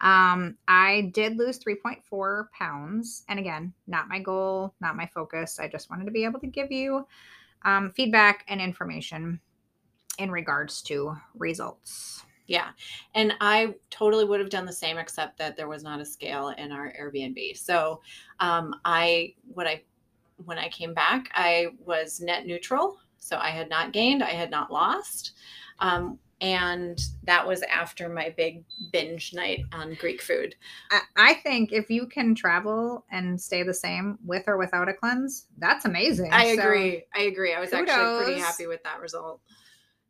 Um, 0.00 0.56
I 0.68 1.10
did 1.12 1.38
lose 1.38 1.58
3.4 1.58 2.46
pounds. 2.56 3.24
And 3.28 3.38
again, 3.38 3.72
not 3.86 4.08
my 4.08 4.20
goal, 4.20 4.74
not 4.80 4.96
my 4.96 5.06
focus. 5.06 5.58
I 5.58 5.68
just 5.68 5.90
wanted 5.90 6.04
to 6.04 6.10
be 6.10 6.24
able 6.24 6.40
to 6.40 6.46
give 6.46 6.70
you 6.70 7.06
um, 7.62 7.90
feedback 7.96 8.44
and 8.48 8.60
information 8.60 9.40
in 10.18 10.30
regards 10.30 10.82
to 10.82 11.16
results. 11.34 12.24
Yeah. 12.46 12.68
And 13.14 13.34
I 13.40 13.74
totally 13.90 14.24
would 14.24 14.40
have 14.40 14.50
done 14.50 14.64
the 14.64 14.72
same, 14.72 14.96
except 14.96 15.36
that 15.38 15.56
there 15.56 15.68
was 15.68 15.82
not 15.82 16.00
a 16.00 16.04
scale 16.04 16.48
in 16.50 16.72
our 16.72 16.92
Airbnb. 16.98 17.56
So 17.56 18.00
um, 18.40 18.74
I, 18.84 19.34
what 19.52 19.66
I, 19.66 19.82
when 20.44 20.58
I 20.58 20.68
came 20.68 20.94
back, 20.94 21.30
I 21.34 21.68
was 21.84 22.20
net 22.20 22.46
neutral. 22.46 22.98
So 23.28 23.36
I 23.36 23.50
had 23.50 23.68
not 23.68 23.92
gained, 23.92 24.22
I 24.22 24.30
had 24.30 24.50
not 24.50 24.72
lost. 24.72 25.32
Um, 25.80 26.18
and 26.40 27.00
that 27.24 27.46
was 27.46 27.62
after 27.62 28.08
my 28.08 28.32
big 28.36 28.64
binge 28.92 29.34
night 29.34 29.64
on 29.72 29.94
Greek 29.94 30.22
food. 30.22 30.54
I, 31.16 31.34
think 31.34 31.72
if 31.72 31.90
you 31.90 32.06
can 32.06 32.34
travel 32.34 33.04
and 33.10 33.40
stay 33.40 33.64
the 33.64 33.74
same 33.74 34.18
with 34.24 34.44
or 34.46 34.56
without 34.56 34.88
a 34.88 34.94
cleanse, 34.94 35.46
that's 35.58 35.84
amazing. 35.84 36.32
I 36.32 36.54
So, 36.54 36.62
agree. 36.62 37.04
I 37.14 37.22
agree. 37.22 37.54
I 37.54 37.60
was 37.60 37.72
actually 37.72 38.24
pretty 38.24 38.40
happy 38.40 38.66
with 38.66 38.82
that 38.84 39.00
result. 39.00 39.40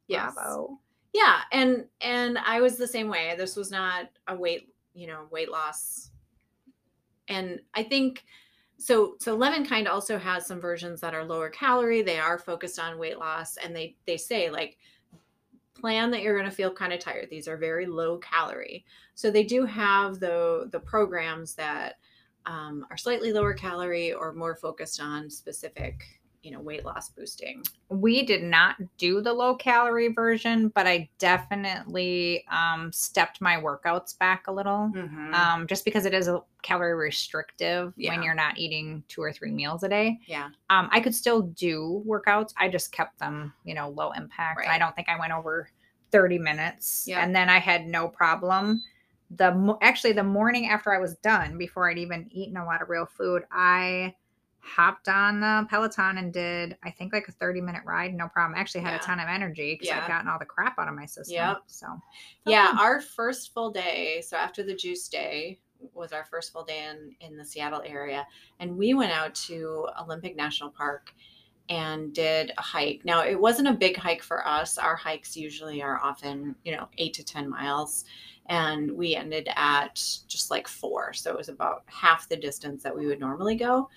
Yes. 0.06 0.34
Bravo. 0.34 0.78
yeah 1.12 1.40
and 1.52 1.84
and 2.00 2.38
i 2.38 2.60
was 2.62 2.76
the 2.76 2.86
same 2.86 3.08
way 3.08 3.34
this 3.36 3.56
was 3.56 3.70
not 3.70 4.08
a 4.26 4.34
weight 4.34 4.72
you 4.94 5.06
know 5.06 5.26
weight 5.30 5.50
loss 5.50 6.10
and 7.28 7.60
i 7.74 7.82
think 7.82 8.24
so 8.78 9.16
so 9.18 9.36
Lemonkind 9.36 9.88
also 9.88 10.18
has 10.18 10.46
some 10.46 10.60
versions 10.60 11.00
that 11.00 11.14
are 11.14 11.24
lower 11.24 11.50
calorie 11.50 12.02
they 12.02 12.18
are 12.18 12.38
focused 12.38 12.78
on 12.78 12.98
weight 12.98 13.18
loss 13.18 13.56
and 13.56 13.74
they 13.74 13.96
they 14.06 14.16
say 14.16 14.50
like 14.50 14.78
plan 15.78 16.10
that 16.10 16.22
you're 16.22 16.36
going 16.36 16.48
to 16.48 16.54
feel 16.54 16.72
kind 16.72 16.92
of 16.92 16.98
tired 16.98 17.28
these 17.30 17.48
are 17.48 17.56
very 17.56 17.86
low 17.86 18.18
calorie. 18.18 18.84
So 19.14 19.30
they 19.30 19.44
do 19.44 19.64
have 19.64 20.20
the 20.20 20.68
the 20.72 20.80
programs 20.80 21.54
that 21.54 21.96
um, 22.46 22.86
are 22.90 22.96
slightly 22.96 23.32
lower 23.32 23.52
calorie 23.52 24.12
or 24.12 24.32
more 24.32 24.56
focused 24.56 25.00
on 25.00 25.28
specific 25.28 26.17
you 26.48 26.54
know 26.54 26.60
weight 26.62 26.82
loss 26.82 27.10
boosting 27.10 27.62
we 27.90 28.22
did 28.24 28.42
not 28.42 28.76
do 28.96 29.20
the 29.20 29.32
low 29.32 29.54
calorie 29.54 30.08
version, 30.12 30.68
but 30.68 30.86
I 30.86 31.08
definitely 31.18 32.44
um, 32.50 32.90
stepped 32.92 33.40
my 33.40 33.56
workouts 33.56 34.18
back 34.18 34.46
a 34.46 34.52
little. 34.52 34.90
Um, 35.32 35.66
just 35.66 35.84
because 35.84 36.04
it 36.06 36.12
is 36.14 36.28
a 36.28 36.40
calorie 36.62 36.94
restrictive 36.94 37.92
Yeah. 37.96 38.10
when 38.12 38.22
you're 38.22 38.34
not 38.34 38.58
eating 38.58 39.02
two 39.08 39.22
or 39.22 39.32
three 39.32 39.50
meals 39.50 39.82
a 39.82 39.88
day. 39.88 40.18
yeah 40.26 40.48
Um, 40.70 40.88
I 40.92 41.00
could 41.00 41.14
still 41.14 41.42
do 41.42 42.02
workouts. 42.06 42.52
I 42.58 42.68
just 42.68 42.92
kept 42.92 43.18
them, 43.18 43.52
you 43.64 43.74
know, 43.74 43.88
low 43.90 44.10
impact. 44.12 44.60
And 44.62 44.70
I 44.70 44.78
don't 44.78 44.94
think 44.94 45.08
I 45.08 45.18
went 45.18 45.32
over 45.32 45.70
30 46.12 46.38
minutes. 46.38 47.04
Yeah. 47.06 47.22
And 47.22 47.34
then 47.34 47.48
I 47.48 47.58
had 47.58 47.86
no 47.86 48.08
problem. 48.08 48.82
The 49.30 49.76
actually 49.82 50.12
the 50.12 50.24
morning 50.24 50.68
after 50.68 50.92
I 50.94 50.98
was 50.98 51.16
done, 51.16 51.58
before 51.58 51.90
I'd 51.90 51.98
even 51.98 52.28
eaten 52.30 52.56
a 52.56 52.64
lot 52.64 52.80
of 52.82 52.88
real 52.88 53.06
food, 53.06 53.42
I 53.52 54.14
hopped 54.60 55.08
on 55.08 55.40
the 55.40 55.66
Peloton 55.70 56.18
and 56.18 56.32
did 56.32 56.76
I 56.84 56.90
think 56.90 57.12
like 57.12 57.28
a 57.28 57.32
30 57.32 57.60
minute 57.60 57.82
ride, 57.86 58.14
no 58.14 58.28
problem. 58.28 58.56
I 58.56 58.60
actually 58.60 58.82
had 58.82 58.90
Yeah. 58.92 58.96
a 58.98 59.02
ton 59.02 59.20
of 59.20 59.28
energy 59.28 59.74
because 59.74 59.88
Yeah. 59.88 60.00
I've 60.02 60.08
gotten 60.08 60.28
all 60.28 60.38
the 60.38 60.44
crap 60.44 60.78
out 60.78 60.88
of 60.88 60.94
my 60.94 61.06
system. 61.06 61.34
Yep. 61.36 61.62
So 61.66 61.86
yeah 62.46 62.76
our 62.78 63.00
first 63.00 63.52
full 63.54 63.70
day 63.70 64.20
so 64.26 64.36
after 64.36 64.62
the 64.62 64.74
juice 64.74 65.08
day 65.08 65.58
was 65.94 66.12
our 66.12 66.24
first 66.24 66.52
full 66.52 66.64
day 66.64 66.86
in 66.90 67.14
in 67.20 67.36
the 67.36 67.44
seattle 67.44 67.82
area 67.86 68.26
and 68.58 68.76
we 68.76 68.94
went 68.94 69.12
out 69.12 69.32
to 69.34 69.86
olympic 70.00 70.34
national 70.36 70.70
park 70.70 71.12
and 71.68 72.12
did 72.14 72.52
a 72.58 72.62
hike 72.62 73.04
now 73.04 73.22
it 73.22 73.38
wasn't 73.38 73.68
a 73.68 73.72
big 73.72 73.96
hike 73.96 74.22
for 74.22 74.46
us 74.46 74.76
our 74.78 74.96
hikes 74.96 75.36
usually 75.36 75.82
are 75.82 76.00
often 76.02 76.54
you 76.64 76.74
know 76.74 76.88
eight 76.98 77.12
to 77.14 77.22
ten 77.22 77.48
miles 77.48 78.04
and 78.46 78.90
we 78.90 79.14
ended 79.14 79.48
at 79.54 79.94
just 80.26 80.50
like 80.50 80.66
four 80.66 81.12
so 81.12 81.30
it 81.30 81.36
was 81.36 81.48
about 81.50 81.82
half 81.86 82.28
the 82.28 82.36
distance 82.36 82.82
that 82.82 82.96
we 82.96 83.06
would 83.06 83.20
normally 83.20 83.54
go 83.54 83.88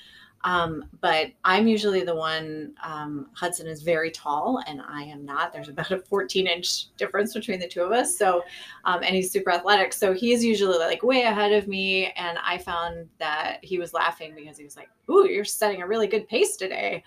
um, 0.43 0.85
but 1.01 1.27
I'm 1.43 1.67
usually 1.67 2.03
the 2.03 2.15
one. 2.15 2.73
Um, 2.83 3.27
Hudson 3.33 3.67
is 3.67 3.83
very 3.83 4.09
tall, 4.11 4.61
and 4.67 4.81
I 4.81 5.03
am 5.03 5.25
not. 5.25 5.53
There's 5.53 5.69
about 5.69 5.91
a 5.91 5.99
14 5.99 6.47
inch 6.47 6.95
difference 6.97 7.33
between 7.33 7.59
the 7.59 7.67
two 7.67 7.83
of 7.83 7.91
us. 7.91 8.17
So, 8.17 8.43
um, 8.85 9.03
and 9.03 9.15
he's 9.15 9.31
super 9.31 9.51
athletic. 9.51 9.93
So 9.93 10.13
he's 10.13 10.43
usually 10.43 10.77
like 10.77 11.03
way 11.03 11.23
ahead 11.23 11.51
of 11.51 11.67
me. 11.67 12.11
And 12.15 12.37
I 12.43 12.57
found 12.57 13.07
that 13.19 13.59
he 13.61 13.77
was 13.77 13.93
laughing 13.93 14.33
because 14.35 14.57
he 14.57 14.63
was 14.63 14.75
like, 14.75 14.89
"Ooh, 15.09 15.29
you're 15.29 15.45
setting 15.45 15.81
a 15.81 15.87
really 15.87 16.07
good 16.07 16.27
pace 16.27 16.57
today," 16.57 17.03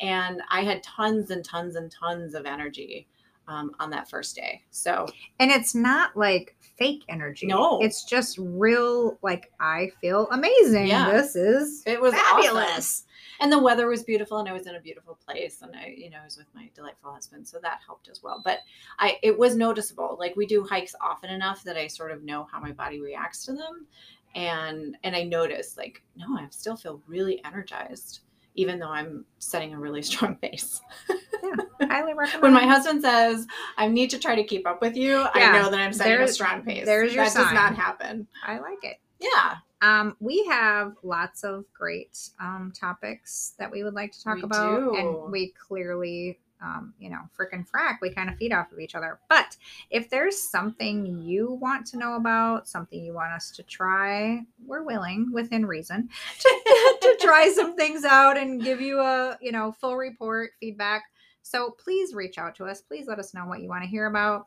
and 0.00 0.42
I 0.50 0.62
had 0.62 0.82
tons 0.82 1.30
and 1.30 1.44
tons 1.44 1.76
and 1.76 1.90
tons 1.90 2.34
of 2.34 2.46
energy. 2.46 3.08
Um, 3.48 3.72
on 3.78 3.90
that 3.90 4.08
first 4.08 4.36
day. 4.36 4.62
So 4.70 5.06
And 5.38 5.50
it's 5.50 5.74
not 5.74 6.16
like 6.16 6.56
fake 6.78 7.04
energy. 7.08 7.46
No. 7.46 7.80
It's 7.80 8.04
just 8.04 8.38
real, 8.38 9.18
like, 9.22 9.50
I 9.60 9.90
feel 10.00 10.28
amazing. 10.30 10.88
Yeah. 10.88 11.10
This 11.10 11.36
is 11.36 11.82
it 11.86 12.00
was 12.00 12.14
fabulous. 12.14 12.70
awesome. 12.76 13.06
And 13.38 13.52
the 13.52 13.58
weather 13.58 13.86
was 13.86 14.02
beautiful, 14.02 14.38
and 14.38 14.48
I 14.48 14.52
was 14.52 14.66
in 14.66 14.76
a 14.76 14.80
beautiful 14.80 15.18
place, 15.26 15.60
and 15.60 15.76
I, 15.76 15.94
you 15.96 16.08
know, 16.08 16.18
I 16.22 16.24
was 16.24 16.38
with 16.38 16.46
my 16.54 16.70
delightful 16.74 17.12
husband, 17.12 17.46
so 17.46 17.58
that 17.62 17.80
helped 17.84 18.08
as 18.08 18.22
well. 18.22 18.40
But 18.42 18.60
I, 18.98 19.18
it 19.22 19.38
was 19.38 19.56
noticeable. 19.56 20.16
Like 20.18 20.34
we 20.36 20.46
do 20.46 20.62
hikes 20.64 20.94
often 21.02 21.28
enough 21.28 21.62
that 21.64 21.76
I 21.76 21.86
sort 21.86 22.12
of 22.12 22.22
know 22.22 22.46
how 22.50 22.60
my 22.60 22.72
body 22.72 23.00
reacts 23.00 23.44
to 23.44 23.52
them, 23.52 23.86
and 24.34 24.96
and 25.04 25.14
I 25.14 25.24
noticed 25.24 25.76
like, 25.76 26.02
no, 26.16 26.26
I 26.38 26.46
still 26.50 26.76
feel 26.76 27.02
really 27.06 27.44
energized, 27.44 28.20
even 28.56 28.78
though 28.78 28.88
I'm 28.90 29.24
setting 29.38 29.72
a 29.74 29.78
really 29.78 30.02
strong 30.10 30.36
pace. 30.36 30.80
Yeah, 31.08 31.54
highly 31.88 32.14
recommend. 32.14 32.42
when 32.42 32.52
my 32.52 32.64
husband 32.66 33.02
says 33.02 33.46
I 33.76 33.86
need 33.88 34.10
to 34.10 34.18
try 34.18 34.34
to 34.34 34.42
keep 34.44 34.66
up 34.66 34.80
with 34.82 34.96
you, 34.96 35.24
I 35.34 35.52
know 35.52 35.70
that 35.70 35.78
I'm 35.78 35.92
setting 35.92 36.20
a 36.20 36.28
strong 36.28 36.62
pace. 36.62 36.84
there's 36.84 37.14
your 37.14 37.24
that 37.24 37.34
does 37.34 37.52
not 37.52 37.74
happen. 37.76 38.26
I 38.44 38.58
like 38.58 38.82
it. 38.82 38.96
Yeah, 39.20 39.54
Um, 39.80 40.14
we 40.20 40.44
have 40.44 40.92
lots 41.02 41.42
of 41.42 41.64
great 41.72 42.18
um, 42.38 42.70
topics 42.78 43.54
that 43.58 43.70
we 43.70 43.82
would 43.82 43.94
like 43.94 44.12
to 44.12 44.22
talk 44.22 44.36
We 44.36 44.42
about, 44.42 44.78
do. 44.92 44.96
and 44.96 45.32
we 45.32 45.52
clearly, 45.52 46.38
um, 46.62 46.94
you 46.98 47.10
know, 47.10 47.20
frickin' 47.38 47.66
frack, 47.68 47.98
we 48.00 48.10
kind 48.10 48.30
of 48.30 48.36
feed 48.36 48.52
off 48.52 48.72
of 48.72 48.78
each 48.78 48.94
other. 48.94 49.18
But 49.28 49.56
if 49.90 50.08
there's 50.08 50.38
something 50.38 51.22
you 51.22 51.52
want 51.60 51.86
to 51.88 51.98
know 51.98 52.14
about, 52.16 52.68
something 52.68 53.02
you 53.02 53.14
want 53.14 53.32
us 53.32 53.50
to 53.52 53.62
try, 53.62 54.42
we're 54.64 54.82
willing, 54.82 55.30
within 55.32 55.66
reason, 55.66 56.08
to, 56.40 56.96
to 57.02 57.16
try 57.20 57.52
some 57.54 57.76
things 57.76 58.04
out 58.04 58.36
and 58.36 58.62
give 58.62 58.80
you 58.80 59.00
a, 59.00 59.38
you 59.40 59.52
know, 59.52 59.72
full 59.72 59.96
report 59.96 60.50
feedback. 60.60 61.04
So 61.42 61.70
please 61.70 62.14
reach 62.14 62.38
out 62.38 62.56
to 62.56 62.64
us. 62.64 62.80
Please 62.80 63.06
let 63.06 63.18
us 63.18 63.34
know 63.34 63.46
what 63.46 63.60
you 63.60 63.68
want 63.68 63.84
to 63.84 63.88
hear 63.88 64.06
about 64.06 64.46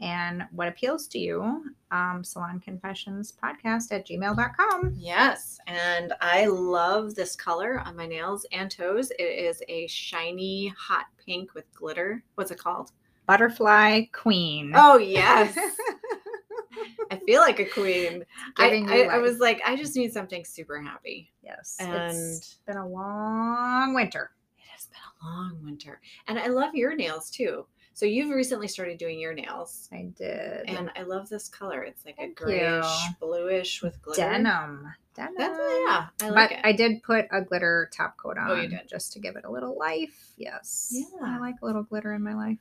and 0.00 0.44
what 0.52 0.68
appeals 0.68 1.06
to 1.08 1.18
you. 1.18 1.64
Um, 1.90 2.22
Salon 2.22 2.60
Confessions 2.60 3.32
Podcast 3.42 3.90
at 3.90 4.06
gmail.com. 4.06 4.94
Yes, 4.96 5.58
and 5.66 6.12
I 6.20 6.46
love 6.46 7.14
this 7.14 7.34
color 7.34 7.80
on 7.84 7.96
my 7.96 8.06
nails 8.06 8.46
and 8.52 8.70
toes. 8.70 9.10
It 9.18 9.22
is 9.22 9.62
a 9.68 9.86
shiny 9.88 10.72
hot 10.78 11.06
pink 11.24 11.54
with 11.54 11.64
glitter. 11.74 12.22
What's 12.36 12.50
it 12.50 12.58
called? 12.58 12.92
Butterfly 13.26 14.04
Queen. 14.12 14.72
Oh 14.74 14.96
yes, 14.98 15.56
I 17.10 17.16
feel 17.26 17.40
like 17.40 17.58
a 17.58 17.64
queen. 17.64 18.24
I, 18.56 18.84
I, 18.88 19.02
I 19.14 19.18
was 19.18 19.38
like, 19.38 19.60
I 19.66 19.76
just 19.76 19.96
need 19.96 20.12
something 20.12 20.44
super 20.44 20.80
happy. 20.80 21.30
yes. 21.42 21.76
And 21.80 22.12
it's 22.16 22.58
been 22.66 22.76
a 22.76 22.88
long 22.88 23.94
winter. 23.94 24.30
it 24.58 24.64
has 24.70 24.86
been 24.86 25.00
a 25.22 25.26
long 25.26 25.58
winter, 25.64 26.00
and 26.26 26.38
I 26.38 26.46
love 26.46 26.74
your 26.74 26.94
nails 26.94 27.30
too. 27.30 27.66
So 27.98 28.06
you've 28.06 28.30
recently 28.30 28.68
started 28.68 28.96
doing 28.96 29.18
your 29.18 29.34
nails, 29.34 29.88
I 29.92 30.12
did. 30.16 30.68
and 30.68 30.88
I 30.94 31.02
love 31.02 31.28
this 31.28 31.48
color. 31.48 31.82
It's 31.82 32.06
like 32.06 32.14
a 32.20 32.28
grayish, 32.28 32.86
you. 32.86 33.10
bluish 33.18 33.82
with 33.82 34.00
glitter. 34.02 34.20
denim. 34.22 34.86
Denim. 35.16 35.34
That's 35.36 35.58
yeah, 35.58 36.06
I 36.22 36.28
but 36.28 36.30
like 36.32 36.50
it. 36.52 36.60
I 36.62 36.70
did 36.70 37.02
put 37.02 37.26
a 37.32 37.42
glitter 37.42 37.90
top 37.92 38.16
coat 38.16 38.38
on 38.38 38.52
Oh, 38.52 38.54
you 38.54 38.68
did? 38.68 38.82
just 38.88 39.14
to 39.14 39.18
give 39.18 39.34
it 39.34 39.44
a 39.44 39.50
little 39.50 39.76
life. 39.76 40.30
Yes. 40.36 40.92
Yeah. 40.94 41.06
I 41.24 41.38
like 41.40 41.56
a 41.60 41.66
little 41.66 41.82
glitter 41.82 42.12
in 42.14 42.22
my 42.22 42.34
life. 42.34 42.58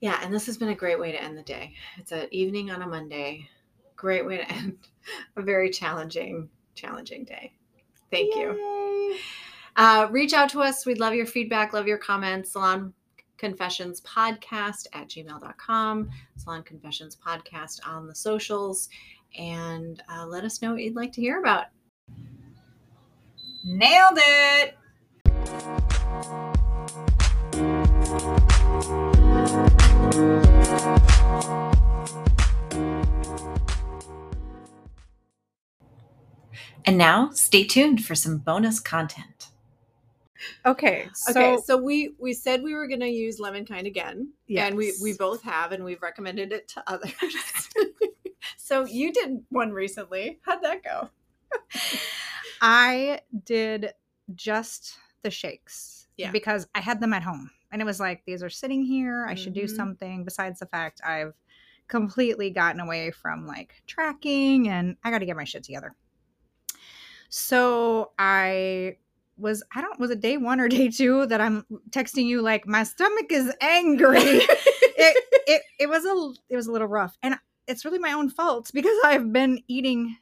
Yeah, 0.00 0.18
and 0.24 0.34
this 0.34 0.46
has 0.46 0.56
been 0.56 0.70
a 0.70 0.74
great 0.74 0.98
way 0.98 1.12
to 1.12 1.22
end 1.22 1.38
the 1.38 1.42
day. 1.44 1.74
It's 1.98 2.10
an 2.10 2.26
evening 2.32 2.72
on 2.72 2.82
a 2.82 2.88
Monday. 2.88 3.48
Great 3.94 4.26
way 4.26 4.38
to 4.38 4.52
end 4.52 4.78
a 5.36 5.42
very 5.42 5.70
challenging, 5.70 6.48
challenging 6.74 7.22
day. 7.24 7.52
Thank 8.10 8.34
you. 8.34 8.56
Yay. 8.58 9.18
Uh, 9.76 10.08
reach 10.10 10.32
out 10.32 10.48
to 10.48 10.62
us. 10.62 10.84
We'd 10.84 10.98
love 10.98 11.14
your 11.14 11.26
feedback, 11.26 11.72
love 11.72 11.86
your 11.86 11.98
comments. 11.98 12.50
Salon 12.54 12.92
Confessions 13.36 14.00
Podcast 14.00 14.86
at 14.92 15.08
gmail.com, 15.08 16.10
Salon 16.36 16.62
Confessions 16.62 17.16
Podcast 17.16 17.80
on 17.86 18.06
the 18.06 18.14
socials, 18.14 18.88
and 19.38 20.02
uh, 20.12 20.26
let 20.26 20.44
us 20.44 20.62
know 20.62 20.72
what 20.72 20.82
you'd 20.82 20.96
like 20.96 21.12
to 21.12 21.20
hear 21.20 21.40
about. 21.40 21.66
Nailed 23.64 24.18
it. 24.18 24.76
And 36.86 36.98
now, 36.98 37.30
stay 37.32 37.64
tuned 37.64 38.04
for 38.04 38.14
some 38.14 38.38
bonus 38.38 38.78
content. 38.78 39.33
Okay. 40.66 41.08
So, 41.14 41.30
okay, 41.30 41.56
so 41.64 41.76
we 41.76 42.14
we 42.18 42.32
said 42.32 42.62
we 42.62 42.74
were 42.74 42.86
going 42.86 43.00
to 43.00 43.08
use 43.08 43.38
Lemonkind 43.40 43.86
again, 43.86 44.32
Yeah 44.46 44.66
and 44.66 44.76
we 44.76 44.92
we 45.02 45.12
both 45.14 45.42
have, 45.42 45.72
and 45.72 45.84
we've 45.84 46.02
recommended 46.02 46.52
it 46.52 46.68
to 46.68 46.84
others. 46.86 47.12
so 48.56 48.84
you 48.84 49.12
did 49.12 49.44
one 49.50 49.72
recently. 49.72 50.40
How'd 50.42 50.62
that 50.62 50.82
go? 50.82 51.08
I 52.60 53.20
did 53.44 53.92
just 54.34 54.96
the 55.22 55.30
shakes. 55.30 56.06
Yeah. 56.16 56.30
Because 56.30 56.66
I 56.74 56.80
had 56.80 57.00
them 57.00 57.12
at 57.12 57.22
home. 57.22 57.50
And 57.72 57.82
it 57.82 57.84
was 57.84 57.98
like, 57.98 58.22
these 58.24 58.42
are 58.42 58.50
sitting 58.50 58.84
here. 58.84 59.26
I 59.28 59.34
should 59.34 59.52
do 59.52 59.64
Mhm. 59.64 59.76
something 59.76 60.24
besides 60.24 60.60
the 60.60 60.66
fact 60.66 61.00
I've 61.04 61.34
completely 61.88 62.50
gotten 62.50 62.80
away 62.80 63.10
from 63.10 63.46
like 63.46 63.82
tracking 63.86 64.68
and 64.68 64.96
I 65.02 65.10
got 65.10 65.18
to 65.18 65.26
get 65.26 65.36
my 65.36 65.44
shit 65.44 65.64
together. 65.64 65.94
So 67.28 68.12
I 68.18 68.98
was, 69.36 69.62
I 69.74 69.80
don't, 69.80 69.98
was 69.98 70.10
it 70.10 70.20
day 70.20 70.36
one 70.36 70.60
or 70.60 70.68
day 70.68 70.88
two 70.88 71.26
that 71.26 71.40
I'm 71.40 71.64
texting 71.90 72.26
you 72.26 72.42
like, 72.42 72.66
my 72.66 72.84
stomach 72.84 73.30
is 73.30 73.52
angry. 73.60 74.18
it, 74.18 75.24
it, 75.46 75.62
it 75.80 75.88
was 75.88 76.04
a, 76.04 76.52
it 76.52 76.56
was 76.56 76.66
a 76.66 76.72
little 76.72 76.88
rough. 76.88 77.16
And 77.22 77.36
it's 77.66 77.84
really 77.84 77.98
my 77.98 78.12
own 78.12 78.30
fault 78.30 78.70
because 78.74 78.96
I've 79.04 79.32
been 79.32 79.62
eating 79.68 80.16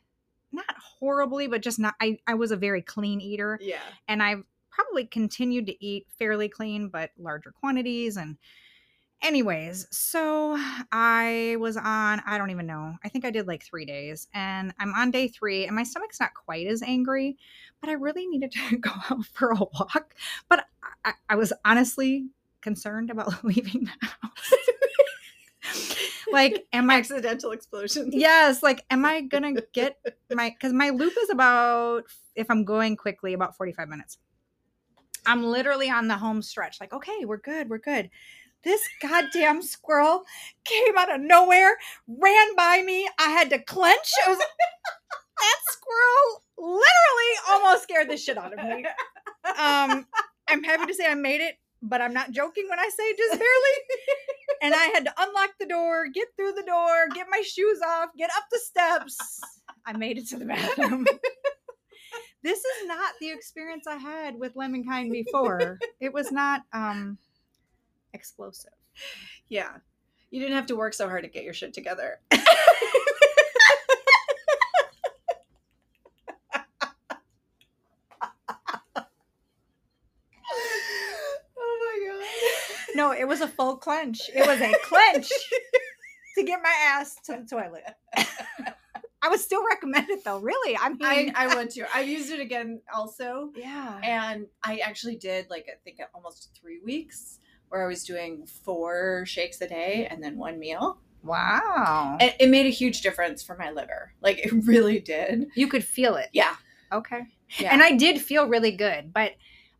not 0.52 0.74
horribly, 0.78 1.46
but 1.46 1.62
just 1.62 1.78
not. 1.78 1.94
I, 2.00 2.18
I 2.26 2.34
was 2.34 2.50
a 2.50 2.56
very 2.56 2.82
clean 2.82 3.20
eater 3.20 3.58
yeah. 3.60 3.78
and 4.06 4.22
I've 4.22 4.44
probably 4.70 5.06
continued 5.06 5.66
to 5.66 5.84
eat 5.84 6.06
fairly 6.18 6.48
clean, 6.48 6.88
but 6.88 7.10
larger 7.18 7.52
quantities. 7.52 8.16
And, 8.16 8.36
anyways, 9.22 9.86
so 9.90 10.56
I 10.90 11.56
was 11.58 11.76
on, 11.76 12.22
I 12.26 12.36
don't 12.38 12.50
even 12.50 12.66
know, 12.66 12.96
I 13.04 13.08
think 13.08 13.24
I 13.24 13.30
did 13.30 13.46
like 13.46 13.62
three 13.64 13.84
days, 13.84 14.28
and 14.34 14.72
I'm 14.78 14.92
on 14.94 15.10
day 15.10 15.28
three, 15.28 15.66
and 15.66 15.74
my 15.76 15.82
stomach's 15.82 16.20
not 16.20 16.30
quite 16.34 16.66
as 16.66 16.82
angry, 16.82 17.36
but 17.80 17.90
I 17.90 17.94
really 17.94 18.26
needed 18.26 18.52
to 18.52 18.76
go 18.78 18.90
out 19.10 19.24
for 19.32 19.50
a 19.50 19.56
walk. 19.58 20.14
But 20.48 20.66
I, 21.04 21.12
I 21.28 21.36
was 21.36 21.52
honestly 21.64 22.26
concerned 22.60 23.10
about 23.10 23.44
leaving 23.44 23.84
the 23.84 24.06
house. 24.06 24.52
like, 26.32 26.66
am 26.72 26.90
I 26.90 26.96
Accidental 26.96 27.52
explosion. 27.52 28.10
yes 28.12 28.62
like 28.62 28.84
am 28.90 29.04
i 29.04 29.20
gonna 29.20 29.52
get 29.72 29.98
my 30.30 30.50
because 30.50 30.72
my 30.72 30.90
loop 30.90 31.12
is 31.18 31.30
about 31.30 32.04
if 32.34 32.50
i'm 32.50 32.64
going 32.64 32.96
quickly 32.96 33.32
about 33.32 33.56
45 33.56 33.88
minutes 33.88 34.18
i'm 35.26 35.42
literally 35.44 35.88
on 35.90 36.08
the 36.08 36.16
home 36.16 36.42
stretch 36.42 36.80
like 36.80 36.92
okay 36.92 37.24
we're 37.24 37.36
good 37.36 37.68
we're 37.68 37.78
good 37.78 38.10
this 38.64 38.80
goddamn 39.00 39.62
squirrel 39.62 40.24
came 40.64 40.96
out 40.96 41.14
of 41.14 41.20
nowhere 41.20 41.76
ran 42.06 42.56
by 42.56 42.82
me 42.82 43.08
i 43.18 43.30
had 43.30 43.50
to 43.50 43.58
clench 43.58 44.10
I 44.26 44.30
was 44.30 44.38
that 44.38 45.58
squirrel 45.70 46.44
literally 46.58 47.32
almost 47.50 47.82
scared 47.84 48.08
the 48.08 48.16
shit 48.16 48.38
out 48.38 48.56
of 48.56 48.64
me 48.64 48.84
um 49.58 50.06
i'm 50.48 50.62
happy 50.62 50.86
to 50.86 50.94
say 50.94 51.06
i 51.10 51.14
made 51.14 51.40
it 51.40 51.56
but 51.82 52.00
i'm 52.00 52.14
not 52.14 52.30
joking 52.30 52.66
when 52.68 52.78
i 52.78 52.88
say 52.96 53.14
just 53.16 53.38
barely 53.38 53.98
and 54.62 54.74
I 54.74 54.84
had 54.94 55.04
to 55.04 55.14
unlock 55.18 55.50
the 55.58 55.66
door, 55.66 56.06
get 56.08 56.28
through 56.36 56.52
the 56.52 56.62
door, 56.62 57.08
get 57.14 57.26
my 57.28 57.42
shoes 57.44 57.80
off, 57.84 58.10
get 58.16 58.30
up 58.36 58.44
the 58.50 58.58
steps. 58.58 59.40
I 59.84 59.92
made 59.92 60.18
it 60.18 60.28
to 60.28 60.38
the 60.38 60.44
bathroom. 60.44 61.04
this 62.44 62.58
is 62.58 62.86
not 62.86 63.14
the 63.20 63.30
experience 63.30 63.86
I 63.88 63.96
had 63.96 64.38
with 64.38 64.54
Lemonkind 64.54 65.10
before. 65.10 65.78
It 66.00 66.12
was 66.12 66.30
not 66.30 66.62
um 66.72 67.18
explosive. 68.12 68.72
Yeah. 69.48 69.76
You 70.30 70.40
didn't 70.40 70.56
have 70.56 70.66
to 70.66 70.76
work 70.76 70.94
so 70.94 71.08
hard 71.08 71.24
to 71.24 71.28
get 71.28 71.44
your 71.44 71.54
shit 71.54 71.74
together. 71.74 72.20
oh 72.32 72.36
my 81.56 82.06
god. 82.06 82.26
No, 82.94 83.12
it 83.12 83.26
was 83.26 83.40
a 83.40 83.48
full 83.48 83.76
clench. 83.76 84.30
It 84.34 84.46
was 84.46 84.60
a 84.60 84.72
clench 84.84 85.28
to 86.36 86.42
get 86.44 86.60
my 86.62 86.74
ass 86.88 87.16
to 87.24 87.32
the 87.32 87.46
toilet. 87.48 87.84
I 89.24 89.28
would 89.28 89.38
still 89.38 89.64
recommend 89.64 90.10
it 90.10 90.24
though, 90.24 90.40
really. 90.40 90.76
I 90.76 90.92
I, 91.00 91.16
mean, 91.16 91.32
I 91.36 91.54
want 91.54 91.70
to. 91.72 91.86
I've 91.94 92.08
used 92.08 92.32
it 92.32 92.40
again 92.40 92.80
also. 92.92 93.50
yeah. 93.54 94.00
And 94.02 94.46
I 94.64 94.78
actually 94.78 95.16
did 95.16 95.48
like 95.48 95.66
I 95.68 95.76
think 95.84 95.98
almost 96.12 96.50
three 96.60 96.80
weeks 96.84 97.38
where 97.72 97.82
I 97.82 97.86
was 97.86 98.04
doing 98.04 98.44
four 98.44 99.24
shakes 99.24 99.58
a 99.62 99.66
day 99.66 100.06
and 100.10 100.22
then 100.22 100.36
one 100.36 100.58
meal. 100.58 100.98
Wow. 101.22 102.18
It, 102.20 102.36
it 102.38 102.50
made 102.50 102.66
a 102.66 102.68
huge 102.70 103.00
difference 103.00 103.42
for 103.42 103.56
my 103.56 103.70
liver. 103.70 104.12
Like 104.20 104.40
it 104.40 104.52
really 104.66 105.00
did. 105.00 105.46
You 105.54 105.68
could 105.68 105.82
feel 105.82 106.16
it. 106.16 106.28
Yeah. 106.34 106.54
Okay. 106.92 107.22
Yeah. 107.58 107.72
And 107.72 107.82
I 107.82 107.96
did 107.96 108.20
feel 108.20 108.46
really 108.46 108.72
good, 108.72 109.14
but 109.14 109.32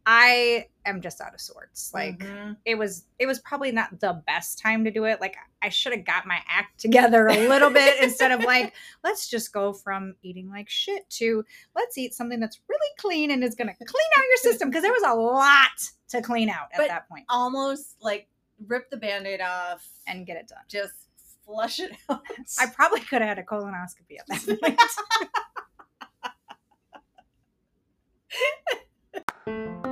I 0.06 0.68
am 0.84 1.00
just 1.00 1.20
out 1.20 1.32
of 1.34 1.40
sorts. 1.40 1.92
Like 1.94 2.18
Mhm. 2.18 2.56
it 2.64 2.76
was 2.76 3.04
it 3.18 3.26
was 3.26 3.38
probably 3.40 3.70
not 3.72 4.00
the 4.00 4.22
best 4.26 4.58
time 4.58 4.84
to 4.84 4.90
do 4.90 5.04
it. 5.04 5.20
Like 5.20 5.36
I 5.62 5.68
should 5.68 5.92
have 5.92 6.04
got 6.04 6.26
my 6.26 6.40
act 6.48 6.80
together 6.80 7.28
a 7.28 7.48
little 7.48 7.70
bit 7.70 8.02
instead 8.02 8.32
of 8.32 8.40
like 8.44 8.74
let's 9.04 9.28
just 9.28 9.52
go 9.52 9.72
from 9.72 10.16
eating 10.22 10.48
like 10.50 10.68
shit 10.68 11.08
to 11.10 11.44
let's 11.76 11.96
eat 11.98 12.14
something 12.14 12.40
that's 12.40 12.58
really 12.68 12.90
clean 12.98 13.30
and 13.30 13.44
is 13.44 13.54
going 13.54 13.68
to 13.68 13.74
clean 13.84 14.10
out 14.18 14.24
your 14.28 14.36
system 14.38 14.68
because 14.70 14.82
there 14.82 14.92
was 14.92 15.04
a 15.06 15.14
lot 15.14 15.90
to 16.08 16.20
clean 16.22 16.48
out 16.48 16.68
at 16.72 16.78
But- 16.78 16.88
that 16.88 17.08
point 17.08 17.24
almost 17.28 17.96
like 18.00 18.28
rip 18.66 18.90
the 18.90 18.96
band-aid 18.96 19.40
off 19.40 19.86
and 20.06 20.24
get 20.26 20.36
it 20.36 20.46
done. 20.48 20.58
just 20.68 20.92
flush 21.44 21.80
it 21.80 21.90
out. 22.08 22.22
I 22.60 22.66
probably 22.66 23.00
could 23.00 23.20
have 23.22 23.28
had 23.28 23.38
a 23.38 23.42
colonoscopy 23.42 24.18
at 24.20 24.26
that 24.28 24.60
point. 29.46 29.86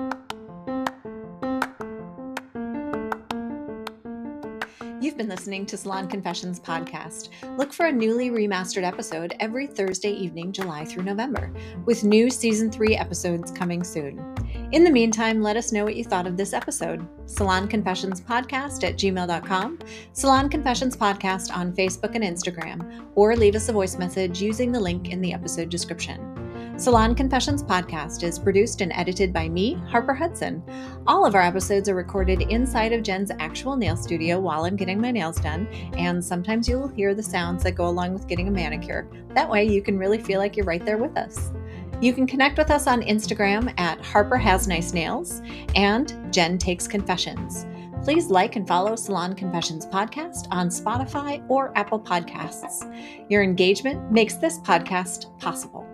You've 5.11 5.19
been 5.19 5.29
listening 5.29 5.67
to 5.67 5.77
Salon 5.77 6.07
Confessions 6.07 6.61
podcast. 6.61 7.31
Look 7.59 7.73
for 7.73 7.87
a 7.87 7.93
newly 7.93 8.31
remastered 8.31 8.85
episode 8.85 9.35
every 9.41 9.67
Thursday 9.67 10.13
evening, 10.13 10.53
July 10.53 10.85
through 10.85 11.03
November, 11.03 11.53
with 11.85 12.05
new 12.05 12.31
season 12.31 12.71
three 12.71 12.95
episodes 12.95 13.51
coming 13.51 13.83
soon. 13.83 14.25
In 14.71 14.85
the 14.85 14.91
meantime, 14.91 15.43
let 15.43 15.57
us 15.57 15.73
know 15.73 15.83
what 15.83 15.97
you 15.97 16.05
thought 16.05 16.29
of 16.29 16.37
this 16.37 16.53
episode. 16.53 17.05
Salon 17.27 17.67
Confessions 17.67 18.21
Podcast 18.21 18.85
at 18.89 18.97
gmail.com, 18.97 19.81
Salon 20.13 20.49
Confessions 20.49 20.97
Podcast 20.97 21.53
on 21.53 21.73
Facebook 21.73 22.15
and 22.15 22.23
Instagram, 22.23 23.05
or 23.17 23.35
leave 23.35 23.57
us 23.57 23.69
a 23.69 23.73
voice 23.73 23.99
message 23.99 24.41
using 24.41 24.71
the 24.71 24.79
link 24.79 25.09
in 25.09 25.21
the 25.21 25.33
episode 25.33 25.71
description. 25.71 26.40
Salon 26.81 27.15
Confessions 27.15 27.63
Podcast 27.63 28.23
is 28.23 28.39
produced 28.39 28.81
and 28.81 28.91
edited 28.95 29.35
by 29.35 29.51
me, 29.51 29.75
Harper 29.91 30.15
Hudson. 30.15 30.63
All 31.07 31.27
of 31.27 31.35
our 31.35 31.43
episodes 31.43 31.91
are 31.91 31.95
recorded 31.95 32.41
inside 32.41 32.95
of 32.95 33.03
Jen's 33.03 33.31
actual 33.39 33.77
nail 33.77 33.99
studio 33.99 34.41
while 34.41 34.65
I'm 34.65 34.77
getting 34.77 34.99
my 34.99 35.11
nails 35.11 35.39
done, 35.39 35.67
and 35.99 36.25
sometimes 36.25 36.67
you 36.67 36.79
will 36.79 36.89
hear 36.89 37.15
the 37.15 37.23
sounds 37.23 37.65
that 37.65 37.73
go 37.73 37.87
along 37.87 38.15
with 38.15 38.27
getting 38.27 38.49
a 38.49 38.51
manicure. 38.51 39.07
That 39.35 39.51
way, 39.51 39.67
you 39.67 39.83
can 39.83 39.99
really 39.99 40.17
feel 40.17 40.41
like 40.41 40.57
you're 40.57 40.65
right 40.65 40.83
there 40.83 40.97
with 40.97 41.19
us. 41.19 41.53
You 42.01 42.15
can 42.15 42.27
connect 42.27 42.57
with 42.57 42.71
us 42.71 42.87
on 42.87 43.03
Instagram 43.03 43.79
at 43.79 44.03
Harper 44.03 44.39
Has 44.39 44.67
Nice 44.67 44.95
Nails 44.95 45.43
and 45.75 46.33
Jen 46.33 46.57
Takes 46.57 46.89
Confessions. 46.89 47.67
Please 48.05 48.29
like 48.29 48.57
and 48.57 48.67
follow 48.67 48.97
Salon 48.97 49.35
Confessions 49.35 49.85
Podcast 49.85 50.47
on 50.51 50.71
Spotify 50.71 51.45
or 51.51 51.77
Apple 51.77 52.01
Podcasts. 52.01 52.91
Your 53.29 53.43
engagement 53.43 54.11
makes 54.11 54.37
this 54.37 54.59
podcast 54.61 55.39
possible. 55.39 55.87